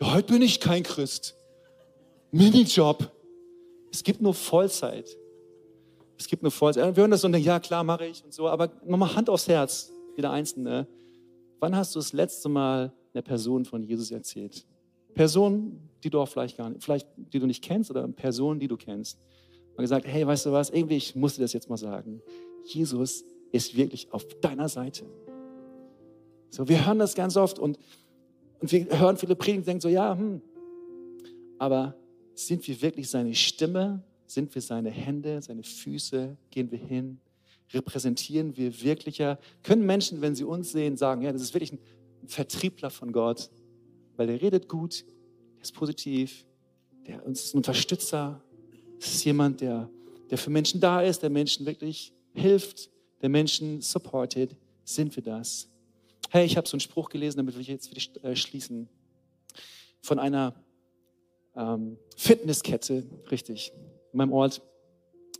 Ja, 0.00 0.14
heute 0.14 0.32
bin 0.32 0.42
ich 0.42 0.60
kein 0.60 0.84
Christ. 0.84 1.34
Minijob. 2.30 3.10
Es 3.92 4.04
gibt 4.04 4.22
nur 4.22 4.32
Vollzeit. 4.32 5.16
Es 6.16 6.28
gibt 6.28 6.42
nur 6.42 6.52
Vollzeit. 6.52 6.96
Wir 6.96 7.02
hören 7.02 7.10
das 7.10 7.22
so 7.22 7.26
und 7.26 7.32
denken, 7.32 7.48
ja 7.48 7.58
klar, 7.58 7.82
mache 7.82 8.06
ich 8.06 8.24
und 8.24 8.32
so. 8.32 8.48
Aber 8.48 8.70
nochmal 8.84 9.14
Hand 9.14 9.28
aufs 9.28 9.48
Herz, 9.48 9.90
jeder 10.16 10.30
Einzelne. 10.30 10.86
Wann 11.58 11.74
hast 11.74 11.94
du 11.94 11.98
das 11.98 12.12
letzte 12.12 12.48
Mal 12.48 12.92
einer 13.12 13.22
Person 13.22 13.64
von 13.64 13.82
Jesus 13.82 14.10
erzählt? 14.10 14.64
Person, 15.14 15.80
die 16.02 16.10
du 16.10 16.20
auch 16.20 16.28
vielleicht 16.28 16.56
gar 16.56 16.70
nicht, 16.70 16.82
vielleicht 16.82 17.08
die 17.16 17.38
du 17.40 17.46
nicht 17.46 17.62
kennst 17.62 17.90
oder 17.90 18.06
Person, 18.08 18.60
die 18.60 18.68
du 18.68 18.76
kennst. 18.76 19.18
Und 19.76 19.82
gesagt, 19.82 20.06
hey, 20.06 20.24
weißt 20.24 20.46
du 20.46 20.52
was, 20.52 20.70
irgendwie, 20.70 20.96
ich 20.96 21.16
musste 21.16 21.42
das 21.42 21.52
jetzt 21.52 21.68
mal 21.68 21.76
sagen. 21.76 22.22
Jesus 22.64 23.24
ist 23.50 23.76
wirklich 23.76 24.12
auf 24.12 24.24
deiner 24.40 24.68
Seite. 24.68 25.04
So, 26.54 26.68
wir 26.68 26.86
hören 26.86 27.00
das 27.00 27.16
ganz 27.16 27.36
oft 27.36 27.58
und, 27.58 27.80
und 28.60 28.70
wir 28.70 28.86
hören 28.96 29.16
viele 29.16 29.34
Predigen 29.34 29.62
und 29.62 29.66
denken 29.66 29.80
so, 29.80 29.88
ja, 29.88 30.16
hm, 30.16 30.40
aber 31.58 31.96
sind 32.34 32.66
wir 32.68 32.80
wirklich 32.80 33.10
seine 33.10 33.34
Stimme? 33.34 34.04
Sind 34.28 34.54
wir 34.54 34.62
seine 34.62 34.90
Hände, 34.90 35.42
seine 35.42 35.64
Füße? 35.64 36.36
Gehen 36.52 36.70
wir 36.70 36.78
hin? 36.78 37.18
Repräsentieren 37.72 38.56
wir 38.56 38.82
wirklicher? 38.82 39.40
Können 39.64 39.84
Menschen, 39.84 40.20
wenn 40.20 40.36
sie 40.36 40.44
uns 40.44 40.70
sehen, 40.70 40.96
sagen, 40.96 41.22
ja, 41.22 41.32
das 41.32 41.42
ist 41.42 41.54
wirklich 41.54 41.72
ein 41.72 41.80
Vertriebler 42.28 42.90
von 42.90 43.10
Gott, 43.10 43.50
weil 44.16 44.28
der 44.28 44.40
redet 44.40 44.68
gut, 44.68 45.04
der 45.56 45.62
ist 45.62 45.74
positiv, 45.74 46.44
der 47.08 47.26
uns 47.26 47.46
ist 47.46 47.54
ein 47.54 47.58
Unterstützer, 47.58 48.40
das 49.00 49.12
ist 49.12 49.24
jemand, 49.24 49.60
der, 49.60 49.90
der 50.30 50.38
für 50.38 50.50
Menschen 50.50 50.80
da 50.80 51.02
ist, 51.02 51.20
der 51.20 51.30
Menschen 51.30 51.66
wirklich 51.66 52.12
hilft, 52.32 52.90
der 53.22 53.28
Menschen 53.28 53.80
supportet. 53.80 54.54
Sind 54.84 55.16
wir 55.16 55.22
das? 55.22 55.68
Hey, 56.34 56.46
ich 56.46 56.56
habe 56.56 56.66
so 56.66 56.74
einen 56.74 56.80
Spruch 56.80 57.10
gelesen, 57.10 57.36
damit 57.36 57.54
will 57.54 57.60
ich 57.60 57.68
jetzt 57.68 57.88
für 57.88 58.26
äh, 58.26 58.34
schließen, 58.34 58.88
von 60.00 60.18
einer 60.18 60.52
ähm, 61.54 61.96
Fitnesskette, 62.16 63.04
richtig, 63.30 63.72
in 64.10 64.16
meinem 64.18 64.32
Ort, 64.32 64.60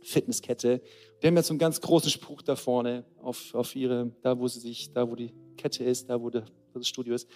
Fitnesskette. 0.03 0.81
Die 1.21 1.27
haben 1.27 1.35
jetzt 1.35 1.47
so 1.47 1.51
einen 1.51 1.59
ganz 1.59 1.81
großen 1.81 2.09
Spruch 2.09 2.41
da 2.43 2.55
vorne 2.55 3.03
auf, 3.21 3.53
auf 3.53 3.75
ihre, 3.75 4.13
da 4.21 4.39
wo 4.39 4.47
sie 4.47 4.61
sich, 4.61 4.93
da 4.93 5.11
wo 5.11 5.17
die 5.17 5.33
Kette 5.57 5.83
ist, 5.83 6.09
da 6.09 6.17
wo, 6.17 6.31
wo 6.31 6.79
das 6.79 6.87
Studio 6.87 7.13
ist. 7.13 7.27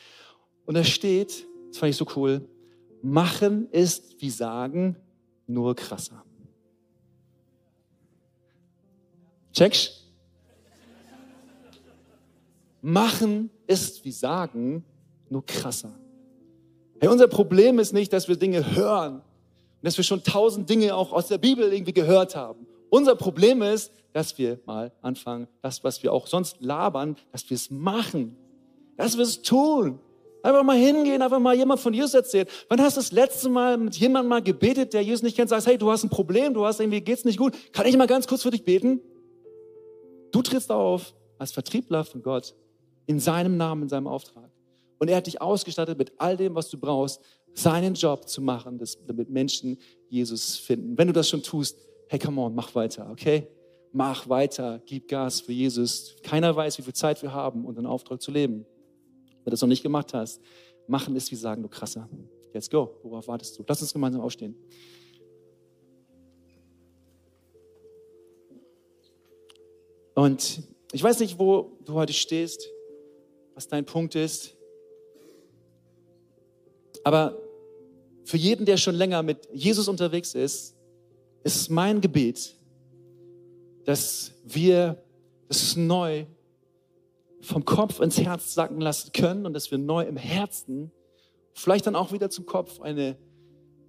Und 0.66 0.76
da 0.76 0.84
steht, 0.86 1.46
das 1.68 1.80
fand 1.80 1.90
ich 1.90 1.98
so 1.98 2.08
cool, 2.16 2.48
machen 3.02 3.68
ist 3.72 4.22
wie 4.22 4.30
sagen, 4.30 4.96
nur 5.48 5.76
krasser. 5.76 6.24
Checkst? 9.52 9.99
Machen 12.82 13.50
ist 13.68 14.06
wie 14.06 14.12
sagen, 14.12 14.86
nur 15.30 15.46
krasser. 15.46 15.92
Hey, 17.00 17.10
unser 17.10 17.28
Problem 17.28 17.80
ist 17.80 17.94
nicht, 17.94 18.12
dass 18.12 18.28
wir 18.28 18.36
Dinge 18.36 18.76
hören 18.76 19.16
und 19.16 19.24
dass 19.84 19.98
wir 19.98 20.04
schon 20.04 20.24
tausend 20.24 20.70
Dinge 20.70 20.96
auch 20.96 21.14
aus 21.14 21.28
der 21.28 21.38
Bibel 21.38 21.72
irgendwie 21.72 21.94
gehört 21.94 22.36
haben. 22.36 22.68
Unser 22.90 23.16
Problem 23.16 23.62
ist, 23.62 23.92
dass 24.14 24.38
wir 24.38 24.60
mal 24.66 24.92
anfangen, 25.02 25.48
das, 25.62 25.84
was 25.84 26.02
wir 26.04 26.12
auch 26.12 26.28
sonst 26.28 26.58
labern, 26.60 27.16
dass 27.32 27.50
wir 27.50 27.56
es 27.56 27.70
machen, 27.70 28.36
dass 28.98 29.18
wir 29.18 29.24
es 29.24 29.42
tun. 29.42 30.00
Einfach 30.42 30.64
mal 30.64 30.78
hingehen, 30.78 31.22
einfach 31.22 31.40
mal 31.40 31.56
jemand 31.56 31.80
von 31.82 31.94
Jesus 31.94 32.14
erzählen. 32.14 32.48
Wann 32.70 32.82
hast 32.82 32.96
du 32.96 33.02
das 33.02 33.12
letzte 33.12 33.50
Mal 33.50 33.78
mit 33.78 33.96
jemandem 33.98 34.30
mal 34.30 34.42
gebetet, 34.42 34.94
der 34.94 35.04
Jesus 35.04 35.22
nicht 35.22 35.36
kennt, 35.36 35.50
sagst, 35.50 35.68
hey, 35.68 35.78
du 35.78 35.92
hast 35.92 36.04
ein 36.04 36.10
Problem, 36.10 36.54
du 36.54 36.66
hast 36.66 36.80
irgendwie, 36.80 37.02
geht's 37.02 37.26
nicht 37.26 37.38
gut. 37.38 37.54
Kann 37.74 37.86
ich 37.86 37.98
mal 37.98 38.08
ganz 38.08 38.26
kurz 38.26 38.44
für 38.44 38.52
dich 38.52 38.64
beten? 38.64 39.02
Du 40.32 40.42
trittst 40.42 40.72
auf 40.72 41.14
als 41.38 41.52
Vertriebler 41.52 42.04
von 42.06 42.22
Gott 42.24 42.56
in 43.10 43.20
seinem 43.20 43.58
Namen, 43.58 43.82
in 43.82 43.90
seinem 43.90 44.06
Auftrag. 44.06 44.52
Und 45.00 45.08
er 45.10 45.18
hat 45.18 45.26
dich 45.26 45.42
ausgestattet 45.42 45.98
mit 45.98 46.12
all 46.20 46.38
dem, 46.38 46.54
was 46.54 46.70
du 46.70 46.78
brauchst, 46.78 47.20
seinen 47.56 47.96
Job 47.96 48.30
zu 48.30 48.40
machen, 48.40 48.80
damit 49.08 49.32
Menschen 49.32 49.80
Jesus 50.10 50.58
finden. 50.58 50.96
Wenn 50.96 51.08
du 51.08 51.14
das 51.14 51.28
schon 51.28 51.42
tust, 51.42 51.80
hey, 52.08 52.20
come 52.20 52.40
on, 52.40 52.54
mach 52.54 52.76
weiter, 52.76 53.10
okay? 53.10 53.48
Mach 53.92 54.30
weiter, 54.30 54.80
gib 54.86 55.08
Gas 55.08 55.42
für 55.42 55.52
Jesus. 55.52 56.18
Keiner 56.22 56.56
weiß, 56.56 56.78
wie 56.78 56.84
viel 56.84 56.94
Zeit 56.94 57.20
wir 57.24 57.34
haben, 57.34 57.66
unseren 57.66 57.88
Auftrag 57.88 58.22
zu 58.22 58.30
leben. 58.30 58.64
Wenn 59.28 59.46
du 59.46 59.50
das 59.50 59.62
noch 59.62 59.70
nicht 59.70 59.82
gemacht 59.82 60.14
hast, 60.14 60.40
machen 60.86 61.16
ist 61.16 61.32
wie 61.32 61.36
sagen, 61.36 61.64
du 61.64 61.68
krasser. 61.68 62.08
Let's 62.54 62.70
go. 62.70 62.92
Worauf 63.02 63.28
wartest 63.28 63.58
du? 63.58 63.64
Lass 63.68 63.82
uns 63.82 63.92
gemeinsam 63.92 64.22
aufstehen. 64.22 64.56
Und 70.14 70.62
ich 70.92 71.02
weiß 71.02 71.20
nicht, 71.22 71.40
wo 71.40 71.80
du 71.86 71.94
heute 71.94 72.14
stehst, 72.14 72.70
was 73.60 73.68
dein 73.68 73.84
Punkt 73.84 74.16
ist. 74.16 74.56
Aber 77.04 77.38
für 78.24 78.38
jeden, 78.38 78.66
der 78.66 78.78
schon 78.78 78.96
länger 78.96 79.22
mit 79.22 79.50
Jesus 79.52 79.90
unterwegs 79.90 80.34
ist, 80.34 80.78
ist 81.44 81.70
mein 81.70 82.00
Gebet, 82.00 82.56
dass 83.84 84.32
wir 84.46 85.04
das 85.50 85.76
neu 85.76 86.26
vom 87.42 87.66
Kopf 87.66 88.00
ins 88.00 88.18
Herz 88.18 88.54
sacken 88.54 88.80
lassen 88.80 89.12
können 89.12 89.46
und 89.46 89.52
dass 89.52 89.72
wir 89.72 89.78
neu 89.78 90.04
im 90.04 90.16
Herzen, 90.16 90.94
vielleicht 91.52 91.86
dann 91.86 91.98
auch 91.98 92.14
wieder 92.14 92.30
zum 92.30 92.46
Kopf, 92.46 92.80
eine 92.80 93.18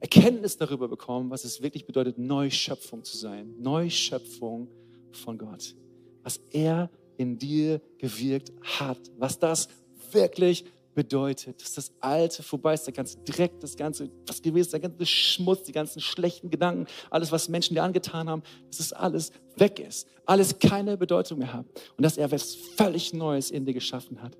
Erkenntnis 0.00 0.56
darüber 0.56 0.88
bekommen, 0.88 1.30
was 1.30 1.44
es 1.44 1.62
wirklich 1.62 1.86
bedeutet, 1.86 2.18
Neuschöpfung 2.18 3.04
zu 3.04 3.16
sein. 3.16 3.54
Neuschöpfung 3.60 4.66
von 5.12 5.38
Gott. 5.38 5.76
Was 6.24 6.38
er 6.50 6.90
in 7.20 7.36
dir 7.36 7.82
gewirkt 7.98 8.50
hat. 8.62 8.98
Was 9.18 9.38
das 9.38 9.68
wirklich 10.10 10.64
bedeutet, 10.94 11.60
dass 11.60 11.74
das 11.74 11.92
Alte 12.00 12.42
vorbei 12.42 12.72
ist, 12.72 12.86
der 12.86 12.94
ganze 12.94 13.18
Dreck, 13.18 13.60
das 13.60 13.76
ganze, 13.76 14.10
was 14.26 14.40
gewesen, 14.40 14.70
der 14.70 14.80
ganze 14.80 15.04
Schmutz, 15.04 15.64
die 15.64 15.72
ganzen 15.72 16.00
schlechten 16.00 16.48
Gedanken, 16.48 16.86
alles, 17.10 17.30
was 17.30 17.50
Menschen 17.50 17.74
dir 17.74 17.82
angetan 17.82 18.28
haben, 18.30 18.42
dass 18.68 18.78
das 18.78 18.94
alles 18.94 19.32
weg 19.56 19.78
ist, 19.80 20.08
alles 20.24 20.58
keine 20.58 20.96
Bedeutung 20.96 21.40
mehr 21.40 21.52
hat 21.52 21.66
und 21.98 22.02
dass 22.02 22.16
er 22.16 22.24
etwas 22.24 22.54
völlig 22.54 23.12
Neues 23.12 23.50
in 23.50 23.66
dir 23.66 23.74
geschaffen 23.74 24.22
hat. 24.22 24.36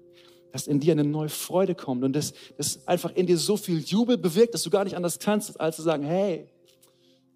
Dass 0.53 0.67
in 0.67 0.81
dir 0.81 0.93
eine 0.93 1.05
neue 1.05 1.29
Freude 1.29 1.75
kommt 1.75 2.03
und 2.03 2.15
dass 2.15 2.33
das 2.57 2.89
einfach 2.89 3.15
in 3.15 3.27
dir 3.27 3.37
so 3.37 3.59
viel 3.59 3.79
Jubel 3.79 4.17
bewirkt, 4.17 4.55
dass 4.55 4.63
du 4.63 4.71
gar 4.71 4.85
nicht 4.85 4.97
anders 4.97 5.19
kannst, 5.19 5.61
als 5.61 5.77
zu 5.77 5.83
sagen, 5.83 6.03
hey, 6.03 6.49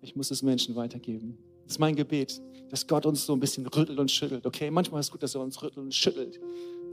ich 0.00 0.16
muss 0.16 0.30
es 0.30 0.42
Menschen 0.42 0.74
weitergeben. 0.74 1.36
Das 1.64 1.74
ist 1.74 1.78
mein 1.78 1.94
Gebet, 1.94 2.40
dass 2.74 2.88
Gott 2.88 3.06
uns 3.06 3.24
so 3.24 3.32
ein 3.34 3.38
bisschen 3.38 3.64
rüttelt 3.68 4.00
und 4.00 4.10
schüttelt. 4.10 4.44
Okay, 4.44 4.68
manchmal 4.68 4.98
ist 4.98 5.06
es 5.06 5.12
gut, 5.12 5.22
dass 5.22 5.36
er 5.36 5.42
uns 5.42 5.62
rüttelt 5.62 5.78
und 5.78 5.94
schüttelt. 5.94 6.40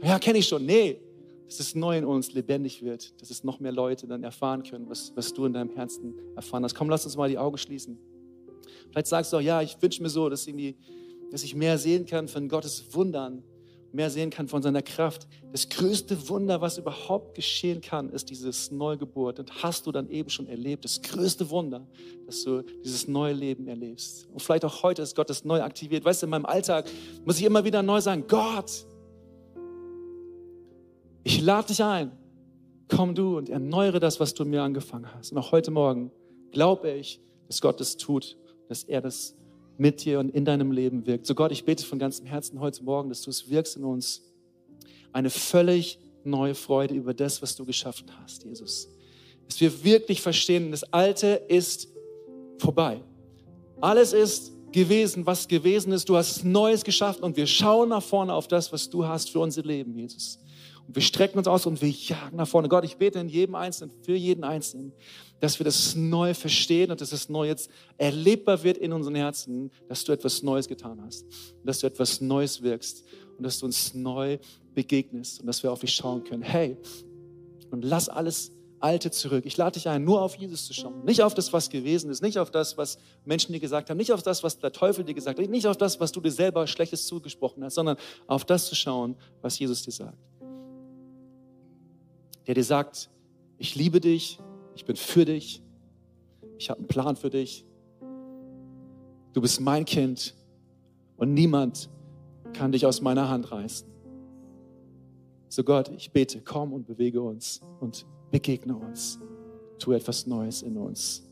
Ja, 0.04 0.20
kenne 0.20 0.38
ich 0.38 0.48
schon. 0.48 0.64
Nee, 0.64 1.02
dass 1.48 1.60
es 1.60 1.74
neu 1.74 1.98
in 1.98 2.06
uns 2.06 2.34
lebendig 2.34 2.84
wird, 2.84 3.20
dass 3.20 3.32
es 3.32 3.44
noch 3.44 3.60
mehr 3.60 3.72
Leute 3.72 4.06
dann 4.06 4.24
erfahren 4.24 4.62
können, 4.62 4.88
was, 4.88 5.12
was 5.16 5.34
du 5.34 5.44
in 5.46 5.54
deinem 5.54 5.72
Herzen 5.72 6.14
erfahren 6.36 6.64
hast. 6.64 6.76
Komm, 6.76 6.88
lass 6.88 7.04
uns 7.06 7.18
mal 7.18 7.28
die 7.28 7.40
Augen 7.40 7.58
schließen. 7.58 7.98
Vielleicht 8.92 9.08
sagst 9.08 9.34
du 9.34 9.38
auch, 9.38 9.42
ja, 9.42 9.64
ich 9.64 9.76
wünsche 9.82 10.04
mir 10.04 10.10
so, 10.10 10.30
dass, 10.30 10.46
irgendwie, 10.46 10.76
dass 11.32 11.42
ich 11.42 11.56
mehr 11.56 11.80
sehen 11.80 12.06
kann 12.06 12.28
von 12.28 12.48
Gottes 12.48 12.94
Wundern 12.94 13.42
mehr 13.94 14.10
sehen 14.10 14.30
kann 14.30 14.48
von 14.48 14.62
seiner 14.62 14.82
Kraft. 14.82 15.28
Das 15.52 15.68
größte 15.70 16.30
Wunder, 16.30 16.62
was 16.62 16.78
überhaupt 16.78 17.36
geschehen 17.36 17.82
kann, 17.82 18.10
ist 18.10 18.30
dieses 18.30 18.72
Neugeburt. 18.72 19.40
Und 19.40 19.64
hast 19.64 19.86
du 19.86 19.92
dann 19.92 20.10
eben 20.10 20.30
schon 20.30 20.48
erlebt, 20.48 20.86
das 20.86 21.02
größte 21.02 21.50
Wunder, 21.50 21.88
dass 22.26 22.44
du 22.44 22.62
dieses 22.84 23.08
neue 23.08 23.34
Leben 23.34 23.68
erlebst. 23.68 24.28
Und 24.32 24.42
vielleicht 24.42 24.66
auch 24.66 24.84
heute 24.84 25.02
ist 25.02 25.16
Gott 25.16 25.30
das 25.30 25.44
neu 25.44 25.62
aktiviert. 25.62 26.06
Weißt 26.06 26.22
du, 26.22 26.28
in 26.28 26.32
meinem 26.32 26.46
Alltag 26.46 26.90
muss 27.26 27.38
ich 27.38 27.44
immer 27.44 27.64
wieder 27.64 27.84
neu 27.84 28.02
sagen, 28.02 28.26
Gott, 28.28 28.86
ich 31.24 31.42
lade 31.42 31.68
dich 31.68 31.84
ein. 31.84 32.12
Komm 32.88 33.16
du 33.16 33.38
und 33.38 33.50
erneuere 33.50 34.00
das, 34.00 34.20
was 34.20 34.34
du 34.34 34.44
mir 34.44 34.64
angefangen 34.64 35.08
hast. 35.14 35.32
Und 35.32 35.38
auch 35.38 35.52
heute 35.52 35.72
Morgen 35.72 36.12
glaube 36.52 36.92
ich, 36.92 37.22
dass 37.48 37.62
Gott 37.62 37.80
es 37.82 37.98
tut, 37.98 38.38
dass 38.68 38.84
er 38.84 39.02
das 39.02 39.36
mit 39.82 40.06
dir 40.06 40.20
und 40.20 40.30
in 40.30 40.46
deinem 40.46 40.72
Leben 40.72 41.08
wirkt. 41.08 41.26
So 41.26 41.34
Gott, 41.34 41.52
ich 41.52 41.66
bete 41.66 41.84
von 41.84 41.98
ganzem 41.98 42.28
Herzen 42.28 42.60
heute 42.60 42.84
Morgen, 42.84 43.10
dass 43.10 43.24
du 43.24 43.32
es 43.32 43.50
wirkst 43.50 43.78
in 43.78 43.84
uns. 43.84 44.22
Eine 45.12 45.32
völlig 45.32 45.98
neue 46.24 46.54
Freude 46.54 46.94
über 46.94 47.16
das, 47.16 47.42
was 47.42 47.56
du 47.56 47.66
geschaffen 47.66 48.06
hast, 48.22 48.44
Jesus. 48.44 48.90
Dass 49.48 49.60
wir 49.60 49.84
wirklich 49.84 50.22
verstehen, 50.22 50.70
das 50.70 50.84
Alte 50.94 51.42
ist 51.48 51.88
vorbei. 52.60 53.02
Alles 53.82 54.14
ist 54.14 54.52
gewesen, 54.72 55.26
was 55.26 55.48
gewesen 55.48 55.92
ist. 55.94 56.08
Du 56.08 56.16
hast 56.16 56.46
Neues 56.46 56.84
geschaffen 56.84 57.24
und 57.24 57.36
wir 57.36 57.48
schauen 57.48 57.90
nach 57.90 58.04
vorne 58.04 58.36
auf 58.36 58.48
das, 58.48 58.72
was 58.72 58.88
du 58.88 59.04
hast 59.04 59.32
für 59.32 59.40
unser 59.40 59.64
Leben, 59.64 59.98
Jesus. 59.98 60.38
Und 60.88 60.96
wir 60.96 61.02
strecken 61.02 61.38
uns 61.38 61.48
aus 61.48 61.66
und 61.66 61.82
wir 61.82 61.90
jagen 61.90 62.38
nach 62.38 62.48
vorne. 62.48 62.68
Gott, 62.70 62.84
ich 62.84 62.98
bete 62.98 63.20
in 63.20 63.30
jedem 63.30 63.56
Einzelnen, 63.56 63.92
für 64.04 64.16
jeden 64.16 64.44
Einzelnen, 64.44 64.94
dass 65.40 65.60
wir 65.60 65.64
das 65.64 65.96
neu 65.96 66.34
verstehen 66.34 66.92
und 66.92 67.02
dass 67.02 67.10
das 67.10 67.30
neu 67.30 67.48
jetzt 67.48 67.70
erlebbar 67.98 68.64
wird 68.64 68.78
in 68.78 68.94
unseren 68.94 69.16
Herzen, 69.16 69.72
dass 69.88 70.04
du 70.04 70.12
etwas 70.12 70.44
Neues 70.44 70.68
getan 70.68 71.02
hast, 71.04 71.26
dass 71.64 71.80
du 71.80 71.88
etwas 71.88 72.22
Neues 72.22 72.62
wirkst 72.62 73.04
und 73.38 73.44
dass 73.44 73.60
du 73.60 73.66
uns 73.66 73.94
neu 73.94 74.38
begegnest 74.74 75.40
und 75.40 75.48
dass 75.48 75.64
wir 75.64 75.72
auf 75.72 75.80
dich 75.80 75.94
schauen 75.94 76.24
können. 76.24 76.44
Hey, 76.44 76.78
und 77.72 77.84
lass 77.84 78.10
alles 78.10 78.52
Alte 78.82 79.12
zurück. 79.12 79.46
Ich 79.46 79.58
lade 79.58 79.74
dich 79.74 79.88
ein, 79.88 80.04
nur 80.04 80.22
auf 80.22 80.36
Jesus 80.36 80.66
zu 80.66 80.74
schauen. 80.74 81.06
Nicht 81.06 81.22
auf 81.22 81.36
das, 81.36 81.54
was 81.54 81.70
gewesen 81.70 82.10
ist, 82.10 82.22
nicht 82.22 82.40
auf 82.40 82.50
das, 82.50 82.78
was 82.78 82.98
Menschen 83.26 83.54
dir 83.54 83.60
gesagt 83.60 83.90
haben, 83.90 83.98
nicht 83.98 84.12
auf 84.12 84.24
das, 84.24 84.44
was 84.44 84.58
der 84.58 84.72
Teufel 84.72 85.04
dir 85.04 85.14
gesagt 85.14 85.40
hat, 85.40 85.50
nicht 85.50 85.68
auf 85.68 85.78
das, 85.78 86.00
was 86.00 86.12
du 86.12 86.20
dir 86.20 86.32
selber 86.32 86.66
Schlechtes 86.66 87.06
zugesprochen 87.06 87.64
hast, 87.64 87.76
sondern 87.76 87.98
auf 88.26 88.44
das 88.44 88.66
zu 88.66 88.76
schauen, 88.76 89.16
was 89.42 89.60
Jesus 89.60 89.84
dir 89.84 89.92
sagt. 89.92 90.18
Der 92.48 92.56
dir 92.56 92.64
sagt, 92.64 93.10
ich 93.58 93.76
liebe 93.76 94.00
dich, 94.00 94.40
ich 94.76 94.86
bin 94.86 94.96
für 94.96 95.26
dich. 95.26 95.62
Ich 96.58 96.70
habe 96.70 96.80
einen 96.80 96.88
Plan 96.88 97.16
für 97.16 97.30
dich. 97.30 97.66
Du 99.34 99.42
bist 99.42 99.62
mein 99.62 99.86
Kind 99.86 100.36
und 101.18 101.34
niemand 101.34 101.90
kann 102.54 102.72
dich 102.72 102.86
aus 102.86 103.02
meiner 103.02 103.30
Hand 103.30 103.52
reißen. 103.52 103.88
So 105.48 105.64
Gott, 105.64 105.90
ich 105.90 106.12
bete, 106.12 106.42
komm 106.42 106.74
und 106.74 106.88
bewege 106.88 107.22
uns 107.22 107.62
und 107.80 108.06
begegne 108.32 108.76
uns. 108.76 109.20
Tu 109.80 109.92
etwas 109.92 110.26
Neues 110.26 110.62
in 110.62 110.78
uns. 110.78 111.28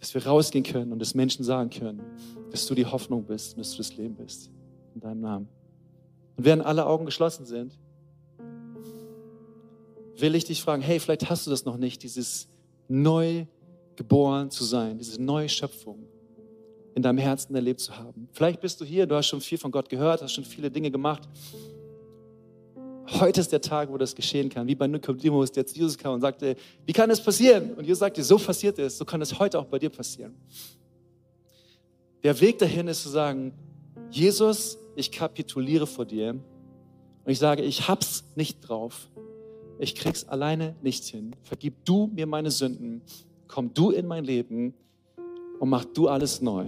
Dass 0.00 0.12
wir 0.12 0.26
rausgehen 0.26 0.64
können 0.64 0.92
und 0.92 0.98
dass 0.98 1.14
Menschen 1.14 1.44
sagen 1.44 1.70
können, 1.70 2.02
dass 2.50 2.66
du 2.66 2.74
die 2.74 2.86
Hoffnung 2.86 3.24
bist 3.24 3.54
und 3.54 3.60
dass 3.60 3.72
du 3.72 3.78
das 3.78 3.96
Leben 3.96 4.14
bist. 4.14 4.50
In 4.94 5.00
deinem 5.00 5.20
Namen. 5.20 5.48
Und 6.36 6.44
während 6.44 6.64
alle 6.64 6.86
Augen 6.86 7.06
geschlossen 7.06 7.46
sind, 7.46 7.78
will 10.18 10.34
ich 10.34 10.44
dich 10.44 10.62
fragen, 10.62 10.82
hey, 10.82 11.00
vielleicht 11.00 11.28
hast 11.28 11.46
du 11.46 11.50
das 11.50 11.64
noch 11.64 11.76
nicht, 11.76 12.02
dieses 12.02 12.48
neu 12.88 13.46
geboren 13.96 14.50
zu 14.50 14.64
sein, 14.64 14.98
diese 14.98 15.20
neue 15.22 15.48
Schöpfung 15.48 16.06
in 16.94 17.02
deinem 17.02 17.18
Herzen 17.18 17.54
erlebt 17.54 17.80
zu 17.80 17.96
haben. 17.96 18.28
Vielleicht 18.32 18.60
bist 18.60 18.80
du 18.80 18.84
hier, 18.84 19.06
du 19.06 19.14
hast 19.14 19.26
schon 19.26 19.40
viel 19.40 19.58
von 19.58 19.70
Gott 19.70 19.88
gehört, 19.88 20.22
hast 20.22 20.32
schon 20.32 20.44
viele 20.44 20.70
Dinge 20.70 20.90
gemacht. 20.90 21.28
Heute 23.20 23.40
ist 23.40 23.52
der 23.52 23.60
Tag, 23.60 23.90
wo 23.90 23.98
das 23.98 24.14
geschehen 24.14 24.48
kann. 24.48 24.66
Wie 24.66 24.74
bei 24.74 24.86
Nikodemus, 24.86 25.52
der 25.52 25.66
zu 25.66 25.76
Jesus 25.76 25.96
kam 25.96 26.14
und 26.14 26.20
sagte, 26.20 26.56
wie 26.84 26.92
kann 26.92 27.08
das 27.08 27.22
passieren? 27.22 27.74
Und 27.74 27.84
Jesus 27.84 28.00
sagte, 28.00 28.22
so 28.24 28.38
passiert 28.38 28.78
es, 28.78 28.98
so 28.98 29.04
kann 29.04 29.20
es 29.22 29.38
heute 29.38 29.58
auch 29.58 29.66
bei 29.66 29.78
dir 29.78 29.90
passieren. 29.90 30.34
Der 32.22 32.40
Weg 32.40 32.58
dahin 32.58 32.88
ist 32.88 33.02
zu 33.02 33.08
sagen, 33.08 33.52
Jesus, 34.10 34.78
ich 34.96 35.12
kapituliere 35.12 35.86
vor 35.86 36.04
dir 36.04 36.30
und 36.30 37.30
ich 37.30 37.38
sage, 37.38 37.62
ich 37.62 37.86
hab's 37.86 38.24
nicht 38.34 38.60
drauf 38.66 39.08
ich 39.78 39.94
krieg's 39.94 40.24
alleine 40.28 40.74
nicht 40.82 41.04
hin. 41.04 41.34
Vergib 41.42 41.84
du 41.84 42.10
mir 42.14 42.26
meine 42.26 42.50
Sünden, 42.50 43.02
komm 43.48 43.72
du 43.74 43.90
in 43.90 44.06
mein 44.06 44.24
Leben 44.24 44.74
und 45.58 45.68
mach 45.68 45.84
du 45.84 46.08
alles 46.08 46.40
neu. 46.40 46.66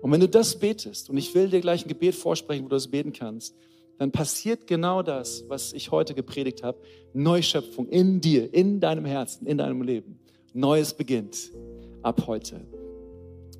Und 0.00 0.10
wenn 0.10 0.20
du 0.20 0.28
das 0.28 0.58
betest, 0.58 1.10
und 1.10 1.16
ich 1.16 1.34
will 1.34 1.48
dir 1.48 1.60
gleich 1.60 1.84
ein 1.84 1.88
Gebet 1.88 2.14
vorsprechen, 2.14 2.64
wo 2.64 2.68
du 2.68 2.76
das 2.76 2.88
beten 2.88 3.12
kannst, 3.12 3.54
dann 3.98 4.10
passiert 4.10 4.66
genau 4.66 5.02
das, 5.02 5.44
was 5.48 5.72
ich 5.72 5.90
heute 5.90 6.14
gepredigt 6.14 6.62
habe. 6.62 6.78
Neuschöpfung 7.12 7.88
in 7.88 8.20
dir, 8.20 8.52
in 8.52 8.80
deinem 8.80 9.04
Herzen, 9.04 9.46
in 9.46 9.58
deinem 9.58 9.82
Leben. 9.82 10.18
Neues 10.54 10.92
beginnt 10.92 11.52
ab 12.02 12.26
heute. 12.26 12.60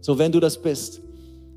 So, 0.01 0.19
wenn 0.19 0.33
du 0.33 0.41
das 0.41 0.61
bist, 0.61 1.01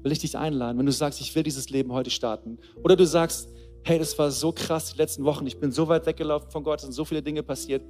will 0.04 0.12
ich 0.12 0.20
dich 0.20 0.38
einladen, 0.38 0.78
wenn 0.78 0.86
du 0.86 0.92
sagst, 0.92 1.20
ich 1.20 1.34
will 1.34 1.42
dieses 1.42 1.72
Leben 1.72 1.92
heute 1.92 2.12
starten. 2.12 2.60
Oder 2.84 2.96
du 2.96 3.08
sagst, 3.08 3.50
hey, 3.86 4.00
das 4.00 4.18
war 4.18 4.32
so 4.32 4.52
krass 4.52 4.92
die 4.92 4.98
letzten 4.98 5.24
Wochen. 5.26 5.46
Ich 5.46 5.60
bin 5.60 5.72
so 5.72 5.88
weit 5.88 6.08
weggelaufen 6.08 6.50
von 6.50 6.64
Gott, 6.64 6.80
es 6.80 6.86
sind 6.86 6.94
so 6.94 7.06
viele 7.06 7.22
Dinge 7.22 7.44
passiert. 7.44 7.84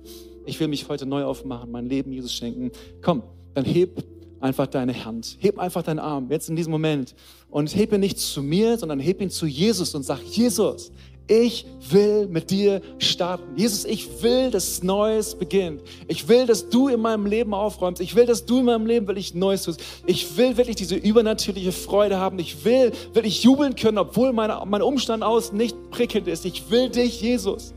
Ich 0.46 0.60
will 0.60 0.68
mich 0.68 0.88
heute 0.90 1.06
neu 1.06 1.24
aufmachen, 1.24 1.72
mein 1.72 1.86
Leben 1.86 2.12
Jesus 2.12 2.34
schenken. 2.34 2.72
Komm, 3.02 3.24
dann 3.54 3.64
heb 3.64 4.04
einfach 4.42 4.68
deine 4.68 5.06
Hand. 5.06 5.38
Heb 5.40 5.58
einfach 5.58 5.84
deinen 5.84 6.00
Arm, 6.00 6.30
jetzt 6.30 6.50
in 6.50 6.58
diesem 6.58 6.72
Moment. 6.72 7.16
Und 7.50 7.74
heb 7.74 7.94
ihn 7.94 8.02
nicht 8.02 8.20
zu 8.20 8.44
mir, 8.44 8.78
sondern 8.78 9.00
heb 9.00 9.22
ihn 9.22 9.30
zu 9.30 9.46
Jesus 9.46 9.96
und 9.96 10.04
sag, 10.04 10.22
Jesus, 10.22 10.92
ich 11.28 11.66
will 11.90 12.28
mit 12.28 12.52
dir 12.52 12.82
starten. 13.00 13.58
Jesus, 13.58 13.84
ich 13.86 14.22
will, 14.22 14.52
dass 14.52 14.84
Neues 14.84 15.34
beginnt. 15.34 15.82
Ich 16.08 16.28
will, 16.28 16.46
dass 16.46 16.70
du 16.70 16.88
in 16.88 17.02
meinem 17.02 17.26
Leben 17.26 17.54
aufräumst. 17.54 18.00
Ich 18.00 18.16
will, 18.16 18.28
dass 18.28 18.46
du 18.46 18.60
in 18.60 18.66
meinem 18.66 18.86
Leben 18.86 19.08
wirklich 19.08 19.34
Neues 19.34 19.64
tust. 19.64 19.82
Ich 20.06 20.38
will 20.38 20.56
wirklich 20.58 20.76
diese 20.76 20.96
übernatürliche 20.96 21.72
Freude 21.72 22.18
haben. 22.18 22.38
Ich 22.38 22.64
will 22.64 22.92
wirklich 23.14 23.44
jubeln 23.44 23.76
können, 23.76 23.98
obwohl 23.98 24.34
mein, 24.34 24.52
mein 24.68 24.84
Umstand 24.84 25.24
aus 25.24 25.52
nicht 25.52 25.76
prickelnd 25.90 26.28
ist. 26.28 26.46
Ich 26.46 26.70
will 26.70 26.90
dich, 26.90 27.22
Jesus. 27.22 27.74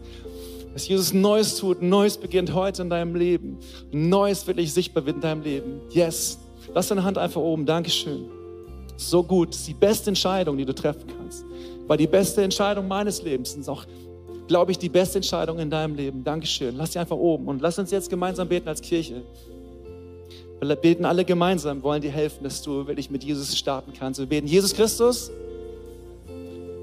Dass 0.75 0.87
Jesus 0.87 1.15
Neues 1.15 1.57
tut, 1.57 1.81
Neues 1.81 2.19
beginnt 2.19 2.53
heute 2.53 2.83
in 2.83 2.91
deinem 2.91 3.15
Leben. 3.15 3.59
Neues 3.91 4.47
wirklich 4.47 4.73
sichtbar 4.75 5.07
wird 5.07 5.17
in 5.17 5.23
deinem 5.23 5.43
Leben. 5.43 5.81
Yes. 5.91 6.39
Lass 6.75 6.89
deine 6.89 7.03
Hand 7.03 7.17
einfach 7.17 7.41
oben. 7.41 7.65
Dankeschön. 7.65 8.27
So 8.99 9.23
gut. 9.23 9.51
Das 9.51 9.61
ist 9.61 9.69
die 9.69 9.75
beste 9.75 10.11
Entscheidung, 10.11 10.59
die 10.59 10.67
du 10.67 10.75
treffen 10.75 11.05
kannst 11.07 11.45
war 11.89 11.97
die 11.97 12.07
beste 12.07 12.43
Entscheidung 12.43 12.87
meines 12.87 13.23
Lebens. 13.23 13.55
Und 13.55 13.63
ist 13.63 13.69
auch, 13.69 13.85
glaube 14.47 14.71
ich, 14.71 14.79
die 14.79 14.91
beste 14.91 15.19
Entscheidung 15.19 15.59
in 15.59 15.71
deinem 15.71 15.97
Leben. 15.97 16.23
Dankeschön. 16.23 16.77
Lass 16.77 16.93
sie 16.93 16.99
einfach 16.99 17.17
oben 17.17 17.49
und 17.49 17.61
lass 17.61 17.79
uns 17.79 17.91
jetzt 17.91 18.11
gemeinsam 18.11 18.47
beten 18.47 18.69
als 18.69 18.81
Kirche. 18.81 19.23
Wir 20.61 20.77
beten 20.77 21.05
alle 21.05 21.25
gemeinsam, 21.25 21.83
wollen 21.83 22.03
dir 22.03 22.11
helfen, 22.11 22.45
dass 22.45 22.63
du 22.63 22.87
wirklich 22.87 23.11
mit 23.11 23.25
Jesus 23.25 23.57
starten 23.57 23.93
kannst. 23.99 24.21
Wir 24.21 24.27
beten, 24.27 24.47
Jesus 24.47 24.75
Christus, 24.75 25.31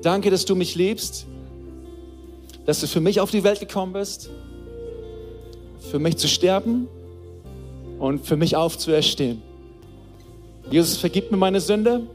danke, 0.02 0.32
dass 0.32 0.46
du 0.46 0.56
mich 0.56 0.76
liebst, 0.76 1.28
dass 2.66 2.80
du 2.80 2.88
für 2.88 3.02
mich 3.02 3.20
auf 3.20 3.32
die 3.32 3.44
Welt 3.44 3.60
gekommen 3.60 3.94
bist, 3.94 4.30
für 5.92 6.00
mich 6.00 6.16
zu 6.18 6.30
sterben 6.30 6.88
und 8.00 8.26
für 8.26 8.38
mich 8.38 8.56
aufzuerstehen. 8.56 9.42
Jesus, 10.72 10.98
vergib 10.98 11.30
mir 11.30 11.38
meine 11.38 11.60
Sünde, 11.60 12.08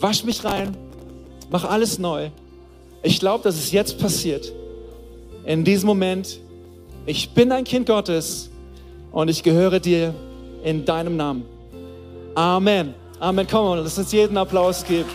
wasch 0.00 0.24
mich 0.24 0.44
rein 0.44 0.76
Mach 1.52 1.64
alles 1.64 1.98
neu. 1.98 2.30
Ich 3.02 3.20
glaube, 3.20 3.44
dass 3.44 3.56
es 3.56 3.72
jetzt 3.72 3.98
passiert. 3.98 4.50
In 5.44 5.64
diesem 5.64 5.86
Moment. 5.86 6.40
Ich 7.04 7.30
bin 7.30 7.52
ein 7.52 7.64
Kind 7.64 7.86
Gottes 7.86 8.48
und 9.10 9.28
ich 9.28 9.42
gehöre 9.42 9.78
dir 9.78 10.14
in 10.64 10.86
deinem 10.86 11.16
Namen. 11.16 11.44
Amen. 12.34 12.94
Amen. 13.20 13.46
Komm, 13.50 13.76
lass 13.76 13.98
uns 13.98 14.12
jeden 14.12 14.38
Applaus 14.38 14.82
geben. 14.84 15.08